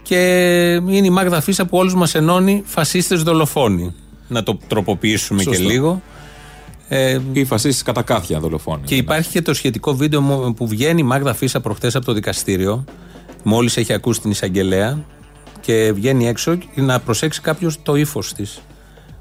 Και 0.05 0.17
είναι 0.89 1.07
η 1.07 1.11
Μάγδα 1.11 1.41
Φίσα 1.41 1.67
που 1.67 1.77
όλους 1.79 1.95
μας 1.95 2.15
ενώνει 2.15 2.63
φασίστες 2.67 3.23
δολοφόνοι. 3.23 3.95
Να 4.29 4.43
το 4.43 4.59
τροποποιήσουμε 4.69 5.43
Σωστό. 5.43 5.61
και 5.63 5.67
λίγο. 5.69 6.03
Ε, 6.89 7.19
Ή 7.33 7.45
φασίστες 7.45 7.83
κατά 7.83 8.03
κάθια 8.03 8.41
δολοφόνοι. 8.41 8.83
και 8.85 8.95
υπάρχει 8.97 9.31
και 9.31 9.43
το 9.43 9.55
σχετικό 9.55 9.95
βίντεο 9.95 10.21
μου 10.21 10.55
που 10.55 10.67
βγαίνει 10.69 11.01
η 11.01 11.05
Μάγδα 11.05 11.35
Φίσα 11.35 11.61
προχθέ 11.61 11.91
από 11.95 12.05
το 12.05 12.13
δικαστήριο. 12.13 12.85
Μόλις 13.43 13.77
έχει 13.77 13.93
ακούσει 13.93 14.21
την 14.21 14.31
εισαγγελέα 14.31 15.05
και 15.61 15.93
βγαίνει 15.95 16.29
έξω 16.29 16.55
και 16.55 16.81
να 16.81 17.01
προσέξει 17.01 17.41
κάποιος 17.41 17.83
το 17.83 17.95
ύφος 17.95 18.33
της. 18.33 18.61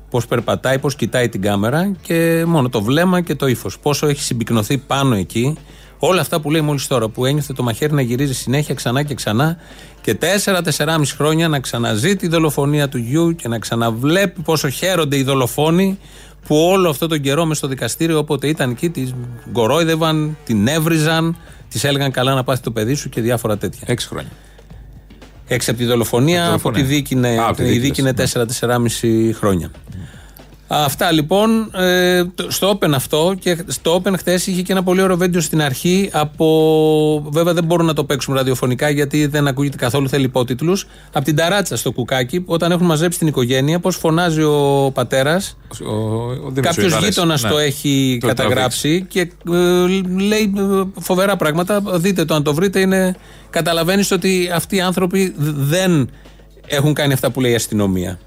Πώς 0.10 0.26
περπατάει, 0.28 0.80
πώς 0.80 0.96
κοιτάει 0.96 1.30
την 1.30 1.42
κάμερα 1.42 1.92
και 2.02 2.44
μόνο 2.48 2.70
το 2.70 2.82
βλέμμα 2.82 3.22
και 3.22 3.36
το 3.36 3.48
ύφος. 3.48 3.80
Πόσο 3.80 4.08
έχει 4.08 4.22
συμπυκνωθεί 4.22 4.78
πάνω 4.78 5.16
εκεί. 5.16 5.56
Όλα 6.06 6.22
αυτά 6.22 6.42
που 6.42 6.52
λέει 6.52 6.62
μόλις 6.62 6.88
τώρα, 6.88 7.10
που 7.10 7.26
ένιωθε 7.26 7.54
το 7.54 7.64
μαχαίρι 7.64 7.94
να 7.94 8.02
γυρίζει 8.02 8.34
συνέχεια 8.34 8.76
ξανά 8.76 9.04
και 9.04 9.14
ξανά 9.14 9.58
και 10.02 10.18
4-4,5 10.46 11.02
χρόνια 11.18 11.48
να 11.48 11.60
ξαναζεί 11.60 12.16
τη 12.16 12.28
δολοφονία 12.28 12.90
του 12.90 12.98
γιου 12.98 13.36
και 13.36 13.48
να 13.48 13.60
ξαναβλέπει 13.60 14.42
πόσο 14.42 14.70
χαίρονται 14.70 15.18
οι 15.18 15.24
δολοφόνοι 15.24 16.00
που 16.48 16.56
όλο 16.56 16.90
αυτό 16.90 17.08
τον 17.08 17.22
καιρό 17.22 17.46
μες 17.46 17.58
στο 17.58 17.68
δικαστήριο 17.68 18.18
όποτε 18.18 18.48
ήταν 18.48 18.70
εκεί 18.70 18.90
τη 18.90 19.08
γκορόιδευαν, 19.52 20.38
την 20.44 20.68
έβριζαν, 20.68 21.38
τη 21.70 21.88
έλεγαν 21.88 22.12
καλά 22.12 22.34
να 22.34 22.44
πάθει 22.44 22.62
το 22.62 22.72
παιδί 22.72 22.94
σου 22.94 23.10
και 23.10 23.22
διάφορα 23.22 23.58
τέτοια. 23.58 23.82
Έξι 23.86 24.08
χρόνια. 24.08 24.32
Έξι 25.48 25.70
από 25.70 25.80
τη 25.80 25.86
δολοφονία, 25.86 26.54
Από 26.54 26.58
τη 26.58 26.62
από 26.62 26.72
τη 26.72 26.82
δολοφονία. 26.82 26.98
δίκη 26.98 27.14
είναι, 27.14 27.40
Α, 27.40 27.48
από 27.48 27.58
τη 27.58 27.64
η 27.64 27.68
δίκη 27.68 27.80
δίκη 27.80 28.02
λες, 28.02 28.34
είναι 28.34 28.88
4-4,5 29.30 29.34
χρόνια. 29.34 29.72
Αυτά 30.68 31.12
λοιπόν. 31.12 31.72
ε, 31.76 32.24
το- 32.26 32.52
στο 32.52 32.72
Open 32.80 32.92
αυτό 32.94 33.36
και 33.40 33.58
στο 33.68 34.02
Open 34.04 34.14
χθες 34.18 34.48
είχε 34.48 34.62
και 34.62 34.72
ένα 34.72 34.84
πολύ 34.84 35.02
ωραίο 35.02 35.18
βίντεο 35.18 35.42
στην 35.42 35.62
αρχή 35.62 36.10
από. 36.14 37.28
Βέβαια 37.32 37.54
δεν 37.54 37.64
μπορούν 37.64 37.86
να 37.86 37.94
το 37.94 38.04
παίξουμε 38.04 38.38
ραδιοφωνικά 38.38 38.90
γιατί 38.90 39.26
δεν 39.26 39.48
ακούγεται 39.48 39.78
καθόλου, 39.78 40.10
θέλει 40.10 40.24
υπότιτλους. 40.26 40.88
Από 41.12 41.26
την 41.26 41.36
ταράτσα 41.36 41.78
στο 41.78 41.92
κουκάκι, 41.92 42.44
όταν 42.46 42.72
έχουν 42.72 42.86
μαζέψει 42.86 43.18
την 43.20 43.28
οικογένεια, 43.28 43.80
πώς 43.80 43.96
φωνάζει 43.96 44.42
ο 44.42 44.92
πατέρας. 44.94 45.58
Κάποιος 46.62 46.92
γείτονας 47.06 47.42
το 47.42 47.58
έχει 47.58 48.18
Το 48.22 48.28
καταγράψει 48.28 49.06
και 49.10 49.20
ε, 49.20 49.88
λέει 50.20 50.54
ε, 50.58 50.84
φοβερά 51.00 51.36
πράγματα. 51.36 51.82
Δείτε 51.94 52.26
το, 52.26 52.34
αν 52.36 52.44
το 52.44 52.54
βρείτε, 52.54 52.80
είναι. 52.80 53.16
Καταλαβαίνεις 53.50 54.12
ότι 54.12 54.50
αυτοί 54.54 54.76
οι 54.76 54.82
άνθρωποι 54.82 55.34
δ- 55.38 55.56
δεν 55.58 56.10
έχουν 56.68 56.94
κάνει 56.94 57.14
αυτά 57.14 57.30
που 57.32 57.42
λέει 57.42 57.52
η 57.52 57.56
αστυνομία. 57.56 58.20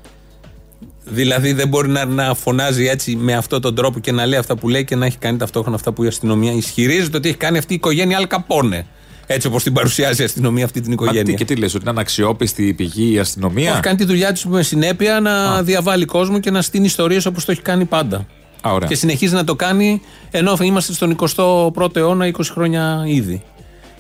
Δηλαδή 1.09 1.53
δεν 1.53 1.69
μπορεί 1.69 1.88
να, 1.88 2.05
να 2.05 2.35
φωνάζει 2.35 2.87
έτσι 2.87 3.16
με 3.16 3.35
αυτόν 3.35 3.61
τον 3.61 3.75
τρόπο 3.75 3.99
και 3.99 4.12
να 4.12 4.27
λέει 4.27 4.38
αυτά 4.38 4.57
που 4.57 4.69
λέει 4.69 4.85
και 4.85 4.97
να 4.97 5.07
έχει 5.07 5.19
κάνει 5.19 5.38
ταυτόχρονα 5.38 5.77
αυτά 5.77 5.92
που 5.92 6.05
η 6.05 6.07
αστυνομία 6.07 6.53
ισχυρίζεται 6.53 7.16
ότι 7.16 7.29
έχει 7.29 7.37
κάνει 7.37 7.59
αυτή 7.59 7.73
η 7.73 7.77
οικογένεια 7.77 8.16
Αλ 8.16 8.27
Καπόνε. 8.27 8.87
Έτσι 9.27 9.47
όπως 9.47 9.62
την 9.62 9.73
παρουσιάζει 9.73 10.23
η 10.23 10.25
αστυνομία 10.25 10.64
αυτή 10.64 10.81
την 10.81 10.90
Μα 10.90 10.97
τι, 10.97 11.05
οικογένεια. 11.05 11.35
και 11.35 11.45
τι 11.45 11.57
λες, 11.57 11.75
ότι 11.75 11.83
είναι 11.83 11.90
αναξιόπιστη 11.90 12.66
η 12.66 12.73
πηγή 12.73 13.12
η 13.12 13.19
αστυνομία; 13.19 13.71
Έχει 13.71 13.81
κάνει 13.81 13.97
τη 13.97 14.05
δουλειά 14.05 14.33
της 14.33 14.45
με 14.45 14.62
συνέπεια 14.62 15.21
να 15.21 15.62
διαβάλει 15.62 16.05
κόσμο 16.05 16.38
και 16.38 16.51
να 16.51 16.62
στείνει 16.62 16.85
ιστορίες 16.85 17.27
όπως 17.27 17.45
το 17.45 17.53
έχει 17.53 17.62
κάνει 17.62 17.85
πάντα. 17.85 18.27
Α, 18.66 18.73
ωραία. 18.73 18.88
Και 18.88 18.95
συνεχίζει 18.95 19.35
να 19.35 19.45
το 19.45 19.55
κάνει 19.55 20.01
ενώ 20.31 20.57
είμαστε 20.61 20.92
στον 20.92 21.16
21ο 21.37 21.97
αιώνα 21.97 22.31
20 22.33 22.40
χρόνια 22.53 23.05
ήδη. 23.07 23.42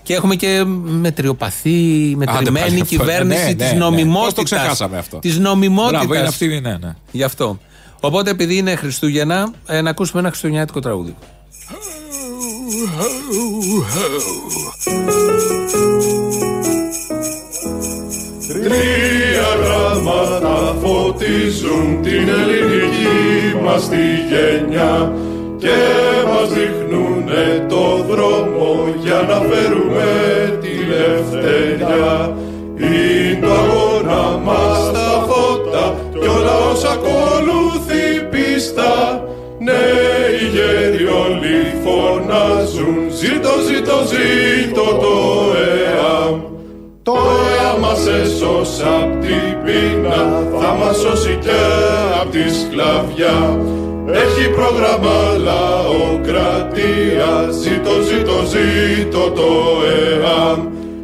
Και 0.06 0.14
έχουμε 0.14 0.34
και 0.34 0.64
μετριοπαθή, 0.84 2.14
μετρημένη 2.16 2.58
πάλι 2.66 2.80
αυτό. 2.80 2.96
κυβέρνηση 2.96 3.40
Ναι, 3.40 3.46
ναι, 3.46 3.54
της 3.54 3.72
ναι. 3.72 3.78
νομιμότητας. 3.78 4.24
Πώς 4.24 4.34
το 4.34 4.42
ξεχάσαμε 4.42 4.98
αυτό; 4.98 5.18
Της 5.18 5.38
νομιμότητας. 5.38 6.00
Μπράβο, 6.00 6.14
είναι 6.14 6.28
αυτή, 6.28 6.46
ναι, 6.46 6.76
ναι. 6.80 6.94
Γι' 7.10 7.22
αυτό. 7.22 7.58
Οπότε 8.00 8.30
επειδή 8.30 8.56
είναι 8.56 8.74
Χριστούγεννα, 8.76 9.52
ε, 9.66 9.80
να 9.80 9.90
ακούσουμε 9.90 10.20
ένα 10.20 10.28
χριστουγεννιάτικο 10.28 10.80
τραγούδι. 10.80 11.16
Τρία 18.48 19.48
γράμματα 19.64 20.76
φωτίζουν 20.82 22.02
την 22.02 22.28
ελληνική 22.28 23.64
μας 23.64 23.88
τη 23.88 23.96
γενιά 24.28 25.12
και 25.58 25.78
μας 26.28 26.48
δείχνουνε 26.52 27.66
το 27.68 28.04
δρόμο 28.08 28.94
για 29.02 29.24
να 29.28 29.34
φέρουμε 29.34 30.10
τη 30.60 30.68
ελευθεριά. 30.68 32.36
Είναι 32.76 33.38
το 33.40 33.52
αγώνα 33.52 34.38
μας 34.44 34.92
τα 34.92 35.26
φώτα 35.28 35.94
κι 36.20 36.26
όλα 36.26 36.56
όσα 36.70 36.90
ακολουθεί 36.90 38.04
πίστα. 38.30 39.24
Νέοι 39.58 40.38
γέροι 40.52 41.04
όλοι 41.04 41.56
φωνάζουν 41.84 43.10
ζήτω, 43.10 43.50
ζήτω, 43.66 43.96
ζήτω 44.10 44.82
το 44.82 45.16
ΕΑΜ. 45.56 46.55
Το 47.08 47.16
ΕΑ 47.58 47.72
μας 47.78 48.06
έσωσε 48.06 48.84
απ' 49.02 49.20
την 49.20 49.48
πείνα, 49.64 50.20
θα 50.60 50.70
μας 50.78 50.96
σώσει 50.96 51.38
και 51.42 51.60
απ' 52.20 52.30
τη 52.30 52.44
σκλαβιά. 52.58 53.38
Έχει 54.22 54.44
πρόγραμμα 54.56 55.18
λαοκρατία, 55.48 57.30
ζήτω, 57.62 57.94
ζήτω, 58.08 58.36
ζήτω 58.52 59.30
το 59.30 59.50
ΕΑΜ. 60.02 60.60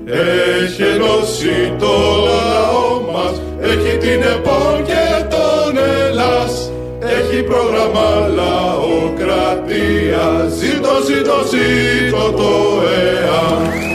Έχει 0.07 0.83
ενώσει 0.83 1.33
σώσει 1.33 1.73
το 1.79 1.95
λαό 2.27 2.87
μας 3.13 3.35
Έχει 3.61 3.97
την 3.97 4.23
ΕΠΟΝ 4.23 4.85
και 4.85 5.25
τον 5.31 5.77
Ελλάς 6.07 6.71
Έχει 6.99 7.43
πρόγραμμα 7.43 8.29
λαοκρατία 8.39 10.25
Ζήτω, 10.59 10.95
ζήτω, 11.07 11.37
ζήτω 11.51 12.25
το 12.37 12.53
ΕΑ 12.83 13.92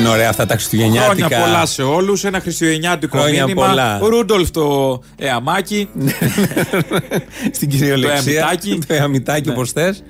είναι 0.00 0.08
ωραία 0.08 0.28
αυτά 0.28 0.46
τα 0.46 0.54
χριστουγεννιάτικα. 0.54 1.26
Χρόνια 1.26 1.46
πολλά 1.46 1.66
σε 1.66 1.82
όλους. 1.82 2.24
Ένα 2.24 2.40
χριστουγεννιάτικο 2.40 3.18
Χρόνια 3.18 3.44
μήνυμα. 3.44 3.66
πολλά. 3.66 4.00
Ο 4.02 4.08
Ρούντολφ 4.08 4.50
το 4.50 4.98
εαμάκι. 5.18 5.88
Στην 7.56 7.68
κυριολεξία. 7.68 8.22
Το 8.22 8.30
εαμητάκι. 8.30 8.78
Το 8.86 8.94
εαμητάκι, 8.94 9.46
Ναι. 9.48 9.52
όπως 9.52 9.72
θες. 9.72 10.02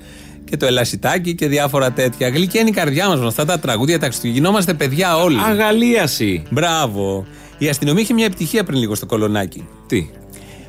Και 0.49 0.57
το 0.57 0.65
ελασιτάκι 0.65 1.35
και 1.35 1.47
διάφορα 1.47 1.91
τέτοια. 1.91 2.29
Γλυκιά 2.29 2.59
είναι 2.61 2.69
η 2.69 2.73
καρδιά 2.73 3.07
μας 3.07 3.19
με 3.19 3.27
αυτά 3.27 3.45
τα 3.45 3.59
τραγούδια 3.59 3.99
τα 3.99 4.05
Χριστουγεννόμαστε 4.05 4.73
παιδιά 4.73 5.17
όλοι. 5.17 5.37
Αγαλίαση. 5.49 6.43
Μπράβο. 6.49 7.25
Η 7.57 7.69
αστυνομία 7.69 8.01
είχε 8.01 8.13
μια 8.13 8.25
επιτυχία 8.25 8.63
πριν 8.63 8.79
λίγο 8.79 8.95
στο 8.95 9.05
κολονάκι. 9.05 9.67
Τι; 9.87 10.09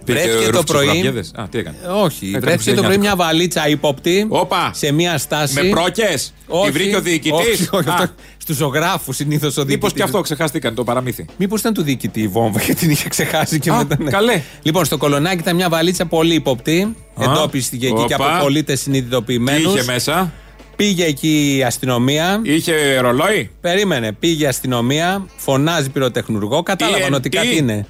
Βρέθηκε 0.07 0.33
Πήγε 0.33 0.45
το 0.45 0.51
ρούχες 0.51 0.65
πρωί. 0.65 0.85
ψευδαμπιέδες. 0.87 1.33
Α, 1.35 1.49
τι 1.51 1.59
έκανε. 1.59 1.77
Όχι. 2.03 2.27
Έκανε 2.27 2.41
βρέθηκε 2.41 2.41
το 2.41 2.47
πρωί 2.47 2.55
χριστουγεννιάτικο. 2.55 3.01
μια 3.01 3.17
βαλίτσα 3.17 3.69
ύποπτη 3.69 4.27
Όπα. 4.29 4.71
σε 4.75 4.93
μια 4.93 5.19
στάση. 5.19 5.55
Με 5.63 5.69
πρόκες. 5.69 6.35
Όχι. 6.47 6.67
Τη 6.67 6.71
βρήκε 6.73 6.97
ο 6.97 7.01
διοικητής. 7.01 7.39
Όχι, 7.61 7.69
όχι, 7.71 7.89
αυτό- 7.89 8.15
Στους 8.37 8.57
ζωγράφους 8.57 9.17
συνήθως 9.17 9.57
ο 9.57 9.61
διοικητή. 9.65 9.73
Μήπως 9.75 9.93
και 9.93 10.03
αυτό 10.03 10.21
ξεχάστηκαν 10.21 10.75
το 10.75 10.85
παραμύθι. 10.85 11.25
Μήπως 11.37 11.61
ήταν 11.61 11.75
του 11.75 11.83
διοικητή 11.83 12.21
η 12.21 12.29
βόμβα 12.29 12.61
και 12.67 12.75
την 12.75 12.91
είχε 12.91 13.09
ξεχάσει 13.09 13.59
και 13.59 13.71
Α, 13.71 13.77
μετά. 13.77 13.97
ναι. 14.01 14.11
καλέ. 14.11 14.43
Λοιπόν, 14.63 14.85
στο 14.85 14.97
κολονάκι 14.97 15.39
ήταν 15.39 15.55
μια 15.57 15.69
βαλίτσα 15.69 16.07
πολύ 16.07 16.35
υποπτή. 16.35 16.97
Α, 17.15 17.25
Εντόπιστηκε 17.25 17.87
εκεί 17.87 18.05
και 18.05 18.15
όπα. 18.15 18.35
από 18.35 18.43
πολίτε 18.43 18.73
Τι 18.73 18.79
συνειδητοποιημένου. 18.79 19.71
είχε 19.71 19.83
μέσα; 19.85 20.33
Πήγε 20.77 21.05
εκεί 21.05 21.57
η 21.57 21.63
αστυνομία. 21.63 22.41
Είχε 22.43 22.99
ρολόι; 23.01 23.51
Περίμενε. 23.61 24.13
Πήγε 24.13 24.45
η 24.45 24.47
αστυνομία. 24.47 25.27
Φωνάζει 25.37 25.91
πυροτεχνουργό. 25.91 26.63
Κατάλαβαν 26.63 27.13
TNT. 27.13 27.17
ότι 27.17 27.29
κάτι 27.29 27.57
είναι. 27.57 27.87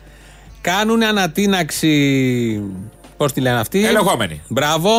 Κάνουν 0.62 1.02
ανατείναξη. 1.02 2.62
Πώς 3.16 3.32
τη 3.32 3.40
λένε 3.40 3.60
αυτή; 3.60 3.86
Ελεγχόμενη. 3.86 4.42
Μπράβο. 4.48 4.90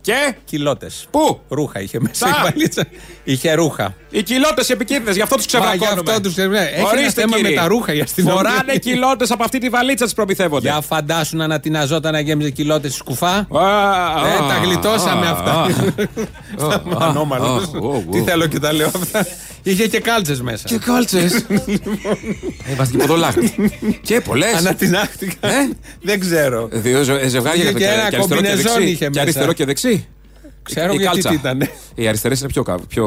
Και; 0.00 0.34
Κοιλώτε. 0.44 0.90
Πού; 1.10 1.40
Ρούχα 1.48 1.80
είχε 1.80 2.00
μέσα 2.00 2.26
Τα. 2.26 2.36
η 2.38 2.42
βαλίτσα. 2.42 2.84
Είχε 3.24 3.54
ρούχα. 3.54 3.94
Οι 4.16 4.22
κοιλώτες 4.22 4.70
επικίνδυνες, 4.70 5.14
γι' 5.16 5.22
αυτό 5.22 5.36
τους 5.36 5.46
Μα, 5.52 5.58
γι' 5.58 5.66
ξεβρακώνουμε. 5.66 6.10
αυτό 6.10 6.22
τους 6.22 6.32
ξεβρακώνουμε. 6.32 6.70
Έχει 6.70 6.80
ένα 6.80 6.88
Ορίστε, 6.88 7.20
θέμα 7.20 7.36
κύριε. 7.36 7.50
με 7.50 7.56
τα 7.60 7.66
ρούχα 7.66 7.94
η 7.94 8.00
αστυνομία. 8.00 8.34
Φοράνε 8.36 8.76
κοιλώτες 8.76 9.30
από 9.30 9.44
αυτή 9.44 9.58
τη 9.58 9.68
βαλίτσα 9.68 10.06
τη 10.06 10.14
προμηθεύονται. 10.14 10.68
Για 10.68 10.80
φαντάσου 10.80 11.36
να 11.36 11.44
ανατιναζόταν 11.44 12.12
να 12.12 12.20
γέμιζε 12.20 12.50
κοιλώτες 12.50 12.90
στη 12.90 12.98
σκουφά. 13.00 13.34
Α, 13.36 13.38
Ε, 13.40 14.38
τα 14.48 14.54
α, 14.54 14.58
γλιτώσαμε 14.64 15.26
α, 15.26 15.30
αυτά. 15.30 15.52
α, 15.52 16.74
α, 16.74 17.08
Ανώμαλος. 17.08 17.64
α, 17.74 17.78
ω, 17.78 18.04
Τι 18.10 18.18
ω. 18.20 18.22
θέλω 18.24 18.46
και 18.46 18.58
τα 18.58 18.72
λέω 18.72 18.86
αυτά. 18.94 19.26
Είχε 19.62 19.86
και 19.88 20.00
κάλτσες 20.00 20.40
μέσα. 20.40 20.62
Και 20.66 20.78
κάλτσες. 20.78 21.46
Είμαστε 22.72 22.90
και 22.90 22.96
ποδολάκρι. 22.96 23.54
Και 24.02 24.20
πολλές. 24.20 24.54
Ανατινάχτηκα. 24.54 25.48
Ε; 25.48 25.68
Δεν 26.02 26.20
ξέρω. 26.20 26.68
Δύο 26.72 27.02
ζε- 27.02 27.26
ζευγάρια 27.28 27.62
Είχε 27.62 27.72
και, 27.72 27.78
και 27.78 27.84
ένα 27.84 27.94
και 27.94 28.16
αριστερό 28.16 28.26
και 28.26 28.34
κομπινεζόν 28.34 28.72
δεξί. 28.72 28.90
είχε 28.90 28.96
Και 29.04 29.08
μέσα. 29.08 29.20
αριστερό 29.22 29.52
και 29.52 29.64
δεξί. 29.64 30.08
Ξέρω 30.64 30.92
Η 30.92 30.96
γιατί 30.96 31.04
κάλτσα. 31.04 31.28
τι 31.28 31.34
ήταν. 31.34 31.68
Οι 31.94 32.08
αριστερές 32.08 32.40
είναι 32.40 32.48
πιο, 32.48 32.62
κα- 32.62 32.78
πιο, 32.88 33.06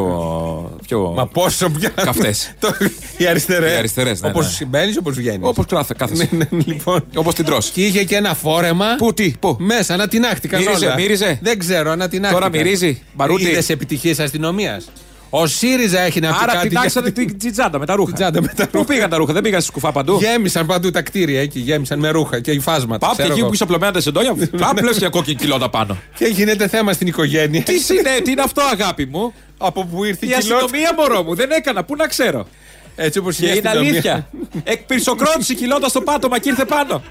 πιο 0.88 1.00
Μα 1.16 1.28
πόσο 1.28 1.70
πια. 1.70 1.90
Καυτές. 1.90 2.52
Το- 2.60 2.74
Οι 3.18 3.28
αριστερές. 3.28 3.72
Οι 3.74 3.76
αριστερές, 3.76 4.22
ναι, 4.22 4.28
Όπως 4.30 4.60
ναι. 4.60 4.66
μπαίνει, 4.66 4.98
όπως 5.00 5.16
βγαίνεις. 5.16 5.40
Όπως 5.48 5.66
κάθεσαι. 5.98 6.30
Λοιπόν. 6.66 7.04
Όπως 7.16 7.36
την 7.36 7.46
τρως. 7.46 7.70
Και 7.70 7.86
είχε 7.86 8.04
και 8.04 8.16
ένα 8.16 8.34
φόρεμα. 8.34 8.86
Πού, 8.98 9.14
τι, 9.14 9.34
πού. 9.40 9.56
Μέσα, 9.60 9.94
ανατινάχτηκαν 9.94 10.60
Μύριζε, 10.62 10.86
όλα. 10.86 10.96
μύριζε. 10.96 11.40
Δεν 11.42 11.60
ξέρω, 11.60 11.92
ανατινάχτηκαν. 11.92 12.50
Τώρα 12.50 12.64
μυρίζει, 12.64 13.02
μπαρούτι. 13.14 13.44
Είδες 13.50 13.70
επιτυχίες 13.70 14.20
αστυνομίας. 14.20 14.86
Ο 15.30 15.48
ΣΥΡΙΖΑ 15.48 16.00
έχει 16.00 16.20
να 16.20 16.28
πει 16.30 16.36
Άρα 16.42 16.54
κάτι. 16.54 16.68
πειτάξανε 16.68 17.12
γιατί- 17.16 17.36
την 17.38 17.52
τσάντα 17.52 17.80
με 17.80 17.86
τα 17.86 17.96
ρούχα. 17.96 18.14
τσάντα 18.14 18.42
με 18.42 18.48
τα 18.56 18.68
Πού 18.68 18.86
πήγαν 18.86 19.10
τα 19.10 19.18
ρούχα, 19.18 19.34
δεν 19.34 19.42
πήγαν 19.42 19.62
στη 19.62 19.70
σκουφά 19.70 19.92
παντού. 19.92 20.18
Γέμισαν 20.22 20.66
παντού 20.66 20.92
τα 20.92 21.02
κτίρια 21.02 21.42
εκεί, 21.42 21.60
γέμισαν 21.60 22.00
με 22.00 22.10
ρούχα 22.10 22.40
και 22.40 22.52
υφάσματα. 22.52 22.98
Πάμε 22.98 23.12
και 23.16 23.18
ξέρω 23.22 23.32
εκεί 23.32 23.40
εγώ. 23.40 23.48
που 23.48 23.54
είσαι 23.54 23.64
απλωμένα 23.64 23.92
τα 23.92 24.02
σεντόνια. 24.02 24.36
Απλώς 24.62 24.98
και 24.98 25.08
κόκκινη 25.08 25.36
κοιλώτα 25.36 25.70
πάνω. 25.70 25.98
Και 26.18 26.26
γίνεται 26.26 26.68
θέμα 26.68 26.94
στην 26.94 27.08
οικογένεια. 27.08 27.62
Τι 27.64 27.74
είναι, 27.74 28.22
τι 28.24 28.32
είναι 28.32 28.42
αυτό, 28.42 28.62
αγάπη 28.72 29.06
μου; 29.06 29.34
Από 29.58 29.86
που 29.86 30.04
ήρθε 30.04 30.26
η 30.26 30.30
Η 30.32 30.34
κοιλότητα. 30.42 30.56
αστυνομία, 30.56 30.94
μωρό 30.98 31.24
μου, 31.24 31.36
δεν 31.36 31.52
έκανα. 31.52 31.84
Πού 31.84 31.96
να 31.96 32.08
ξέρω; 32.08 32.48
Έτσι 32.96 33.20
όπως 33.20 33.36
Και 33.36 33.48
είναι 33.48 33.70
αλήθεια. 33.70 34.28
Εκπυρσοκρότησε 34.64 35.54
η 35.54 35.56
κοιλώτα 35.56 35.88
στο 35.90 36.02
πάτωμα 36.02 36.40
και 36.40 36.50
ήρθε 36.50 36.66
πάνω. 36.66 37.02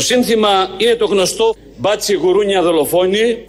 Το 0.00 0.06
σύνθημα 0.06 0.48
είναι 0.76 0.94
το 0.94 1.06
γνωστό 1.06 1.54
«Μπάτσι 1.76 2.14
γουρούνια 2.14 2.62
δολοφόνη». 2.62 3.46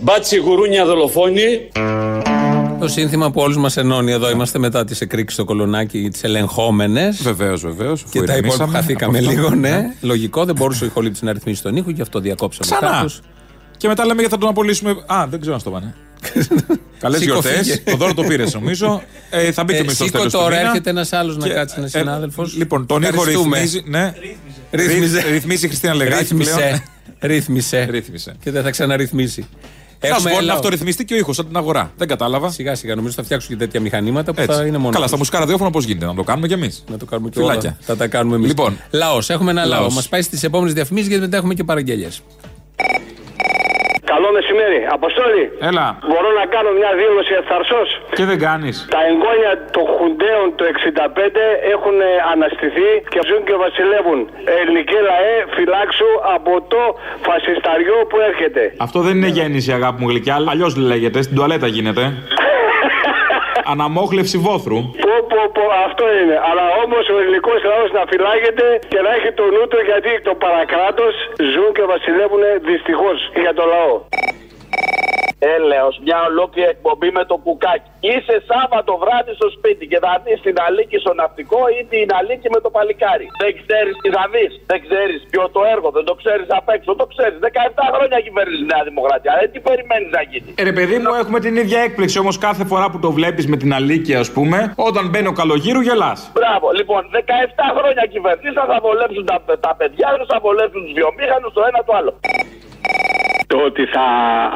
Μπάτσι 0.00 0.36
γουρούνια 0.36 0.84
δολοφόνη. 0.84 1.68
Το 2.80 2.88
σύνθημα 2.88 3.30
που 3.30 3.40
όλους 3.40 3.56
μας 3.56 3.76
ενώνει 3.76 4.12
εδώ 4.12 4.30
είμαστε 4.30 4.58
μετά 4.58 4.84
τις 4.84 5.00
εκρήξεις 5.00 5.34
στο 5.34 5.44
κολονάκι, 5.44 6.08
τις 6.12 6.24
ελεγχόμενες. 6.24 7.22
Βεβαίως, 7.22 7.60
βεβαίως. 7.60 8.04
Και 8.10 8.22
τα 8.22 8.36
υπόλοιπα 8.36 8.66
χαθήκαμε 8.66 9.20
λίγο, 9.20 9.50
ναι. 9.50 9.94
Λογικό, 10.00 10.44
δεν 10.44 10.54
μπορούσε 10.54 10.84
ο 10.84 10.86
ηχολήπτη 10.86 11.24
να 11.24 11.32
ρυθμίσει 11.32 11.62
τον 11.62 11.76
ήχο, 11.76 11.90
γι' 11.90 12.02
αυτό 12.02 12.20
διακόψαμε 12.20 12.76
Ξανά. 12.76 12.96
κάπως. 12.96 13.20
Και 13.76 13.88
μετά 13.88 14.02
λέμε 14.06 14.20
γιατί 14.20 14.34
θα 14.34 14.40
τον 14.40 14.48
απολύσουμε. 14.48 14.90
Α, 15.06 15.26
δεν 15.28 15.40
ξέρω 15.40 15.54
αν 15.54 15.60
στο 15.60 15.70
πάνε. 15.70 15.94
Καλές 16.98 17.20
Σήκω, 17.20 17.32
γιορτές. 17.32 17.56
φύγε. 17.58 17.76
Το 17.90 17.96
δώρο 17.96 18.14
το 18.14 18.22
πήρες 18.22 18.54
νομίζω. 18.54 19.02
Ε, 19.30 19.52
θα 19.52 19.64
μπει 19.64 19.72
και 19.72 19.78
Ε, 19.78 19.82
ο 19.82 19.84
μισθό 19.84 20.04
σήκω 20.04 20.16
τέλος 20.18 20.32
τώρα, 20.32 20.60
έρχεται 20.60 20.90
ένας 20.90 21.12
άλλος 21.12 21.36
να 21.36 21.46
Και, 21.46 21.52
κάτσει, 21.52 21.74
ένας 21.78 21.94
ε, 21.94 21.98
συνάδελφος. 21.98 22.54
Λοιπόν, 22.56 22.86
τον 22.86 23.02
ήχο 23.02 23.24
ρυθμίζει. 23.24 23.82
Ναι. 23.86 24.12
Ρύθμιζε. 24.70 25.16
Ρυθ- 25.20 25.30
Ρυθμίζει 25.30 25.64
η 25.64 25.68
Χριστίνα 25.68 25.94
Λεγάκη. 25.94 26.34
πλέον. 26.34 26.58
Ρύθμισε. 26.58 26.82
Ρύθμισε. 27.20 27.86
Ρύθμισε. 27.90 28.34
Και 28.42 28.50
δεν 28.50 28.62
θα 28.62 28.70
ξαναρυθμίσει. 28.70 29.46
Θα 30.04 30.14
σου 30.18 30.22
πω, 30.22 30.28
λαό. 30.30 30.40
να 30.40 30.52
αυτορυθμιστεί 30.52 31.04
και 31.04 31.14
ο 31.14 31.16
ήχος, 31.16 31.36
σαν 31.36 31.46
την 31.46 31.56
αγορά. 31.56 31.92
Δεν 31.96 32.08
κατάλαβα. 32.08 32.50
Σιγά 32.50 32.74
σιγά 32.74 32.94
νομίζω 32.94 33.14
θα 33.14 33.22
φτιάξουν 33.22 33.50
και 33.50 33.56
τέτοια 33.64 33.80
μηχανήματα 33.80 34.34
που 34.34 34.40
Έτσι. 34.40 34.56
θα 34.56 34.66
είναι 34.66 34.78
μόνο. 34.78 34.90
Καλά, 34.90 35.00
τους. 35.00 35.08
στα 35.08 35.16
μουσικά 35.16 35.38
ραδιόφωνα 35.38 35.70
πώς 35.70 35.84
γίνεται, 35.84 36.06
να 36.06 36.14
το 36.14 36.22
κάνουμε 36.22 36.46
κι 36.46 36.52
εμείς. 36.52 36.84
Να 36.90 36.96
το 36.96 37.04
κάνουμε 37.04 37.28
και 37.30 37.38
Φιλάκια. 37.40 37.60
όλα. 37.68 37.76
Θα 37.80 37.96
τα 37.96 38.06
κάνουμε 38.06 38.36
εμείς. 38.36 38.48
Λοιπόν. 38.48 38.78
λαός. 38.90 39.30
Έχουμε 39.30 39.50
ένα 39.50 39.64
λαό. 39.64 39.80
Λαός. 39.80 39.94
Μας 39.94 40.08
πάει 40.08 40.22
στις 40.22 40.42
επόμενες 40.42 40.74
διαφημίσεις 40.74 41.08
γιατί 41.08 41.22
μετά 41.24 41.36
έχουμε 41.36 41.54
και 41.54 41.64
παραγγελίες. 41.64 42.22
Καλό 44.12 44.28
μεσημέρι. 44.36 44.80
Αποστόλη. 44.98 45.44
Έλα. 45.70 45.86
Μπορώ 46.10 46.30
να 46.40 46.44
κάνω 46.54 46.70
μια 46.80 46.90
δήλωση 47.00 47.32
ευθαρσός. 47.42 47.88
Και 48.18 48.24
δεν 48.30 48.38
κάνεις; 48.46 48.76
Τα 48.96 49.00
εγγόνια 49.10 49.52
των 49.76 49.84
Χουντέων 49.94 50.46
του 50.56 50.64
65 50.72 51.44
έχουν 51.74 51.96
ε, 52.00 52.10
αναστηθεί 52.34 52.90
και 53.12 53.20
ζουν 53.28 53.40
και 53.48 53.56
βασιλεύουν. 53.64 54.18
Ελληνική 54.60 54.98
λαέ, 55.08 55.36
φυλάξου 55.56 56.10
από 56.36 56.52
το 56.72 56.82
φασισταριό 57.26 57.98
που 58.08 58.16
έρχεται. 58.28 58.62
Αυτό 58.86 58.98
δεν 59.06 59.14
είναι 59.18 59.30
γέννηση, 59.38 59.70
αγάπη 59.78 59.98
μου 60.02 60.08
γλυκιά. 60.12 60.36
Αλλιώς 60.52 60.72
λέγεται. 60.90 61.18
Στην 61.26 61.36
τουαλέτα 61.36 61.66
γίνεται. 61.76 62.02
Αναμόχλευση 63.72 64.36
βόθρου. 64.46 64.78
Πω, 65.06 65.14
πω, 65.30 65.40
πω, 65.56 65.64
αυτό 65.86 66.04
είναι. 66.18 66.36
Αλλά 66.48 66.64
όμως 66.84 67.04
ο 67.14 67.16
ελληνικός 67.22 67.58
λαός 67.70 67.88
να 67.98 68.02
φυλάγεται 68.10 68.66
και 68.92 69.00
να 69.04 69.10
έχει 69.16 69.30
το 69.40 69.44
νου 69.54 69.64
του 69.70 69.80
γιατί 69.90 70.10
το 70.28 70.32
παρακράτος 70.44 71.14
ζουν 71.52 71.68
και 71.76 71.84
βασιλεύουν 71.92 72.42
δυστυχώς 72.70 73.18
για 73.42 73.52
το 73.58 73.64
λαό. 73.72 73.94
Έλεος, 75.56 75.94
μια 76.06 76.18
ολόκληρη 76.30 76.68
εκπομπή 76.74 77.10
με 77.18 77.24
το 77.30 77.36
κουκάκι. 77.44 77.88
Είσαι 78.10 78.36
Σάββατο 78.50 78.92
βράδυ 79.02 79.32
στο 79.40 79.48
σπίτι 79.56 79.84
και 79.90 79.98
θα 80.04 80.12
δεις 80.24 80.38
την 80.46 80.56
Αλίκη 80.66 80.98
στο 81.04 81.12
ναυτικό 81.20 81.60
ή 81.78 81.80
την 81.92 82.06
Αλίκη 82.18 82.48
με 82.54 82.60
το 82.64 82.70
παλικάρι. 82.76 83.26
Δεν 83.42 83.52
ξέρεις 83.60 83.94
τι 84.02 84.08
θα 84.16 84.24
δεις. 84.32 84.52
Δεν 84.70 84.80
ξέρεις 84.86 85.18
ποιο 85.32 85.42
το 85.56 85.60
έργο. 85.74 85.88
Δεν 85.96 86.04
το 86.08 86.14
ξέρεις 86.20 86.46
απ' 86.58 86.70
έξω. 86.76 86.90
Το 87.00 87.06
ξέρεις. 87.12 87.36
17 87.48 87.86
χρόνια 87.94 88.18
κυβέρνηση 88.26 88.62
Νέα 88.72 88.82
Δημοκρατία. 88.90 89.32
Ε, 89.42 89.44
τι 89.52 89.58
περιμένεις 89.68 90.10
να 90.16 90.22
γίνει; 90.30 90.50
Ε, 90.60 90.62
ρε 90.70 90.74
παιδί 90.76 90.96
μου, 91.02 91.12
έχουμε 91.22 91.38
την 91.44 91.54
ίδια 91.62 91.78
έκπληξη 91.86 92.16
όμως 92.24 92.36
κάθε 92.46 92.64
φορά 92.70 92.86
που 92.92 92.98
το 93.04 93.10
βλέπεις 93.18 93.44
με 93.52 93.56
την 93.62 93.70
αλήκεια, 93.78 94.16
ας 94.24 94.30
πούμε. 94.36 94.58
Όταν 94.88 95.04
μπαίνει 95.10 95.28
ο 95.32 95.34
καλογύρου, 95.40 95.80
γελάς. 95.88 96.18
Μπράβο, 96.38 96.66
λοιπόν, 96.78 97.00
17 97.12 97.66
χρόνια 97.76 98.04
κυβερνήσαν 98.14 98.64
θα 98.72 98.78
βολέψουν 98.84 99.24
τα, 99.30 99.36
τα 99.66 99.72
παιδιά 99.78 100.08
τους, 100.18 100.26
θα 100.32 100.38
βολέψουν 100.44 100.80
τους 100.84 100.92
βιομήχανους, 100.98 101.50
το 101.56 101.62
ένα 101.70 101.80
το 101.88 101.92
άλλο. 101.98 102.12
Το 103.52 103.58
ότι 103.70 103.84
θα 103.94 104.06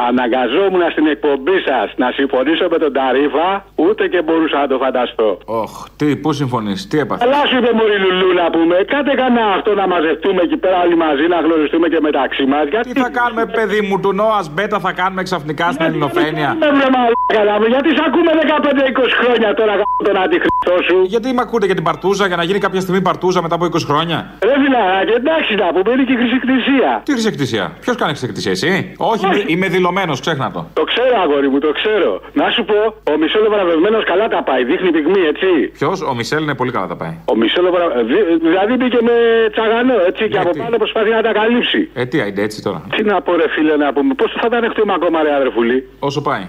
αναγκαζόμουν 0.08 0.82
στην 0.94 1.06
εκπομπή 1.14 1.56
σας 1.68 1.86
να 2.02 2.08
συμφωνήσω 2.18 2.64
με 2.72 2.78
τον 2.84 2.92
Ταρίφα, 2.98 3.48
ούτε 3.84 4.02
και 4.12 4.20
μπορούσα 4.26 4.56
να 4.62 4.66
το 4.72 4.76
φανταστώ. 4.84 5.28
Οχ, 5.62 5.72
τι, 5.98 6.08
πού 6.22 6.30
συμφωνείς, 6.40 6.78
τι 6.90 6.96
έπαθες; 7.04 7.22
Αλλά 7.24 7.40
σου 7.48 7.56
είπε 7.58 7.70
Μωρή 7.78 7.98
Λουλού 8.04 8.28
να 8.42 8.46
πούμε, 8.54 8.76
κάντε 8.92 9.14
κανένα 9.22 9.46
αυτό 9.56 9.70
να 9.80 9.86
μαζευτούμε 9.92 10.40
εκεί 10.46 10.56
πέρα 10.56 10.76
όλοι 10.84 10.96
μαζί, 11.06 11.24
να 11.34 11.38
γνωριστούμε 11.46 11.86
και 11.92 12.00
μεταξύ 12.08 12.44
μας. 12.52 12.64
Γιατί 12.72 12.92
Τι 12.92 13.00
θα 13.06 13.10
κάνουμε, 13.20 13.42
παιδί 13.56 13.80
μου, 13.86 14.00
του 14.02 14.12
Νόας 14.20 14.46
Μπέτα 14.52 14.78
θα 14.86 14.92
κάνουμε 15.00 15.22
ξαφνικά 15.28 15.66
στην 15.74 15.84
Ελληνοφρένεια; 15.88 16.48
δεν 16.64 16.74
με 16.80 16.86
μαλάκα 16.94 17.54
μου, 17.60 17.66
γιατί 17.74 17.88
σε 17.96 18.02
ακούμε 18.08 18.30
15-20 18.42 19.10
χρόνια 19.20 19.48
τώρα 19.54 19.72
γάμο 19.78 20.00
τον 20.08 20.16
αντιχρηστό 20.24 20.76
σου. 20.88 20.98
Γιατί 21.12 21.28
με 21.36 21.42
ακούτε 21.46 21.66
για 21.66 21.74
την 21.74 21.84
παρτούζα 21.88 22.26
για 22.26 22.36
να 22.36 22.44
γίνει 22.48 22.58
κάποια 22.58 22.80
στιγμή 22.80 23.00
παρτούζα 23.08 23.42
μετά 23.42 23.54
από 23.54 23.64
20 23.64 23.70
χρόνια; 23.90 24.18
Ρε 24.48 24.54
φιλαράκι, 24.62 25.12
εντάξει 25.20 25.54
να 25.54 25.66
πούμε, 25.74 25.88
είναι 25.92 26.04
και 26.08 26.12
η 26.12 26.16
Χρυσή 26.16 26.34
Εκκλησία. 26.40 26.90
Τι 27.04 27.12
χρυσή 27.12 27.28
εκκλησία, 27.28 27.64
ποιος 27.80 27.96
κάνει 27.96 28.10
χρυσή 28.10 28.26
εκκλησία, 28.28 28.50
εσύ; 28.50 28.70
Όχι, 28.96 29.24
είμαι, 29.26 29.42
είμαι 29.46 29.68
δηλωμένος, 29.68 30.20
ξέχνα 30.20 30.50
το. 30.54 30.66
Το 30.72 30.84
ξέρω, 30.84 31.14
αγόρι 31.24 31.48
μου, 31.48 31.58
το 31.58 31.72
ξέρω. 31.72 32.20
Να 32.32 32.50
σου 32.50 32.64
πω, 32.64 32.78
ο 33.12 33.16
Μισελ 33.20 33.44
ο 33.46 33.50
βραβευμένος 33.50 34.04
καλά 34.04 34.28
τα 34.28 34.42
πάει, 34.42 34.64
δείχνει 34.64 34.90
πυγμή, 34.90 35.20
έτσι. 35.32 35.50
Ποιος, 35.78 36.00
ο 36.10 36.14
Μισελ 36.14 36.42
είναι 36.42 36.54
πολύ 36.54 36.70
καλά 36.76 36.86
τα 36.86 36.96
πάει. 36.96 37.14
Ο 37.32 37.36
Μισελ 37.36 37.64
ο 37.66 37.70
βρα- 37.76 38.02
δη- 38.10 38.28
δηλαδή 38.48 38.72
μπήκε 38.76 38.98
με 39.08 39.14
τσαγανό, 39.54 39.94
έτσι, 40.08 40.28
και 40.28 40.38
από 40.38 40.50
τι; 40.50 40.58
πάνω 40.58 40.76
προσπαθεί 40.76 41.10
να 41.10 41.22
τα 41.22 41.32
καλύψει. 41.32 41.80
Ε, 41.94 42.04
τι 42.06 42.20
άιντε 42.20 42.42
έτσι 42.42 42.62
τώρα. 42.62 42.82
Τι 42.96 43.02
να 43.04 43.20
πω, 43.22 43.36
ρε 43.36 43.48
φίλε, 43.48 43.76
να 43.76 43.92
πούμε, 43.92 44.14
πώς 44.14 44.36
θα 44.40 44.48
τα 44.48 44.56
ανεχτούμε 44.56 44.92
ακόμα, 44.98 45.22
ρε 45.22 45.34
αδερφούλη; 45.34 45.88
Όσο 45.98 46.22
πάει. 46.22 46.44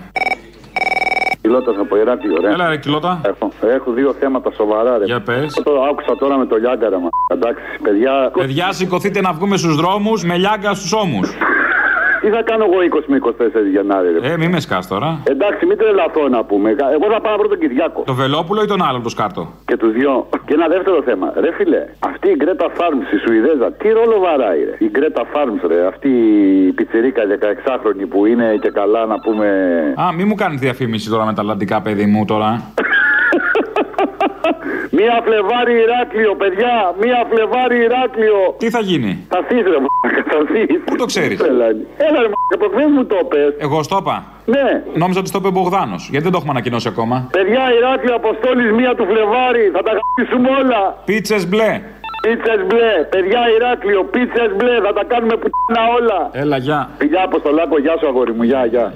Κιλότα 1.41 1.71
από 1.81 1.97
Ηράκλειο, 1.97 2.37
ρε. 2.41 2.49
Έλα, 2.51 2.69
ρε, 2.69 2.77
κιλότα. 2.77 3.21
Έχω, 3.25 3.51
έχω 3.75 3.91
δύο 3.91 4.13
θέματα 4.19 4.51
σοβαρά, 4.51 4.97
ρε. 4.97 5.05
Για 5.05 5.21
πες. 5.21 5.53
Το 5.63 5.81
άκουσα 5.89 6.15
τώρα 6.17 6.37
με 6.37 6.45
το 6.45 6.55
Λιάγκαρα, 6.55 6.99
μα. 6.99 7.07
Εντάξει, 7.31 7.61
παιδιά. 7.83 8.31
Παιδιά, 8.33 8.71
σηκωθείτε 8.71 9.21
να 9.21 9.33
βγούμε 9.33 9.57
στους 9.57 9.75
δρόμους 9.75 10.23
με 10.23 10.37
λιάγκα 10.37 10.73
στους 10.73 10.93
ώμους. 10.93 11.37
Τι 12.27 12.33
θα 12.33 12.43
κάνω 12.43 12.63
εγώ 12.69 12.77
20 12.99 13.03
με 13.07 13.17
24 13.23 13.31
Γενάρη, 13.71 14.07
ρε. 14.19 14.31
Ε, 14.31 14.37
μη 14.37 14.47
με 14.47 14.59
σκάς 14.59 14.87
τώρα. 14.87 15.19
Εντάξει, 15.23 15.65
μην 15.65 15.77
τρελαθώ 15.77 16.27
να 16.27 16.43
πούμε. 16.43 16.69
Εγώ 16.69 17.05
θα 17.13 17.21
πάω 17.21 17.31
να 17.31 17.37
βρω 17.37 17.47
τον 17.47 17.59
Κυριάκο. 17.59 18.01
Το 18.05 18.13
Βελόπουλο 18.13 18.61
ή 18.63 18.65
τον 18.65 18.81
άλλον 18.87 19.03
το 19.03 19.09
σκάρτο; 19.09 19.53
Και 19.65 19.77
τους 19.77 19.91
δυο. 19.93 20.29
Και 20.45 20.53
ένα 20.53 20.67
δεύτερο 20.67 21.01
θέμα. 21.01 21.33
Ρε 21.39 21.51
φίλε, 21.53 21.85
αυτή 21.99 22.29
η 22.29 22.35
Γκρέτα 22.35 22.67
Φάρμ 22.77 22.99
η 22.99 23.17
Σουηδέζα, 23.25 23.71
τι 23.71 23.89
ρόλο 23.89 24.19
βαράει, 24.19 24.63
ρε; 24.63 24.75
Η 24.85 24.89
Γκρέτα 24.89 25.23
Φάρμ, 25.33 25.55
ρε. 25.67 25.85
Αυτή 25.87 26.09
η 26.67 26.71
πιτσιρίκα 26.71 27.23
16χρονη 27.65 28.05
που 28.09 28.25
είναι 28.25 28.57
και 28.61 28.69
καλά 28.69 29.05
να 29.05 29.19
πούμε. 29.19 29.47
Α, 30.01 30.13
μη 30.13 30.23
μου 30.23 30.35
κάνεις 30.35 30.59
διαφήμιση 30.59 31.09
τώρα 31.09 31.25
με 31.25 31.33
τα 31.33 31.41
Ατλαντικά, 31.41 31.81
παιδί 31.81 32.05
μου 32.05 32.25
τώρα. 32.25 32.61
Μία 34.99 35.15
Φλεβάρι 35.25 35.75
Ηράκλειο, 35.85 36.35
παιδιά! 36.41 36.75
Μία 37.01 37.19
Φλεβάρι 37.29 37.77
Ηράκλειο! 37.87 38.39
Τι 38.57 38.69
θα 38.69 38.81
γίνει; 38.89 39.11
Θα 39.33 39.39
θείς 39.47 39.63
ρε 39.73 39.79
μ***α, 39.83 40.09
θα 40.31 40.39
θείς. 40.51 40.79
Πού 40.85 40.95
το 40.95 41.05
ξέρεις; 41.05 41.39
Έλα 42.07 42.19
ρε 42.23 42.29
μ***α, 42.33 42.57
προχθές 42.57 42.89
μου 42.95 43.05
το 43.05 43.15
πες. 43.31 43.51
Εγώ 43.57 43.83
στο 43.83 43.97
είπα. 44.01 44.17
Ναι. 44.45 44.67
Νόμιζα 45.01 45.19
ότι 45.19 45.29
στο 45.29 45.37
είπε 45.39 45.47
ο 45.47 45.51
Μπογδάνος. 45.51 46.01
Γιατί 46.11 46.23
δεν 46.23 46.31
το 46.31 46.37
έχουμε 46.37 46.53
ανακοινώσει 46.55 46.87
ακόμα; 46.87 47.27
Παιδιά 47.31 47.63
Ηράκλειο 47.77 48.15
Αποστόλης 48.15 48.71
μία 48.71 48.95
του 48.95 49.05
Φλεβάρι, 49.09 49.65
θα 49.75 49.81
τα 49.87 49.91
γαμίσουμε 49.97 50.49
όλα. 50.61 50.81
Πίτσες 51.05 51.47
μπλε. 51.49 51.71
Πίτσες 52.21 52.61
μπλε, 52.67 52.93
παιδιά 53.13 53.41
Ηράκλειο, 53.55 54.03
πίτσες 54.03 54.49
μπλε, 54.55 54.75
θα 54.85 54.93
τα 54.93 55.03
κάνουμε 55.11 55.35
πουτίνα 55.41 55.81
όλα. 55.97 56.19
Έλα, 56.31 56.57
γεια. 56.57 56.89
Φιλιά 56.97 57.21
Αποστολάκο, 57.23 57.79
γεια 57.79 57.95
σου 57.99 58.07
αγόρι 58.07 58.33
μου, 58.33 58.43
γεια, 58.43 58.65
γεια. 58.65 58.93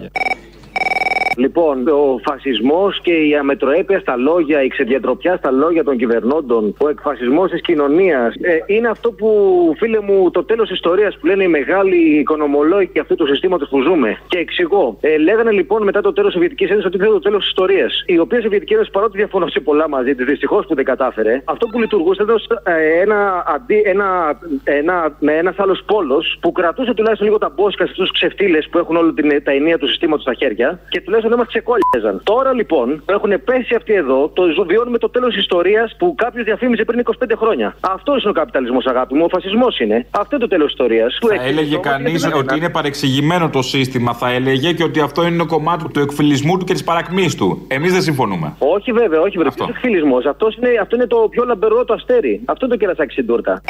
Λοιπόν, 1.37 1.87
ο 1.87 2.19
φασισμός 2.23 2.99
και 3.01 3.13
η 3.13 3.35
αμετροέπεια 3.35 3.99
στα 3.99 4.15
λόγια, 4.15 4.63
η 4.63 4.67
ξεδιατροπιά 4.67 5.35
στα 5.37 5.51
λόγια 5.51 5.83
των 5.83 5.97
κυβερνώντων, 5.97 6.75
ο 6.77 6.89
εκφασισμός 6.89 7.51
της 7.51 7.61
κοινωνίας, 7.61 8.35
ε, 8.41 8.59
είναι 8.65 8.87
αυτό 8.87 9.11
που, 9.11 9.29
φίλε 9.77 9.99
μου, 9.99 10.31
το 10.31 10.43
τέλος 10.43 10.69
ιστορίας 10.69 11.17
που 11.17 11.25
λένε 11.25 11.43
οι 11.43 11.47
μεγάλοι 11.47 12.19
οικονομολόγοι 12.19 12.99
αυτού 12.99 13.15
του 13.15 13.27
συστήματος 13.27 13.69
που 13.69 13.81
ζούμε. 13.81 14.17
Και 14.27 14.37
εξηγώ. 14.37 14.97
Ε, 15.01 15.17
λέγανε 15.17 15.51
λοιπόν 15.51 15.83
μετά 15.83 16.01
το 16.01 16.13
τέλος 16.13 16.29
της 16.29 16.33
Σοβιετικής 16.33 16.69
Ένωσης 16.69 16.85
ότι 16.85 16.95
ήταν 16.97 17.09
το 17.09 17.19
τέλος 17.19 17.39
της 17.39 17.47
ιστορίας. 17.47 18.03
Η 18.05 18.19
οποία 18.19 18.37
η 18.37 18.41
Σοβιετική 18.41 18.73
Ένωση, 18.73 18.91
παρότι 18.91 19.17
διαφωνώ 19.17 19.47
σε 19.47 19.59
πολλά 19.59 19.89
μαζί 19.89 20.15
της, 20.15 20.25
δυστυχώς 20.25 20.65
που 20.65 20.75
δεν 20.75 20.85
κατάφερε, 20.85 21.41
αυτό 21.45 21.67
που 21.67 21.79
λειτουργούσε 21.79 22.23
ήταν 22.23 22.35
ως, 22.35 22.47
ε, 22.63 23.01
ένα, 23.01 23.43
αντί, 23.47 23.81
ένα, 23.85 24.39
ένα, 24.63 25.15
με 25.19 25.33
ένας 25.33 25.59
άλλος 25.59 25.83
πόλος 25.85 26.37
που 26.41 26.51
κρατούσε 26.51 26.93
τουλάχιστον 26.93 27.27
λίγο 27.27 27.37
τα 27.37 27.51
μπόσκα 27.55 27.85
σε 27.85 27.91
αυτού 27.91 28.03
του 28.03 28.11
ξεφτύλες 28.13 28.67
που 28.71 28.77
έχουν 28.77 28.95
όλη 28.95 29.13
την, 29.13 29.43
τα 29.43 29.51
ενία 29.51 29.77
του 29.77 29.87
συστήματος 29.87 30.21
στα 30.21 30.33
χέρια 30.33 30.79
και 30.89 31.01
τουλάχιστον 31.01 31.20
δεν 31.29 31.37
μα 31.37 31.45
ξεκόλλιαζαν. 31.45 32.21
Τώρα 32.23 32.53
λοιπόν 32.53 33.01
που 33.05 33.11
έχουν 33.11 33.31
πέσει 33.45 33.75
αυτοί 33.75 33.93
εδώ, 33.93 34.29
το 34.33 34.43
ζω- 34.55 34.65
βιώνουμε 34.67 34.97
το 34.97 35.09
τέλος 35.09 35.35
ιστορίας 35.35 35.95
που 35.99 36.15
κάποιος 36.17 36.43
διαφήμιζε 36.45 36.83
πριν 36.83 36.99
25 36.99 37.35
χρόνια. 37.37 37.75
Αυτός 37.79 38.21
είναι 38.21 38.29
ο 38.29 38.33
καπιταλισμός, 38.33 38.85
αγάπη 38.85 39.13
μου. 39.15 39.23
Ο 39.23 39.29
φασισμός 39.29 39.79
είναι. 39.79 40.05
Αυτό 40.11 40.35
είναι 40.35 40.43
το 40.43 40.49
τέλος 40.49 40.69
ιστορίας. 40.69 41.19
Θα 41.37 41.43
έλεγε 41.43 41.77
κανείς 41.77 42.25
ότι 42.35 42.57
είναι 42.57 42.69
παρεξηγημένο 42.69 43.49
το 43.49 43.61
σύστημα. 43.61 44.13
Θα 44.13 44.31
έλεγε 44.31 44.71
και 44.73 44.83
ότι 44.83 44.99
αυτό 44.99 45.25
είναι 45.25 45.37
το 45.37 45.45
κομμάτι 45.45 45.85
του 45.93 45.99
εκφυλισμού 45.99 46.57
του 46.57 46.65
και 46.65 46.73
της 46.73 46.83
παρακμής 46.83 47.35
του. 47.35 47.65
Εμείς 47.67 47.91
δεν 47.91 48.01
συμφωνούμε. 48.01 48.53
Όχι 48.57 48.91
βέβαια, 48.91 49.19
όχι 49.21 49.37
βέβαια. 49.37 49.47
Αυτό 49.51 49.63
είναι 49.63 49.73
εκφυλισμός; 49.75 50.23
είναι, 50.57 50.69
αυτό 50.81 50.95
είναι 50.95 51.07
το 51.07 51.27
πιο 51.29 51.43
λαμπερό 51.45 51.85
το 51.85 51.93
αστέρι. 51.93 52.41
Αυτό 52.45 52.65
είναι 52.65 52.73
το 52.75 52.79
κερασάκι 52.79 53.11
στην 53.11 53.25
τούρτα. 53.27 53.61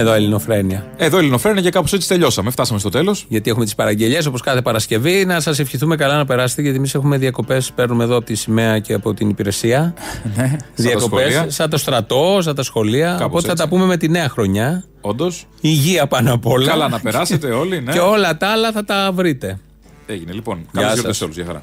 Εδώ 0.00 0.12
Ελληνοφρένια. 0.12 0.86
Εδώ 0.96 1.18
Ελληνοφρένια 1.18 1.62
και 1.62 1.70
κάπως 1.70 1.92
έτσι 1.92 2.08
τελειώσαμε. 2.08 2.50
Φτάσαμε 2.50 2.78
στο 2.78 2.88
τέλος. 2.88 3.24
Γιατί 3.28 3.50
έχουμε 3.50 3.64
τις 3.64 3.74
παραγγελίε 3.74 4.20
όπως 4.28 4.40
κάθε 4.40 4.62
Παρασκευή. 4.62 5.24
Να 5.24 5.40
σας 5.40 5.58
ευχηθούμε 5.58 5.96
καλά 5.96 6.16
να 6.16 6.24
περάσετε, 6.24 6.62
γιατί 6.62 6.76
εμείς 6.76 6.94
έχουμε 6.94 7.16
διακοπές. 7.18 7.72
Παίρνουμε 7.74 8.04
εδώ 8.04 8.16
από 8.16 8.24
τη 8.26 8.34
σημαία 8.34 8.78
και 8.78 8.94
από 8.94 9.14
την 9.14 9.28
υπηρεσία. 9.28 9.94
Ναι, 10.36 10.56
Διακοπές. 10.74 11.32
σχολεία. 11.32 11.50
Σαν 11.50 11.70
το 11.70 11.76
στρατό, 11.78 12.38
σαν 12.40 12.54
τα 12.54 12.62
σχολεία. 12.62 13.06
Κάπως 13.10 13.24
Οπότε 13.26 13.46
θα 13.46 13.52
έτσι. 13.52 13.62
τα 13.64 13.68
πούμε 13.68 13.84
με 13.84 13.96
τη 13.96 14.08
νέα 14.08 14.28
χρονιά. 14.28 14.84
Όντως. 15.00 15.46
Υγεία 15.60 16.06
πάνω 16.06 16.32
απ' 16.34 16.46
όλα. 16.46 16.66
Καλά 16.68 16.88
να 16.88 17.00
περάσετε 17.00 17.50
όλοι, 17.50 17.80
ναι. 17.80 17.92
Και 17.94 17.98
όλα 17.98 18.36
τα 18.36 18.46
άλλα 18.48 18.72
θα 18.72 18.84
τα 18.84 19.10
βρείτε. 19.14 19.58
Έγινε 20.06 20.32
λοιπόν. 20.32 20.56
Γεια 20.58 20.66
Καλώ 20.72 20.86
σας. 20.88 20.96
ήρθατε 20.96 21.14
σε 21.14 21.24
όλους. 21.24 21.36
Γεια 21.36 21.44
χαρά. 21.46 21.62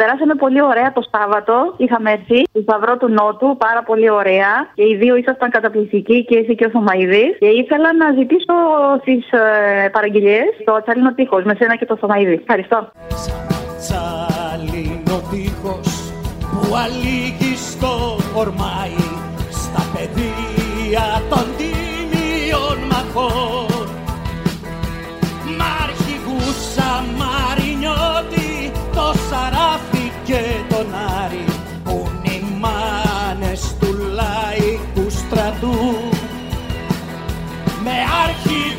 Περάσαμε 0.00 0.34
πολύ 0.34 0.62
ωραία 0.62 0.92
το 0.92 1.02
Σάββατο. 1.12 1.54
Είχαμε 1.76 2.10
έρθει 2.10 2.40
στο 2.52 2.60
Σταυρό 2.66 2.96
του 2.96 3.08
Νότου, 3.08 3.48
πάρα 3.66 3.82
πολύ 3.88 4.10
ωραία. 4.10 4.52
Και 4.74 4.84
οι 4.88 4.94
δύο 5.02 5.14
ήσασταν 5.16 5.50
καταπληκτικοί 5.50 6.24
και 6.24 6.36
εσύ 6.38 6.54
και 6.54 6.66
ο 6.68 6.70
Θωμαίδης. 6.70 7.32
Και 7.38 7.50
ήθελα 7.62 7.88
να 8.02 8.06
ζητήσω 8.18 8.54
στις 9.00 9.32
ε, 9.32 9.88
παραγγελίες 9.88 10.50
το 10.64 10.82
Τσαλίνο 10.82 11.12
Τείχος 11.14 11.42
με 11.44 11.54
σένα 11.58 11.76
και 11.76 11.86
το 11.86 11.96
Θωμαίδη. 11.96 12.36
Ευχαριστώ. 12.42 12.78
Τσαλίνο 13.82 15.16
τείχος 15.30 15.90
που 16.50 16.62
αλήγει 16.84 17.54
στο 17.68 17.92
ορμάι 18.40 19.00
στα 19.62 19.82
πεδία 19.94 21.06
των 21.30 21.44
τίμιων 21.58 22.78
μαχών 22.90 23.88
Μ' 25.58 25.66
αρχηγούσα 25.84 26.90
Μαρινιώτη 27.20 28.50
το 28.94 29.06
Σαράφι 29.28 29.59
και 30.30 30.74
τον 30.74 30.86
Άρη 31.24 31.44
που 31.84 32.10
είναι 32.24 32.34
οι 32.34 32.44
μάνες 32.60 33.76
του 33.80 33.96
λαϊκού 34.12 35.10
στρατού. 35.10 35.78
Με 37.84 37.90
αρχηγούσα 38.24 38.69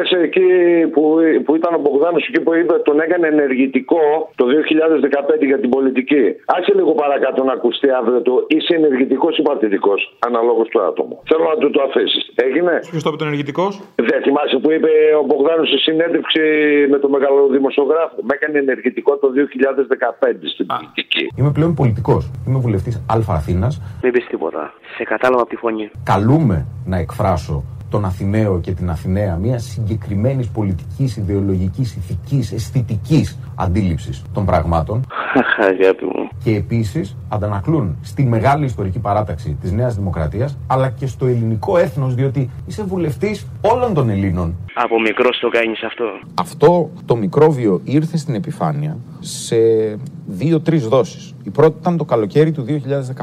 Χθες 0.00 0.22
εκεί 0.26 0.48
που, 0.92 1.02
που 1.44 1.52
ήταν 1.58 1.72
ο 1.78 1.80
Μπογδάνος 1.82 2.22
εκεί 2.28 2.40
που 2.44 2.52
είπε 2.60 2.74
τον 2.88 2.96
έκανε 3.04 3.26
ενεργητικό 3.34 4.02
το 4.40 4.44
2015 5.40 5.44
για 5.50 5.58
την 5.62 5.70
πολιτική. 5.76 6.24
Άσε 6.54 6.72
λίγο 6.78 6.92
παρακάτω 7.02 7.40
να 7.48 7.52
ακουστεί 7.58 7.88
αύριο 8.00 8.20
το 8.28 8.34
είσαι 8.54 8.74
ενεργητικός 8.80 9.32
ή 9.38 9.42
παθητικό, 9.42 9.94
αναλόγως 10.26 10.68
του 10.68 10.80
άτομου. 10.88 11.16
Θέλω 11.30 11.44
να 11.52 11.56
του 11.60 11.70
το 11.70 11.80
αφήσεις. 11.88 12.22
Έγινε; 12.46 12.72
Ποιος 12.90 13.02
το 13.02 13.08
είπε 13.08 13.18
τον 13.22 13.26
ενεργητικός; 13.26 13.72
Δεν 14.10 14.20
θυμάσαι 14.24 14.56
που 14.62 14.70
είπε 14.76 14.90
ο 15.20 15.22
Μπογδάνος 15.26 15.68
σε 15.72 15.78
συνέντευξη 15.86 16.42
με 16.92 16.98
τον 17.02 17.10
μεγάλο 17.10 17.40
δημοσιογράφο. 17.56 18.16
Με 18.28 18.32
έκανε 18.36 18.58
ενεργητικό 18.58 19.12
το 19.22 19.28
2015 19.36 20.48
στην 20.54 20.66
πολιτική. 20.66 21.24
Είμαι 21.38 21.52
πλέον 21.56 21.74
πολιτικός. 21.74 22.22
Είμαι 22.46 22.58
βουλευτής 22.58 22.96
Α 23.14 23.18
Αθήνας. 23.38 23.72
Μην 24.02 24.12
πεις 24.12 24.26
τίποτα. 24.26 24.72
Σε 24.96 25.02
κατάλαβα 25.04 25.40
από 25.42 25.50
τη 25.50 25.56
φωνή. 25.56 25.90
Καλούμε 26.12 26.56
να 26.86 26.96
εκφράσω 26.98 27.64
τον 27.90 28.04
Αθηναίο 28.04 28.60
και 28.60 28.72
την 28.72 28.90
Αθηναία 28.90 29.36
μια 29.36 29.58
συγκεκριμένης 29.58 30.48
πολιτικής, 30.48 31.16
ιδεολογικής, 31.16 31.96
ηθικής, 31.96 32.52
αισθητικής 32.52 33.38
αντίληψης 33.54 34.22
των 34.32 34.44
πραγμάτων. 34.44 35.06
Αγάπη 35.58 36.04
μου. 36.04 36.28
Και 36.44 36.54
επίσης 36.54 37.16
αντανακλούν 37.28 37.96
στη 38.02 38.24
μεγάλη 38.24 38.64
ιστορική 38.64 38.98
παράταξη 38.98 39.56
της 39.60 39.72
Νέας 39.72 39.94
Δημοκρατίας, 39.94 40.58
αλλά 40.66 40.90
και 40.90 41.06
στο 41.06 41.26
ελληνικό 41.26 41.78
έθνος, 41.78 42.14
διότι 42.14 42.50
είσαι 42.66 42.82
βουλευτής 42.82 43.46
όλων 43.60 43.94
των 43.94 44.10
Ελλήνων. 44.10 44.54
Από 44.74 45.00
μικρό 45.00 45.28
το 45.40 45.48
κάνεις 45.48 45.82
αυτό. 45.82 46.04
Αυτό 46.34 46.90
το 47.04 47.16
μικρόβιο 47.16 47.80
ήρθε 47.84 48.16
στην 48.16 48.34
επιφάνεια 48.34 48.96
σε 49.20 49.56
δύο-τρεις 50.26 50.88
δόσεις. 50.88 51.34
Η 51.44 51.50
πρώτη 51.50 51.76
ήταν 51.80 51.96
το 51.96 52.04
καλοκαίρι 52.04 52.52
του 52.52 52.64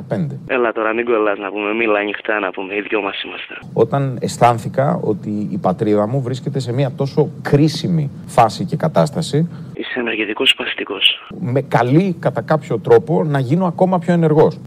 2015. 0.10 0.38
Έλα 0.48 0.72
τώρα, 0.72 0.94
μην 0.94 1.06
κολλάς 1.06 1.38
να 1.38 1.50
πούμε. 1.52 1.74
Μίλα 1.74 2.00
ανοιχτά 2.00 2.40
να 2.40 2.50
πούμε. 2.52 2.74
Οι 2.76 2.82
δυο 2.82 3.02
μας 3.02 3.22
είμαστε. 3.24 3.54
Όταν 3.74 4.18
αισθάνθηκα 4.22 5.00
ότι 5.04 5.48
η 5.52 5.58
πατρίδα 5.58 6.08
μου 6.08 6.22
βρίσκεται 6.22 6.60
σε 6.60 6.74
μια 6.74 6.92
τόσο 6.98 7.30
κρίσιμη 7.42 8.10
φάση 8.26 8.66
και 8.66 8.76
κατάσταση, 8.76 9.48
Είσαι 9.74 10.00
ενεργητικός 10.00 10.54
παθητικό. 10.58 10.96
με 11.40 11.62
καλεί 11.62 12.16
κατά 12.20 12.42
κάποιο 12.42 12.80
τρόπο 12.80 13.24
να 13.24 13.40
γίνω 13.40 13.66
ακόμα 13.66 14.00
πιο 14.00 14.14
ενεργός. 14.14 14.58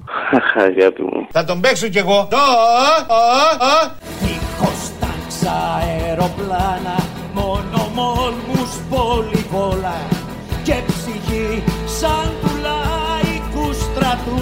Αγάπη 0.57 1.03
μου. 1.03 1.27
Θα 1.31 1.45
τον 1.45 1.61
παίξω 1.61 1.89
κι 1.89 1.99
εγώ. 1.99 2.29
Κωνσταντσα 4.61 5.53
αεροπλάνα 5.81 6.97
Μόνο 7.35 7.89
μόλμους 7.95 8.71
πολυβόλα 8.91 9.97
Και 10.65 10.75
ψυχή 10.87 11.63
σαν 11.87 12.31
του 12.41 12.51
λαϊκού 14.11 14.25
στρατού 14.27 14.41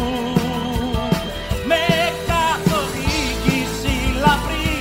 Με 1.67 1.85
καθοδήγηση 2.31 3.95
λαμπρή 4.25 4.73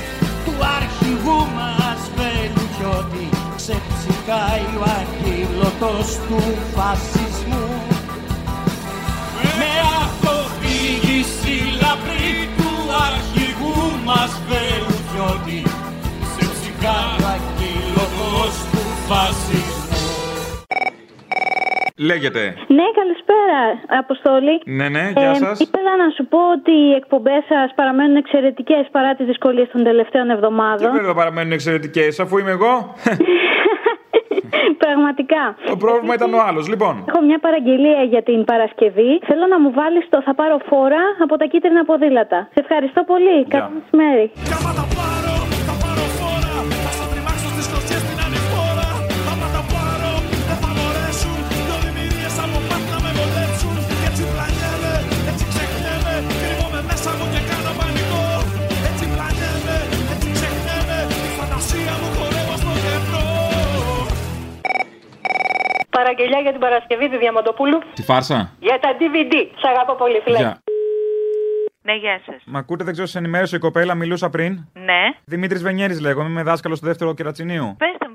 Του 0.46 0.54
αρχηγού 0.78 1.40
μας 1.56 2.02
Βελουχιώτη 2.16 3.30
Ξεψυχάει 3.56 4.68
ο 4.80 4.84
αγγίλωτος 4.98 6.08
του 6.28 6.42
φασισμού 6.76 7.68
με 9.60 9.72
αυτοδιήγηση 10.04 11.56
λαμπρή 11.82 12.50
του 12.58 12.72
αρχηγού 13.08 14.04
μας 14.06 14.32
Βελουχιώτη 14.48 15.62
σε 16.34 16.50
ψυχάρα 16.54 17.40
κύλωτος 17.58 18.56
του 18.72 18.82
φασισμού. 19.08 19.77
Λέγεται. 22.00 22.42
Ναι, 22.68 22.84
καλησπέρα, 23.00 23.60
Αποστόλη. 24.00 24.62
Ναι, 24.66 24.90
ναι, 24.90 25.12
γεια 25.16 25.34
σας. 25.36 25.60
Ήθελα 25.60 25.98
να 26.04 26.10
σου 26.16 26.26
πω 26.28 26.38
ότι 26.58 26.72
οι 26.72 26.94
εκπομπές 26.94 27.44
σας 27.50 27.72
παραμένουν 27.76 28.16
εξαιρετικές 28.16 28.88
παρά 28.92 29.16
τις 29.16 29.26
δυσκολίες 29.26 29.68
των 29.72 29.84
τελευταίων 29.84 30.28
Και 30.28 30.34
εβδομάδων. 30.34 30.92
βέβαια 30.92 31.14
παραμένουν 31.14 31.52
εξαιρετικές, 31.52 32.20
αφού 32.20 32.38
είμαι 32.38 32.52
εγώ. 32.52 32.74
Πραγματικά. 34.86 35.56
Το 35.66 35.78
πρόβλημα 35.78 36.14
ήταν 36.14 36.34
ο 36.34 36.40
άλλος. 36.48 36.68
Λοιπόν, 36.68 37.04
Έχω 37.08 37.22
μια 37.26 37.40
παραγγελία 37.40 38.04
για 38.04 38.24
την 38.24 38.44
Παρασκευή. 38.44 39.20
Θέλω 39.26 39.46
να 39.48 39.60
μου 39.60 39.72
βάλεις 39.72 40.06
το 40.10 40.22
Θα 40.22 40.36
πάρω 40.36 40.58
φόρα 40.70 41.02
από 41.24 41.38
τα 41.38 41.46
κίτρινα 41.46 41.86
ποδήλατα. 41.86 42.48
Σε 42.54 42.60
ευχαριστώ 42.60 43.04
πολύ. 43.04 43.46
Καλό 43.48 43.70
μεσημέρι. 43.80 44.32
Παραγγελιά 66.00 66.40
για 66.40 66.52
την 66.52 66.60
Παρασκευή 66.60 67.10
του 67.10 67.18
Διαμαντοπούλου. 67.18 67.80
τη 67.94 68.04
φάρσα; 68.04 68.52
Για 68.60 68.80
τα 68.80 68.90
DVD. 69.00 69.34
Σ' 69.62 69.66
αγαπώ 69.66 69.94
πολύ, 69.96 70.20
φίλε. 70.24 70.38
Γεια. 70.38 70.62
Ναι, 71.82 71.96
γεια 71.96 72.20
σας. 72.26 72.42
Μ' 72.46 72.58
ακούτε, 72.58 72.84
δεν 72.84 72.94
ξέρω, 72.94 73.08
σε 73.08 73.18
ενημέρωσε 73.18 73.56
η 73.56 73.60
κοπέλα, 73.60 73.96
μιλούσα 73.96 74.30
πριν. 74.30 74.52
Ναι. 74.74 75.02
Δημήτρης 75.26 75.62
Βενιέρης 75.64 76.00
λέγομαι, 76.02 76.30
είμαι 76.30 76.44
δάσκαλος 76.44 76.78
στο 76.78 76.88
δεύτερο 76.88 77.14
κερατσινίου. 77.14 77.76
Πέστε 77.78 78.07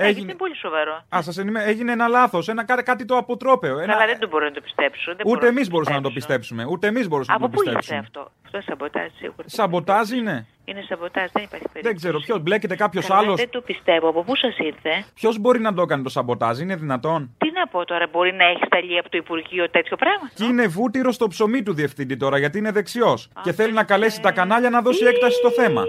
Έγινε- 0.00 0.12
γιατί 0.16 0.20
είναι 0.30 0.34
πολύ 0.38 0.56
σοβαρό. 0.56 1.04
Α, 1.16 1.18
σας 1.22 1.38
ενημέ... 1.38 1.62
έγινε 1.64 1.92
ένα 1.92 2.08
λάθος, 2.08 2.48
ένα, 2.48 2.64
κάτι, 2.64 2.82
κάτι 2.82 3.04
το 3.04 3.16
αποτρόπαιο. 3.16 3.78
Ένα... 3.78 3.92
Καλά, 3.92 4.06
δεν 4.06 4.18
το 4.18 4.28
μπορώ 4.28 4.44
να 4.44 4.50
το 4.50 4.60
πιστέψω. 4.60 5.14
Δεν 5.16 5.26
Ούτε 5.26 5.38
μπορώ 5.38 5.46
εμείς 5.46 5.68
μπορούσαμε 5.70 5.96
να 5.96 6.02
το 6.02 6.10
πιστέψουμε. 6.10 6.64
Ούτε 6.70 6.86
εμείς 6.86 7.08
μπορούσαμε 7.08 7.36
Από 7.36 7.46
να 7.46 7.50
το 7.52 7.56
πού 7.56 7.62
ήρθε 7.68 7.78
πιστέψουμε. 7.78 8.22
αυτό; 8.22 8.32
Αυτό 8.44 8.60
σαμποτάζ 8.70 9.06
σίγουρα. 9.18 9.44
Σαμποτάζ 9.46 10.10
είναι. 10.10 10.46
Είναι 10.64 10.84
σαμποτάζ, 10.88 11.24
δεν 11.32 11.42
υπάρχει 11.42 11.66
περίπτωση. 11.72 11.82
Δεν 11.82 11.96
ξέρω, 11.96 12.18
ποιος 12.20 12.40
μπλέκεται 12.40 12.76
κάποιος 12.76 13.06
Καλά, 13.06 13.20
άλλος. 13.20 13.36
Δεν 13.36 13.50
το 13.50 13.60
πιστεύω. 13.60 14.08
Από 14.08 14.22
πού 14.22 14.36
σας 14.36 14.58
ήρθε; 14.58 15.04
Ποιος 15.14 15.38
μπορεί 15.38 15.60
να 15.60 15.74
το 15.74 15.82
έκανε 15.82 16.02
το 16.02 16.08
σαμποτάζ, 16.08 16.58
είναι 16.60 16.76
δυνατόν; 16.76 17.34
Τι 17.38 17.50
να 17.50 17.66
πω 17.66 17.84
τώρα, 17.84 18.06
μπορεί 18.12 18.32
να 18.34 18.44
έχει 18.44 18.60
σταλεί 18.66 18.98
από 18.98 19.08
το 19.08 19.16
Υπουργείο 19.16 19.70
τέτοιο 19.70 19.96
πράγμα; 19.96 20.30
Και 20.34 20.44
είναι 20.44 20.66
βούτυρο 20.66 21.12
στο 21.12 21.26
ψωμί 21.28 21.62
του 21.62 21.74
διευθυντή 21.74 22.16
τώρα, 22.16 22.38
γιατί 22.38 22.58
είναι 22.58 22.70
δεξιός. 22.72 23.28
Και 23.42 23.52
θέλει 23.52 23.72
να 23.72 23.84
καλέσει 23.84 24.20
τα 24.20 24.32
κανάλια 24.32 24.70
να 24.70 24.80
δώσει 24.82 25.04
έκταση 25.04 25.36
στο 25.36 25.50
θέμα. 25.50 25.84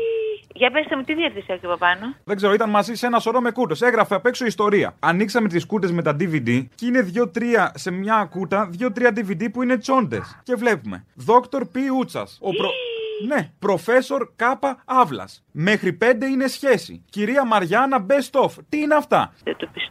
Για 0.54 0.72
πέστε 0.72 0.95
μου, 0.95 1.04
τι 1.04 1.14
διεύθυνση 1.14 1.47
έχει 1.54 1.66
από 1.66 1.78
πάνω; 1.78 2.16
Δεν 2.24 2.36
ξέρω, 2.36 2.54
ήταν 2.54 2.70
μαζί 2.70 2.95
σε 2.95 3.06
ένα 3.06 3.20
σωρό 3.20 3.41
με 3.41 3.52
κούτε. 3.52 3.86
Έγραφε 3.86 4.16
απ' 4.16 4.26
έξω 4.26 4.45
ιστορία. 4.45 4.95
Ανοίξαμε 5.00 5.47
τις 5.47 5.66
κούτε 5.66 5.91
με 5.91 6.02
τα 6.02 6.16
DVD 6.20 6.66
και 6.76 6.86
είναι 6.86 7.02
δύο-τρία 7.02 7.72
σε 7.76 7.91
μια 7.91 8.28
κούτα, 8.32 8.68
δύο-τρία 8.72 9.14
DVD 9.16 9.52
που 9.54 9.64
είναι 9.64 9.78
τσόντες. 9.78 10.39
Και 10.43 10.56
βλέπουμε. 10.56 11.06
Δόκτωρ 11.14 11.66
Π. 11.66 11.76
Ούτσας. 11.97 12.38
Ο 12.41 12.50
προ... 12.50 12.70
Ναι, 13.28 13.51
προφέσορ 13.59 14.28
Κάπα 14.36 14.82
Αύλα. 14.86 15.28
Μέχρι 15.51 15.93
πέντε 15.93 16.26
είναι 16.26 16.47
σχέση. 16.47 17.05
Κυρία 17.09 17.45
Μαριάννα 17.45 18.05
Best 18.09 18.41
of. 18.43 18.49
Τι 18.70 18.78
είναι 18.82 18.95
αυτά; 18.95 19.34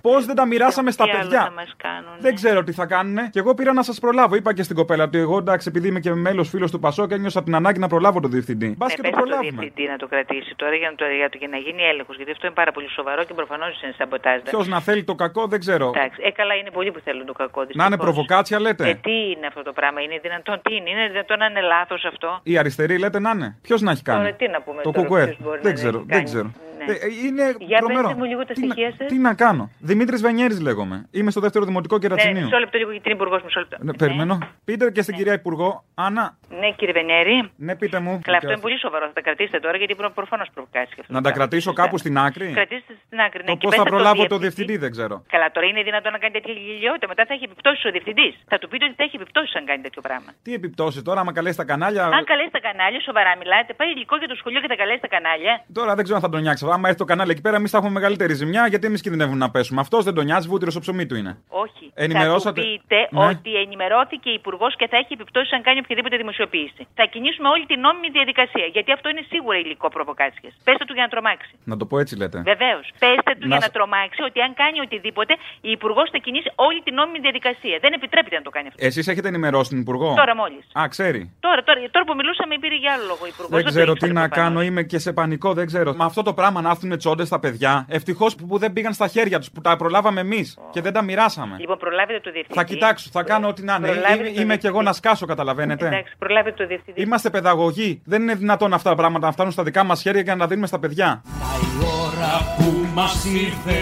Πώς 0.01 0.25
δεν 0.27 0.35
τα 0.37 0.47
μοιράσαμε 0.47 0.91
στα 0.91 1.05
Τι 1.05 1.11
άλλο 1.11 1.21
παιδιά; 1.21 1.43
θα 1.43 1.51
μας 1.51 1.75
κάνουν. 1.77 2.13
Δεν 2.21 2.35
ξέρω 2.35 2.63
τι 2.65 2.73
θα 2.73 2.87
κάνουνε. 2.87 3.29
Και 3.33 3.39
εγώ 3.39 3.55
πήρα 3.55 3.73
να 3.73 3.83
σας 3.83 3.99
προλάβω. 4.01 4.35
Είπα 4.35 4.55
και 4.55 4.63
στην 4.63 4.77
κοπέλα 4.77 5.05
ότι 5.05 5.19
εγώ 5.19 5.39
εντάξει, 5.39 5.69
επειδή 5.69 5.89
είμαι 5.89 6.01
και 6.01 6.13
μέλος 6.15 6.49
φίλος 6.49 6.71
του 6.71 6.79
Πασό 6.79 7.07
και 7.07 7.15
ένιωσα 7.15 7.43
την 7.43 7.55
ανάγκη 7.55 7.79
να 7.79 7.89
προλάβω 7.89 8.21
τον 8.21 8.31
διευθυντή. 8.31 8.75
Μπας 8.79 8.89
Ναι, 8.89 8.95
και 8.95 9.01
το 9.03 9.09
πες 9.09 9.13
στο 9.19 9.21
προλάβουμε. 9.21 9.51
διευθυντή 9.51 9.91
να 9.91 9.97
το 9.97 10.07
κρατήσει 10.07 10.55
τώρα 10.57 10.75
για 10.75 10.91
να, 10.91 10.97
το, 10.97 11.05
για, 11.05 11.29
το, 11.29 11.37
για 11.39 11.49
να 11.49 11.57
γίνει 11.57 11.83
έλεγχος. 11.83 12.17
Γιατί 12.17 12.31
αυτό 12.31 12.47
είναι 12.47 12.55
πάρα 12.55 12.73
πολύ 12.73 12.89
σοβαρό 12.91 13.25
και 13.25 13.35
προφανώς 13.35 13.83
είναι 13.83 13.95
σαμποτάζ. 13.99 14.41
Ποιος 14.43 14.69
να 14.69 14.81
θέλει 14.81 15.05
το 15.05 15.15
κακό 15.15 15.47
δεν 15.47 15.61
ξέρω. 15.61 15.87
Εντάξει, 15.95 16.21
ε, 16.25 16.31
καλά 16.31 16.55
είναι 16.55 16.71
πολλοί 16.71 16.91
που 16.93 17.01
θέλουν 17.05 17.27
το 17.27 17.33
κακό. 17.33 17.61
Να 17.61 17.67
είναι 17.67 17.73
δυστυχώς. 17.75 18.05
προβοκάτσια 18.05 18.61
λέτε. 18.61 18.89
Ε, 18.89 18.95
τι 18.95 19.17
είναι 19.33 19.47
αυτό 19.47 19.63
το 19.63 19.73
πράγμα, 19.73 20.01
είναι 20.01 20.19
δυνατόν, 20.23 20.61
τι 20.63 20.75
είναι, 20.75 20.91
είναι 20.91 21.09
δυνατόν 21.09 21.39
να 21.39 21.47
είναι 21.47 21.61
λάθος 21.61 22.05
αυτό; 22.05 22.41
Η 22.43 22.59
αριστερή 22.59 22.99
λέτε 22.99 23.18
να 23.21 23.31
είναι. 23.31 23.57
Ποιος 23.63 23.81
να 23.83 23.91
έχει 23.91 24.03
κάνει; 24.03 24.19
Τώρα 24.25 24.33
τι 24.37 24.49
να 24.49 24.63
πούμε 24.63 24.83
το 24.83 24.91
τώρα, 24.91 25.07
κουκουέ. 25.07 25.25
ποιος 25.25 25.39
μπορεί 25.43 25.59
Δεν 25.63 25.71
να 25.73 25.77
ξέρω, 25.77 25.97
έχει 25.99 26.07
δεν 26.07 26.17
κάνει. 26.17 26.25
ξέρω. 26.25 26.51
Ναι. 26.93 26.97
Ε, 26.97 27.07
ε, 27.07 27.27
είναι 27.27 27.55
Για 27.59 27.79
τρομερό. 27.79 28.03
πέστε 28.07 28.19
μου 28.21 28.25
λίγο 28.25 28.45
τα 28.47 28.53
Τι 28.55 28.67
να- 28.67 28.73
στοιχεία 28.73 28.93
σας. 28.99 29.07
Τι 29.09 29.19
να 29.19 29.35
κάνω. 29.35 29.71
Δημήτρης 29.79 30.21
Βενιέρης 30.23 30.61
λέγομαι. 30.61 31.07
Είμαι 31.11 31.31
στο 31.31 31.41
δεύτερο 31.41 31.65
δημοτικό 31.65 31.95
Ναι, 31.95 32.01
κερατσινίου. 32.03 32.45
μισό 32.45 32.59
λεπτό 32.59 32.79
λίγο 32.79 32.91
για 32.91 33.01
την 33.01 33.13
υπουργός, 33.13 33.43
μισό 33.43 33.59
λεπτό. 33.61 33.77
Ναι, 33.81 33.93
περιμένω. 33.95 34.39
Πείτε 34.65 34.91
και 34.91 35.03
στην 35.03 35.15
κυρία 35.15 35.33
Υπουργό, 35.33 35.85
Άννα. 35.95 36.37
Ναι, 36.61 36.71
κύριε 36.79 36.93
Βενέρη. 36.93 37.51
Ναι, 37.57 37.77
πείτε 37.77 37.99
μου. 38.01 38.21
Καλά, 38.25 38.37
αυτό 38.37 38.51
είναι 38.51 38.61
πολύ 38.61 38.79
σοβαρό. 38.79 39.07
Θα 39.07 39.13
τα 39.13 39.21
κρατήσετε 39.21 39.59
τώρα 39.61 39.77
γιατί 39.77 39.95
προφανώς 40.15 40.49
προβοκάσεις 40.55 40.95
και 40.95 41.01
αυτό. 41.01 41.13
Να 41.13 41.21
τα 41.21 41.31
κρατήσω 41.33 41.73
κάπου 41.73 41.99
στην 41.99 42.19
άκρη; 42.19 42.47
Κρατήστε 42.59 42.93
στην 43.07 43.19
άκρη. 43.21 43.41
Ναι, 43.43 43.49
Το 43.51 43.57
και 43.57 43.67
πώς 43.67 43.75
θα 43.77 43.83
πέστε 43.83 43.89
στο 43.89 43.95
προλάβω 43.95 44.23
το 44.27 44.39
διευθυντή. 44.39 44.73
διευθυντή 44.73 44.77
δεν 44.85 44.91
ξέρω. 44.97 45.15
Καλά, 45.35 45.47
τώρα 45.55 45.67
είναι 45.67 45.83
δυνατόν 45.89 46.13
να 46.13 46.19
κάνει 46.23 46.33
τέτοια 46.39 46.53
γελιότητα. 46.69 47.07
Μετά 47.13 47.23
θα 47.29 47.33
έχει 47.37 47.45
επιπτώσεις 47.51 47.85
ο 47.89 47.91
διευθυντής. 47.91 48.33
Θα 48.53 48.57
του 48.61 48.69
πείτε 48.71 48.85
ότι 48.89 48.95
θα 49.01 49.05
έχει 49.07 49.17
επιπτώσεις 49.21 49.53
αν 49.59 49.65
κάνει 49.71 49.83
τέτοιο 49.87 50.03
πράγμα. 50.07 50.31
Τι 50.45 50.51
επιπτώσεις 50.61 51.03
τώρα, 51.09 51.21
άμα 51.21 51.33
καλέσει 51.39 51.57
τα 51.63 51.65
κανάλια; 51.73 52.05
Αν 52.19 52.25
καλέσει 52.33 52.53
τα 52.57 52.61
κανάλια, 52.69 53.01
σοβαρά 53.09 53.33
μιλάτε, 53.43 53.71
πάει 53.81 53.91
υλικό 53.97 54.15
για 54.23 54.29
το 54.33 54.37
σχολείο 54.41 54.61
και 54.65 54.71
τα 54.75 54.77
καλέσει 54.83 55.01
τα 55.07 55.11
κανάλια. 55.17 55.55
Τώρα 55.79 55.93
δεν 55.97 56.03
ξέρω 56.05 56.17
αν 56.21 56.25
θα 56.27 56.31
τον 56.35 56.41
νιάξει. 56.45 56.63
Άμα 56.79 56.89
έρθει 56.89 57.01
το 57.05 57.09
κανάλι 57.13 57.31
εκεί 57.35 57.41
πέρα, 57.47 57.57
εμείς 57.61 57.71
θα 57.73 57.79
έχουμε 57.81 57.93
μεγαλύτερη 57.99 58.35
ζημιά 58.43 58.63
γιατί 58.73 58.85
εμείς 58.91 59.01
κινδυνεύουμε 59.05 59.39
να 59.45 59.51
πέσουμε. 59.55 59.81
Αυτός 59.81 60.01
δεν 60.07 60.15
τον 60.15 60.25
νοιάζει, 60.25 60.47
βούτυρος 60.53 60.73
στο 60.75 60.83
ψωμί 60.85 61.05
του 61.09 61.17
είναι. 61.21 61.33
Όχι. 61.65 61.85
Ενημερώσατε. 62.05 62.61
Θα 62.61 62.67
του 62.67 62.73
πείτε 62.73 62.99
Ναι. 63.11 63.25
ότι 63.33 63.51
ενημερώθηκε 63.65 64.31
υπουργός 64.41 64.73
και 64.81 64.87
θα 64.93 64.97
έχει 65.03 65.13
επιπτώσεις 65.19 65.53
αν 65.57 65.63
κάνει 65.67 65.79
οποιαδήποτε 65.85 66.17
δημοσιοποίηση. 66.23 66.83
Θα 66.99 67.05
κινήσουμε 67.13 67.49
όλη 67.55 67.65
την 67.73 67.79
νόμιμη 67.87 68.09
διαδικασία. 68.19 68.67
Γιατί 68.77 68.91
αυτό 68.97 69.07
είναι 69.13 69.23
σίγουρα 69.33 69.57
υλικό 69.65 69.87
προβοκάτσια. 69.97 70.51
Πέστε 70.67 70.85
του 70.89 70.95
για 70.99 71.05
να 71.07 71.11
τρομάξει. 71.15 71.51
Να 71.71 71.77
το 71.81 71.85
πω 71.91 71.95
έτσι 72.03 72.15
λέτε. 72.21 72.39
Βεβαίως. 72.53 72.85
Πέστε 73.05 73.33
του 73.41 73.47
Να 73.49 73.55
για 73.55 73.61
σ- 73.61 73.67
να 73.67 73.71
τρομάξει 73.77 74.21
ότι 74.29 74.39
αν 74.47 74.51
κάνει 74.63 74.79
οτιδήποτε, 74.87 75.33
η 75.69 75.71
υπουργός 75.77 76.07
θα 76.15 76.19
κινήσει 76.25 76.49
όλη 76.67 76.79
την 76.87 76.95
νόμιμη 76.99 77.19
διαδικασία. 77.27 77.77
Δεν 77.85 77.93
επιτρέπεται 77.99 78.37
να 78.41 78.45
το 78.49 78.51
κάνει 78.57 78.67
αυτό. 78.71 78.79
Εσείς 78.89 79.05
έχετε 79.13 79.29
ενημερώσει 79.33 79.69
την 79.73 79.81
Υπουργό; 79.85 80.09
Τώρα 80.23 80.35
μόλις. 80.43 80.65
Α, 80.81 80.83
ξέρει. 80.95 81.21
Τώρα, 81.47 81.61
τώρα, 81.69 81.79
τώρα 81.95 82.05
που 82.09 82.15
μιλούσαμε 82.21 82.53
πήρε 82.63 82.77
για 82.85 82.93
άλλο 82.95 83.05
λόγο 83.13 83.23
η 83.29 83.31
υπουργός. 83.35 83.55
Δεν 83.59 83.65
ξέρω 83.73 83.93
τι 84.03 84.09
να 84.21 84.25
κάνω, 84.41 84.59
είμαι 84.69 84.83
και 84.91 84.99
σε 84.99 85.11
πανικό, 85.19 85.49
δεν 85.59 85.67
ξέρω. 85.71 85.91
Με 86.01 86.05
αυτό 86.11 86.23
το 86.29 86.33
πράγμα 86.39 86.58
να 86.61 86.71
έρθουν 86.71 86.99
τσόντες 86.99 87.27
στα 87.27 87.39
παιδιά. 87.39 87.87
Ευτυχώς 87.89 88.35
που, 88.35 88.47
που 88.47 88.59
δεν 88.59 88.73
πήγαν 88.73 88.93
στα 88.93 89.07
χέρια 89.09 89.39
τους, 89.39 89.51
που 89.51 89.61
τα 89.61 89.77
προλάβαμε 89.77 90.21
εμείς 90.21 90.59
και 90.71 90.81
δεν 90.81 90.93
τα 90.93 91.03
μοιράσαμε. 91.03 91.57
Λοιπόν, 91.59 91.79
προλάβετε 91.79 92.21
το 92.21 92.31
διευθυντή. 92.31 92.59
Θα 92.59 92.65
κοιτάξω, 92.65 93.09
θα 93.13 93.23
κάνω 93.23 93.49
ό,τι 93.49 93.63
να 93.63 93.75
είναι. 93.75 93.87
Προλάβετε 93.87 94.29
Είμαι, 94.29 94.35
το 94.35 94.41
είμαι 94.41 94.57
και 94.57 94.67
εγώ 94.67 94.83
να 94.83 94.93
σκάσω, 94.93 95.27
καταλαβαίνετε. 95.27 95.87
Εντάξει, 95.87 96.15
προλάβετε 96.19 96.57
το 96.63 96.67
διευθυντή. 96.67 97.03
Είμαστε 97.03 97.31
παιδαγωγοί. 97.31 98.03
Δεν 98.05 98.23
είναι 98.23 98.35
δυνατόν 98.35 98.73
αυτά 98.73 98.91
τα 98.91 98.97
πράγματα 98.97 99.27
να 99.27 99.33
φτάνουν 99.33 99.53
στα 99.53 99.63
δικά 99.63 99.85
μας 99.85 100.01
χέρια 100.03 100.23
και 100.23 100.31
να 100.31 100.37
τα 100.39 100.47
δίνουμε 100.47 100.67
στα 100.67 100.79
παιδιά. 100.79 101.23
Η 101.61 101.85
ώρα 102.05 102.55
που 102.57 102.87
μας 102.95 103.25
ήρθε 103.25 103.81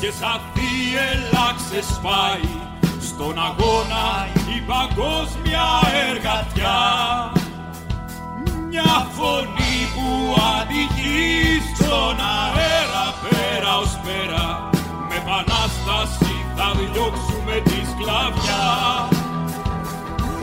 και 0.00 0.10
σαν 0.10 0.40
θύελα 0.54 1.54
ξεσπάει 1.56 2.50
στον 3.00 3.38
αγώνα 3.38 4.28
η 4.56 4.62
παγκόσμια 4.66 5.64
εργατιά 6.10 6.76
μια 8.70 9.08
φωνή 9.16 9.76
που 9.94 10.08
αδικεί 10.54 11.62
στον 11.74 12.16
αέρα 12.36 13.06
πέρα 13.22 13.72
ως 13.82 13.92
πέρα. 14.04 14.70
Με 15.08 15.14
επανάσταση 15.22 16.34
θα 16.56 16.68
διώξουμε 16.78 17.56
τη 17.68 17.78
σκλαβιά. 17.90 18.66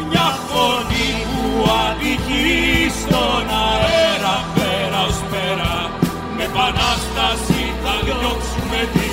Μια 0.10 0.30
φωνή 0.48 1.10
που 1.32 1.44
αδικεί 1.86 2.92
στον 3.00 3.46
αέρα 3.64 4.36
πέρα 4.56 5.00
ως 5.10 5.20
πέρα. 5.32 5.74
Με 6.36 6.44
επανάσταση 6.44 7.62
θα 7.84 7.94
διώξουμε 8.06 8.80
τη 8.94 9.05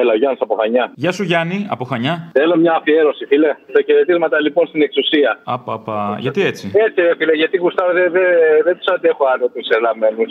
Έλα, 0.00 0.12
ο 0.16 0.18
Γιάννης 0.20 0.40
από 0.46 0.54
Χανιά. 0.60 0.84
Γεια 0.94 1.12
σου 1.16 1.22
Γιάννη, 1.30 1.58
από 1.74 1.84
Χανιά. 1.90 2.14
Θέλω 2.38 2.56
μια 2.56 2.72
αφιέρωση, 2.78 3.24
φίλε. 3.30 3.50
Τα 3.76 3.80
χαιρετίσματα 3.86 4.40
λοιπόν 4.40 4.64
στην 4.66 4.82
εξουσία. 4.86 5.30
Απα, 5.44 5.72
απα. 5.72 6.16
Γιατί 6.24 6.40
έτσι; 6.50 6.64
Έτσι, 6.86 7.00
ρε 7.06 7.14
φίλε, 7.18 7.34
γιατί 7.42 7.56
γουστάρω 7.56 7.92
δεν 7.92 8.10
δε, 8.16 8.26
δε 8.64 8.72
τους 8.78 8.88
αντέχω 8.94 9.24
άλλο 9.32 9.46
τους 9.54 9.68
ελαμένους. 9.76 10.30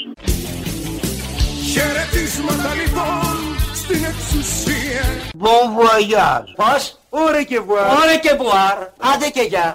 Χαιρετίσματα 1.74 2.70
λοιπόν 2.82 3.36
στην 3.82 4.02
εξουσία. 4.12 5.06
Bon 5.46 5.66
voyage. 5.80 6.50
Πώς; 6.62 6.84
Ωρε 7.10 7.44
και 7.44 7.60
βουάρ. 7.60 7.88
Ωρε 8.00 8.16
και 8.26 8.34
βουάρ. 8.40 8.78
Άντε 9.12 9.30
και 9.36 9.46
γεια. 9.52 9.68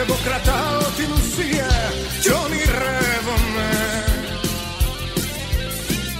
Εγώ 0.00 0.14
κρατάω 0.24 0.80
την 0.98 1.10
ουσία 1.18 1.70
κι 2.22 2.30
ονειρεύομαι 2.42 3.68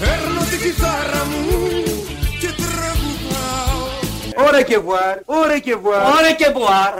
Παίρνω 0.00 0.40
την 0.50 0.58
κιθάρα 0.62 1.24
μου 1.30 1.38
και 1.42 1.46
τραγουδάω 1.46 1.77
Ωρε 4.46 4.62
και 4.62 4.78
βουάρ. 4.78 5.18
Ωρε 5.24 5.58
και 5.58 5.76
βουάρ. 5.76 6.02
Ωρε 6.02 6.32
και 6.32 6.50
βουάρ. 6.54 6.94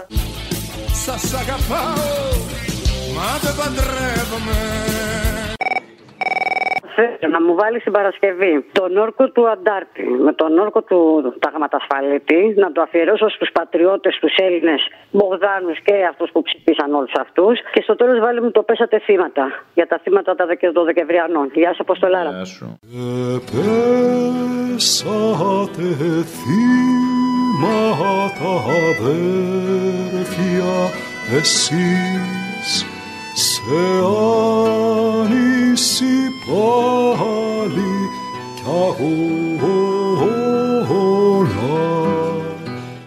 Σας 1.04 1.34
αγαπάω, 1.34 2.32
μα 3.14 3.38
δεν 3.42 3.54
παντρεύομαι 3.56 5.27
Θέλω 6.98 7.32
να 7.36 7.42
μου 7.42 7.54
βάλεις 7.54 7.82
την 7.82 7.92
Παρασκευή 7.92 8.64
τον 8.72 8.96
όρκο 8.96 9.28
του 9.30 9.48
Αντάρτη 9.48 10.02
με 10.26 10.32
τον 10.32 10.58
όρκο 10.58 10.82
του 10.82 10.98
Ταγματασφαλίτη 11.38 12.54
να 12.56 12.72
το 12.72 12.80
αφιερώσω 12.80 13.28
στους 13.28 13.50
πατριώτες, 13.52 14.18
του 14.20 14.28
Έλληνες 14.36 14.80
Μπογδάνους 15.10 15.78
και 15.84 15.94
αυτούς 16.10 16.30
που 16.32 16.42
ψηφίσαν 16.42 16.94
όλους 16.94 17.12
αυτούς. 17.20 17.60
Και 17.72 17.82
στο 17.82 17.96
τέλος 17.96 18.18
βάλει 18.20 18.42
μου 18.42 18.50
το 18.50 18.62
πέσατε 18.62 18.98
θύματα 18.98 19.44
για 19.74 19.86
τα 19.86 19.98
θύματα 20.02 20.34
των 20.72 20.84
Δεκεμβριανών. 20.84 21.50
Γεια 21.54 21.74
σα, 21.74 21.82
Αποστολάρα. 21.82 22.30
Γεια 22.30 22.44
σου. 22.44 22.78
Πέσατε 24.74 25.88
θύματα 26.38 27.72
αδέρφια 29.68 30.72
εσείς 31.36 32.47
σε 33.68 33.74
άνηση 35.22 36.16
πάλι 36.46 37.92
κι 38.54 38.62
αγώνα. 38.64 39.76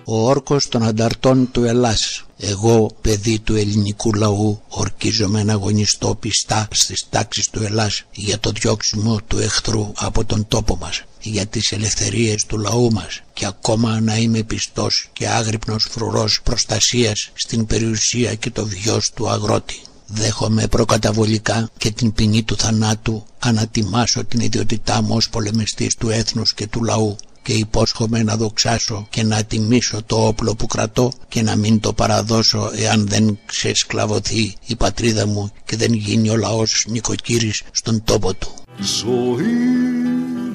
Ο 0.04 0.28
όρκος 0.30 0.68
των 0.68 0.84
ανταρτών 0.84 1.52
του 1.52 1.64
Ελλάς 1.64 2.26
εγώ 2.38 2.92
παιδί 3.02 3.40
του 3.40 3.56
ελληνικού 3.56 4.14
λαού 4.14 4.62
ορκίζομαι 4.68 5.44
να 5.44 5.54
αγωνιστώ 5.54 6.16
πιστά 6.16 6.68
στις 6.72 7.06
τάξεις 7.10 7.50
του 7.50 7.64
Ελλάς 7.64 8.04
για 8.12 8.40
το 8.40 8.52
διώξιμο 8.52 9.20
του 9.28 9.38
εχθρού 9.40 9.92
από 9.98 10.26
τον 10.26 10.48
τόπο 10.48 10.78
μας 10.82 11.04
για 11.22 11.46
τις 11.46 11.72
ελευθερίες 11.72 12.46
του 12.46 12.58
λαού 12.58 12.92
μας 12.92 13.22
και 13.34 13.46
ακόμα 13.46 14.00
να 14.00 14.18
είμαι 14.18 14.44
πιστός 14.44 15.10
και 15.14 15.28
άγρυπνος 15.28 15.88
φρουρός 15.90 16.42
προστασίας 16.44 17.32
στην 17.34 17.66
περιουσία 17.66 18.36
και 18.36 18.50
το 18.50 18.66
βιός 18.66 19.12
του 19.16 19.30
αγρότη. 19.30 19.82
Δέχομαι 20.14 20.68
προκαταβολικά 20.68 21.70
και 21.78 21.92
την 21.92 22.14
ποινή 22.14 22.44
του 22.44 22.56
θανάτου 22.58 23.24
ανατιμάσω 23.40 24.26
την 24.26 24.40
ιδιότητά 24.40 25.02
μου 25.02 25.16
ως 25.16 25.30
πολεμιστής 25.30 25.96
του 25.96 26.10
έθνους 26.10 26.54
και 26.54 26.68
του 26.68 26.84
λαού 26.84 27.16
και 27.42 27.54
υπόσχομαι 27.54 28.24
να 28.24 28.36
δοξάσω 28.38 29.08
και 29.10 29.24
να 29.24 29.44
τιμήσω 29.44 30.04
το 30.06 30.28
όπλο 30.28 30.56
που 30.56 30.68
κρατώ 30.68 31.12
και 31.28 31.42
να 31.42 31.56
μην 31.56 31.80
το 31.80 31.94
παραδώσω 31.94 32.72
εάν 32.76 33.08
δεν 33.08 33.40
ξεσκλαβωθεί 33.46 34.54
η 34.66 34.76
πατρίδα 34.76 35.28
μου 35.28 35.52
και 35.66 35.76
δεν 35.76 35.94
γίνει 35.94 36.30
ο 36.30 36.36
λαός 36.36 36.86
νοικοκύρης 36.90 37.62
στον 37.72 38.04
τόπο 38.04 38.34
του. 38.34 38.54
Ζωή, 38.80 39.46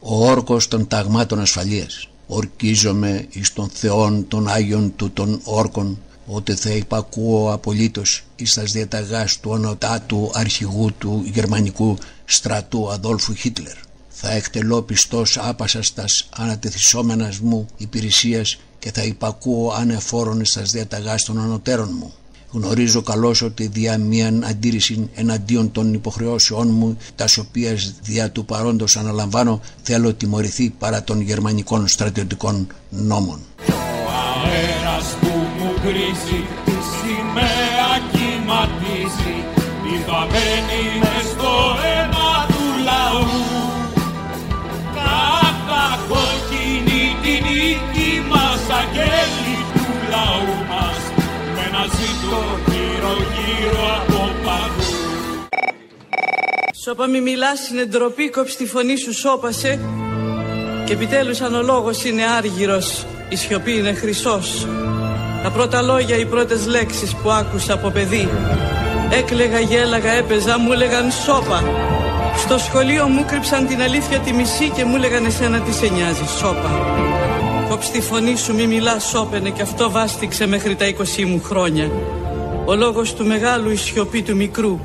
Ο 0.00 0.28
όρκος 0.28 0.68
των 0.68 0.86
ταγμάτων 0.86 1.40
ασφαλείας. 1.40 2.08
Ορκίζομαι 2.26 3.26
εις 3.30 3.52
των 3.52 3.68
Θεών 3.68 4.28
των 4.28 4.48
Άγιων 4.48 4.92
του 4.96 5.10
των 5.10 5.40
όρκων 5.44 5.98
ότι 6.26 6.54
θα 6.54 6.70
υπακούω 6.70 7.52
απολύτως 7.52 8.24
εις 8.36 8.54
τας 8.54 8.72
διαταγάς 8.72 9.40
του 9.40 9.50
ονοτάτου 9.50 10.30
αρχηγού 10.34 10.92
του 10.98 11.22
γερμανικού 11.32 11.98
στρατού 12.24 12.90
Αδόλφου 12.90 13.34
Χίτλερ. 13.34 13.76
Θα 14.08 14.30
εκτελώ 14.30 14.82
πιστός 14.82 15.38
άπασας 15.38 15.94
τας 15.94 16.28
ανατεθισόμενας 16.36 17.38
μου 17.38 17.66
υπηρεσίας 17.76 18.58
και 18.82 18.90
θα 18.92 19.02
υπακούω 19.02 19.72
ανεφόρον 19.78 20.40
εις 20.40 20.52
τας 20.52 20.70
διαταγάς 20.70 21.24
των 21.24 21.40
ανωτέρων 21.40 21.90
μου. 21.98 22.12
Γνωρίζω 22.50 23.02
καλώς 23.02 23.42
ότι 23.42 23.66
δια 23.66 23.98
μίαν 23.98 24.44
αντίρρηση 24.44 25.10
εναντίον 25.14 25.72
των 25.72 25.94
υποχρεώσεών 25.94 26.68
μου, 26.68 26.96
τα 27.14 27.24
οποία 27.38 27.76
δια 28.02 28.30
του 28.30 28.44
παρόντος 28.44 28.96
αναλαμβάνω, 28.96 29.60
θέλω 29.82 30.14
τιμωρηθεί 30.14 30.70
παρά 30.70 31.02
των 31.04 31.20
γερμανικών 31.20 31.88
στρατιωτικών 31.88 32.66
νόμων. 32.90 33.40
αέρας 34.44 35.16
που 35.20 35.32
μου 35.58 35.72
κρίζει 35.82 36.40
τη 36.64 36.76
σημαία 36.92 37.90
κυματίζει 38.12 39.36
η 39.92 40.04
βαμμένη 40.06 41.11
Σώπα 56.84 57.06
μη 57.06 57.20
μιλάς 57.20 57.68
είναι 57.68 57.84
ντροπή, 57.84 58.30
κόψει 58.30 58.56
τη 58.56 58.66
φωνή 58.66 58.96
σου 58.96 59.14
σώπασε. 59.14 59.80
Και 60.86 60.92
επιτέλους 60.92 61.40
αν 61.40 61.54
ο 61.54 61.62
λόγος 61.62 62.04
είναι 62.04 62.22
άργυρος, 62.26 63.06
η 63.28 63.36
σιωπή 63.36 63.72
είναι 63.72 63.92
χρυσός. 63.92 64.66
Τα 65.42 65.50
πρώτα 65.50 65.82
λόγια, 65.82 66.16
οι 66.16 66.26
πρώτες 66.26 66.66
λέξεις 66.66 67.14
που 67.14 67.30
άκουσα 67.30 67.72
από 67.72 67.90
παιδί. 67.90 68.28
Έκλεγα, 69.10 69.60
γέλαγα, 69.60 70.10
έπαιζα, 70.10 70.58
μου 70.58 70.72
έλεγαν 70.72 71.10
σώπα. 71.10 71.62
Στο 72.36 72.58
σχολείο 72.58 73.06
μου 73.06 73.24
κρύψαν 73.24 73.66
την 73.66 73.82
αλήθεια 73.82 74.18
τη 74.18 74.32
μισή 74.32 74.70
και 74.70 74.84
μου 74.84 74.96
έλεγαν 74.96 75.24
εσένα 75.24 75.60
τι 75.60 75.72
σε 75.72 75.86
νοιάζει, 75.86 76.26
σώπα. 76.38 76.70
Κόψ 77.68 77.90
τη 77.90 78.00
φωνή 78.00 78.36
σου, 78.36 78.54
μη 78.54 78.66
μιλάς, 78.66 79.04
σώπαινε 79.04 79.50
και 79.50 79.62
αυτό 79.62 79.90
βάστηξε 79.90 80.46
μέχρι 80.46 80.74
τα 80.74 80.86
20 80.86 81.24
μου 81.24 81.42
χρόνια. 81.44 81.90
Ο 82.64 82.74
λόγος 82.74 83.14
του 83.14 83.26
μεγάλου, 83.26 83.70
η 83.70 83.76
σιωπή 83.76 84.22
του 84.22 84.36
μικρού 84.36 84.80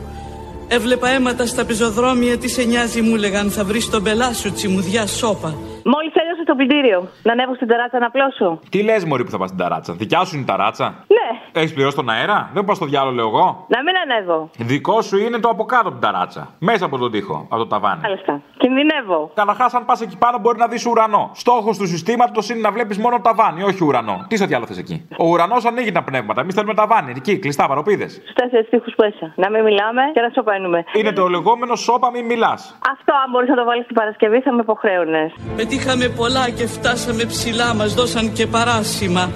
Έβλεπα 0.69 1.07
αίματα 1.07 1.45
στα 1.45 1.65
πεζοδρόμια, 1.65 2.37
τι 2.37 2.49
σε 2.49 2.63
νοιάζει 2.63 3.01
μου 3.01 3.15
λέγαν 3.15 3.49
θα 3.49 3.63
βρεις 3.63 3.89
τον 3.89 4.03
πελά 4.03 4.33
σου 4.33 4.51
τσιμουδιά 4.53 5.07
σώπα. 5.07 5.49
Μόλις 5.93 6.13
τέλειωσε 6.13 6.43
το 6.45 6.55
πλυντήριο. 6.55 7.07
Να 7.23 7.31
ανέβω 7.31 7.55
στην 7.55 7.67
ταράτσα 7.67 7.99
να 7.99 8.09
πλώσω. 8.11 8.59
Τι 8.69 8.83
λες, 8.83 9.03
Μωρή 9.05 9.23
που 9.23 9.29
θα 9.29 9.37
πας 9.37 9.47
στην 9.47 9.59
ταράτσα. 9.61 9.93
Δικιά 9.93 10.23
σου 10.25 10.35
είναι 10.35 10.43
η 10.43 10.47
ταράτσα; 10.47 11.05
Ναι. 11.07 11.36
Έχεις 11.51 11.73
πληρώσει 11.73 11.95
τον 11.95 12.09
αέρα; 12.09 12.49
Δεν 12.53 12.65
πας 12.65 12.75
στο 12.75 12.85
διάλογο, 12.85 13.15
λέω 13.15 13.27
εγώ. 13.27 13.65
Να 13.67 13.83
μην 13.83 13.93
ανέβω. 14.03 14.49
Δικό 14.57 15.01
σου 15.01 15.17
είναι 15.17 15.37
το 15.39 15.49
από 15.49 15.65
κάτω 15.65 15.87
από 15.87 15.97
την 15.97 15.99
ταράτσα. 15.99 16.49
Μέσα 16.59 16.85
από 16.85 16.97
τον 16.97 17.11
τοίχο, 17.11 17.45
από 17.49 17.57
το 17.57 17.67
ταβάνι. 17.67 18.01
Μάλιστα. 18.01 18.41
Κινδυνεύω. 18.57 19.31
Καταρχάς, 19.33 19.73
αν 19.73 19.85
πας 19.85 20.01
εκεί 20.01 20.17
πάνω 20.17 20.37
μπορεί 20.39 20.57
να 20.57 20.67
δεις 20.67 20.85
ουρανό. 20.85 21.31
Στόχος 21.33 21.77
του 21.77 21.87
συστήματος 21.87 22.49
είναι 22.49 22.59
να 22.59 22.71
βλέπεις 22.71 22.97
μόνο 22.97 23.19
ταβάνι, 23.19 23.63
όχι 23.63 23.83
ουρανό. 23.83 24.25
Τι 24.27 24.37
σε 24.37 24.45
διάλογο 24.45 24.67
θες 24.67 24.77
εκεί; 24.77 25.07
Ο 25.17 25.25
ουρανός 25.27 25.65
ανοίγει 25.65 25.91
τα 25.91 26.03
πνεύματα. 26.03 26.41
Εμείς 26.41 26.53
θέλουμε 26.53 26.73
ταβάνι. 26.73 27.13
Εκεί, 27.15 27.39
κλειστά 27.39 27.67
παροπίδες. 27.67 28.11
Στους 28.13 28.33
τέσσερις 28.33 28.69
τείχου 28.69 28.91
μέσα. 28.97 29.33
Να 29.35 29.49
μην 29.49 29.63
μιλάμε 29.63 30.01
και 30.13 30.21
να 30.21 30.29
σωπαίνουμε. 30.29 30.83
Είναι 30.93 31.11
το 31.11 31.27
λεγόμενο 31.27 31.75
σώπα 31.75 32.11
μη 32.11 32.21
μιλάς. 32.23 32.77
Αυτό, 32.91 33.13
αν 33.23 33.31
μπορείς 33.31 33.49
να 33.49 33.55
το 33.55 33.63
βάλεις 33.63 33.83
στην 33.83 33.95
Παρασκευή, 33.95 34.39
θα 34.41 34.51
με 34.53 34.61
υποχρέωνες. 34.61 35.33
Πετύχαμε 35.55 36.07
πολλά 36.07 36.49
και 36.49 36.67
φτάσαμε 36.67 37.23
ψηλά, 37.23 37.73
μας 37.75 37.93
δώσαν 37.93 38.33
και 38.33 38.47
παράσημα 38.47 39.29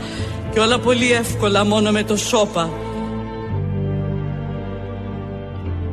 και 0.54 0.60
όλα 0.60 0.80
πολύ 0.80 1.12
εύκολα 1.12 1.66
μόνο 1.66 1.92
με 1.92 2.04
το 2.04 2.18
σώπα. 2.18 2.70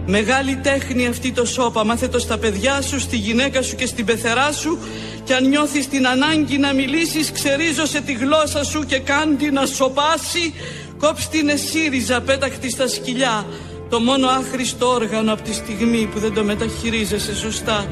Μεγάλη 0.07 0.57
τέχνη 0.57 1.07
αυτή 1.07 1.33
το 1.33 1.45
σώπα, 1.45 1.85
μάθε 1.85 2.09
το 2.09 2.19
στα 2.19 2.39
παιδιά 2.39 2.83
σου, 2.83 3.01
στη 3.01 3.17
γυναίκα 3.17 3.63
σου 3.63 3.77
και 3.77 3.87
στην 3.87 4.05
πεθερά 4.05 4.53
σου 4.53 4.79
και 5.25 5.35
αν 5.35 5.49
νιώθεις 5.49 5.89
την 5.89 6.07
ανάγκη 6.07 6.59
να 6.59 6.73
μιλήσεις, 6.73 7.33
ξερίζωσε 7.33 8.01
τη 8.01 8.13
γλώσσα 8.13 8.65
σου 8.65 8.85
και 8.87 8.99
κάντι 8.99 9.51
να 9.51 9.67
σοπάσει, 9.67 10.55
κόψ 10.99 11.29
την 11.29 11.49
εσύριζα 11.49 12.21
πέταχτη 12.21 12.71
στα 12.71 12.89
σκυλιά, 12.89 13.47
το 13.89 14.01
μόνο 14.01 14.29
άχρηστο 14.29 14.87
όργανο 14.87 15.33
από 15.33 15.43
τη 15.43 15.55
στιγμή 15.55 16.09
που 16.13 16.19
δεν 16.19 16.35
το 16.35 16.45
μεταχειρίζεσαι 16.45 17.35
σωστά. 17.37 17.87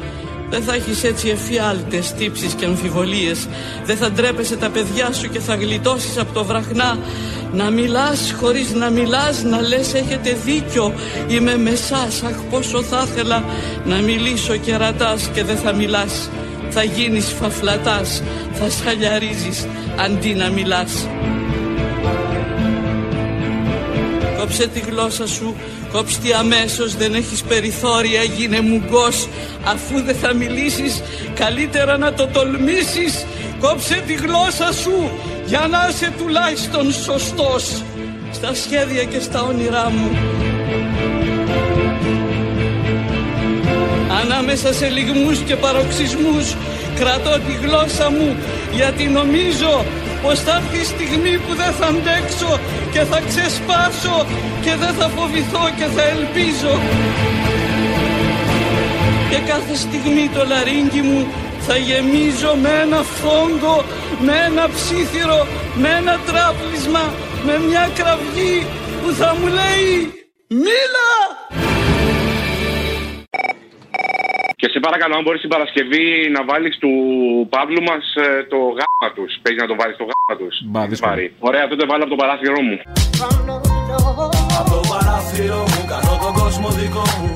Δεν 0.51 0.63
θα 0.63 0.75
έχεις 0.75 1.05
έτσι 1.05 1.29
εφιάλτες, 1.29 2.13
τύψεις 2.13 2.55
και 2.55 2.65
αμφιβολίες. 2.65 3.49
Δεν 3.85 3.97
θα 3.97 4.11
ντρέπεσαι 4.11 4.57
τα 4.57 4.69
παιδιά 4.71 5.13
σου 5.13 5.29
και 5.29 5.41
θα 5.41 5.55
γλιτώσεις 5.55 6.19
από 6.19 6.33
το 6.33 6.45
βραχνά. 6.45 6.99
Να 7.53 7.71
μιλάς 7.71 8.35
χωρίς 8.41 8.73
να 8.75 8.91
μιλάς, 8.91 9.43
να 9.43 9.61
λες 9.61 9.95
έχετε 9.95 10.37
δίκιο. 10.45 10.93
Είμαι 11.29 11.57
με 11.57 11.75
σας, 11.75 12.23
αχ 12.23 12.37
πόσο 12.51 12.83
θα 12.83 13.07
ήθελα 13.11 13.45
να 13.85 13.97
μιλήσω 13.97 14.57
και 14.57 14.77
ρατάς 14.77 15.31
και 15.35 15.45
δεν 15.45 15.57
θα 15.57 15.73
μιλάς. 15.73 16.31
Θα 16.71 16.83
γίνεις 16.83 17.27
φαφλατάς, 17.41 18.23
θα 18.53 18.71
σχαλιαρίζεις 18.71 19.67
αντί 19.97 20.35
να 20.35 20.49
μιλάς 20.49 21.07
Κόψε 24.47 24.67
τη 24.67 24.81
γλώσσα 24.81 25.27
σου, 25.27 25.57
κόψε 25.93 26.19
τη 26.19 26.33
αμέσως, 26.33 26.97
δεν 26.97 27.15
έχεις 27.15 27.43
περιθώρια, 27.43 28.23
γίνε 28.23 28.61
μουγκός. 28.61 29.29
Αφού 29.65 30.03
δεν 30.03 30.15
θα 30.15 30.35
μιλήσεις, 30.35 31.03
καλύτερα 31.35 31.99
να 31.99 32.13
το 32.13 32.27
τολμήσεις. 32.27 33.27
Κόψε 33.61 34.03
τη 34.07 34.15
γλώσσα 34.15 34.73
σου, 34.73 35.11
για 35.47 35.67
να 35.71 35.89
είσαι 35.91 36.13
τουλάχιστον 36.19 36.93
σωστός. 36.93 37.83
Στα 38.33 38.55
σχέδια 38.55 39.05
και 39.05 39.21
στα 39.21 39.43
όνειρά 39.43 39.91
μου. 39.91 40.11
Ανάμεσα 44.21 44.73
σε 44.73 44.89
λιγμούς 44.89 45.39
και 45.39 45.57
παροξισμούς 45.57 46.55
κρατώ 46.99 47.31
τη 47.31 47.67
γλώσσα 47.67 48.11
μου 48.11 48.37
γιατί 48.75 49.05
νομίζω 49.05 49.85
πως 50.23 50.41
θα 50.41 50.55
έρθει 50.57 50.79
η 50.81 50.85
στιγμή 50.93 51.35
που 51.45 51.53
δεν 51.61 51.73
θα 51.79 51.87
αντέξω 51.87 52.53
και 52.93 53.03
θα 53.11 53.19
ξεσπάσω 53.29 54.17
και 54.65 54.73
δεν 54.83 54.93
θα 54.99 55.07
φοβηθώ 55.17 55.65
και 55.79 55.87
θα 55.95 56.03
ελπίζω 56.15 56.75
και 59.31 59.39
κάθε 59.53 59.75
στιγμή 59.75 60.29
το 60.35 60.45
λαρίνκι 60.45 61.01
μου 61.01 61.27
θα 61.67 61.77
γεμίζω 61.77 62.55
με 62.63 62.71
ένα 62.83 63.03
φόγκο, 63.03 63.85
με 64.21 64.33
ένα 64.49 64.69
ψήθυρο, 64.75 65.47
με 65.75 65.89
ένα 65.89 66.21
τράπλισμα, 66.27 67.15
με 67.47 67.59
μια 67.69 67.91
κραυγή 67.95 68.67
που 69.03 69.13
θα 69.13 69.37
μου 69.39 69.47
λέει 69.47 70.13
«Μίλα!» 70.49 71.46
Και 74.61 74.69
σε 74.73 74.79
παρακαλώ, 74.87 75.15
αν 75.19 75.23
μπορείς 75.25 75.41
την 75.41 75.53
Παρασκευή 75.55 76.05
να 76.37 76.41
βάλεις 76.51 76.75
του 76.83 76.93
Παύλου 77.55 77.83
μας 77.89 78.05
το 78.53 78.59
γάμα 78.79 79.09
τους. 79.17 79.31
Παίζει 79.43 79.59
να 79.65 79.69
το 79.71 79.77
βάλεις 79.81 79.97
το 80.01 80.07
γάμα 80.11 80.35
τους. 80.41 80.55
Μπα, 80.71 80.81
δύσκολο. 80.91 81.15
Ωραία, 81.49 81.65
τότε 81.71 81.85
βάλω 81.91 82.03
από 82.07 82.13
το 82.15 82.21
παράθυρό 82.23 82.61
μου. 82.67 82.77
Από 84.61 84.71
το 84.75 84.81
παράθυρο 84.91 85.61
μου 85.71 85.83
κάνω 85.91 86.15
τον 86.25 86.33
κόσμο 86.41 86.69
δικό 86.81 87.05
μου 87.21 87.31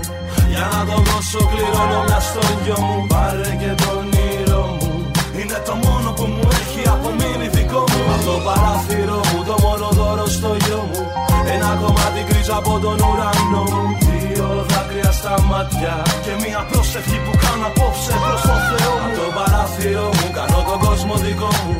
Για 0.52 0.64
να 0.74 0.80
το 0.88 0.96
δώσω 1.08 1.40
κληρώνω 1.50 2.00
μια 2.06 2.20
στο 2.28 2.42
γιο 2.62 2.78
μου 2.86 3.06
Πάρε 3.12 3.50
και 3.60 3.72
τον 3.82 3.96
όνειρο 3.98 4.62
μου 4.78 4.92
Είναι 5.40 5.58
το 5.68 5.74
μόνο 5.84 6.08
που 6.16 6.24
μου 6.34 6.44
έχει 6.60 6.82
απομείνει 6.94 7.48
δικό 7.56 7.82
μου 7.90 8.02
Από 8.14 8.24
το 8.28 8.36
παράθυρο 8.46 9.18
μου 9.30 9.40
το 9.48 9.56
μόνο 9.64 9.86
δώρο 9.98 10.26
στο 10.36 10.50
γιο 10.62 10.80
μου 10.90 11.02
Ένα 11.54 11.70
κομμάτι 11.82 12.20
γκρίζα 12.26 12.56
από 12.62 12.72
τον 12.84 12.98
ουρανό 13.08 13.62
μου 13.72 13.84
Δύο 14.40 14.64
δάκρυα 14.72 15.12
στα 15.20 15.34
μάτια 15.50 15.94
Και 16.24 16.32
μια 16.42 16.60
πρόσευχη 16.70 17.18
που 17.24 17.32
κάνω 17.44 17.66
απόψε 17.70 18.14
προς 18.24 18.40
το 18.48 18.56
Θεό 18.68 18.94
μου. 19.00 19.08
Από 19.08 19.18
το 19.20 19.26
παράθυρο 19.36 20.06
μου 20.16 20.28
κάνω 20.36 20.60
τον 20.68 20.78
κόσμο 20.86 21.14
δικό 21.24 21.50
μου. 21.64 21.76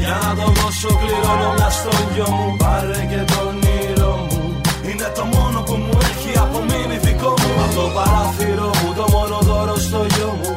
Για 0.00 0.14
να 0.24 0.30
το 0.38 0.46
δώσω 0.58 0.90
κληρώνω 1.00 1.50
μια 1.56 1.70
στο 1.78 1.92
γιο 2.12 2.28
μου. 2.36 2.46
Πάρε 2.62 3.00
και 3.10 3.20
τον 3.30 3.46
όνειρο 3.48 4.12
μου. 4.28 4.42
Είναι 4.88 5.08
το 5.18 5.24
μόνο 5.34 5.58
που 5.66 5.74
μου 5.84 5.94
έχει 6.10 6.30
απομείνει 6.44 6.96
δικό 7.06 7.32
μου. 7.40 7.50
Από 7.64 7.74
το 7.78 7.84
παράθυρο 7.96 8.68
μου 8.80 8.90
το 8.98 9.04
μόνο 9.14 9.36
δώρο 9.48 9.76
στο 9.86 10.00
γιο 10.12 10.30
μου. 10.38 10.50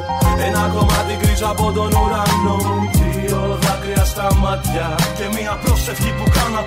Ένα 0.48 0.64
κομμάτι 0.76 1.14
γκρίζα 1.20 1.50
από 1.54 1.66
τον 1.78 1.92
ουρανό 2.02 2.56
μου. 2.66 2.78
Δύο 3.14 3.42
δάκρυα 3.64 4.04
στα 4.12 4.28
μάτια 4.44 4.88
Και 5.18 5.26
μια 5.36 5.54
πρόσευχη 5.64 6.10
που 6.18 6.26
κάνω 6.38 6.62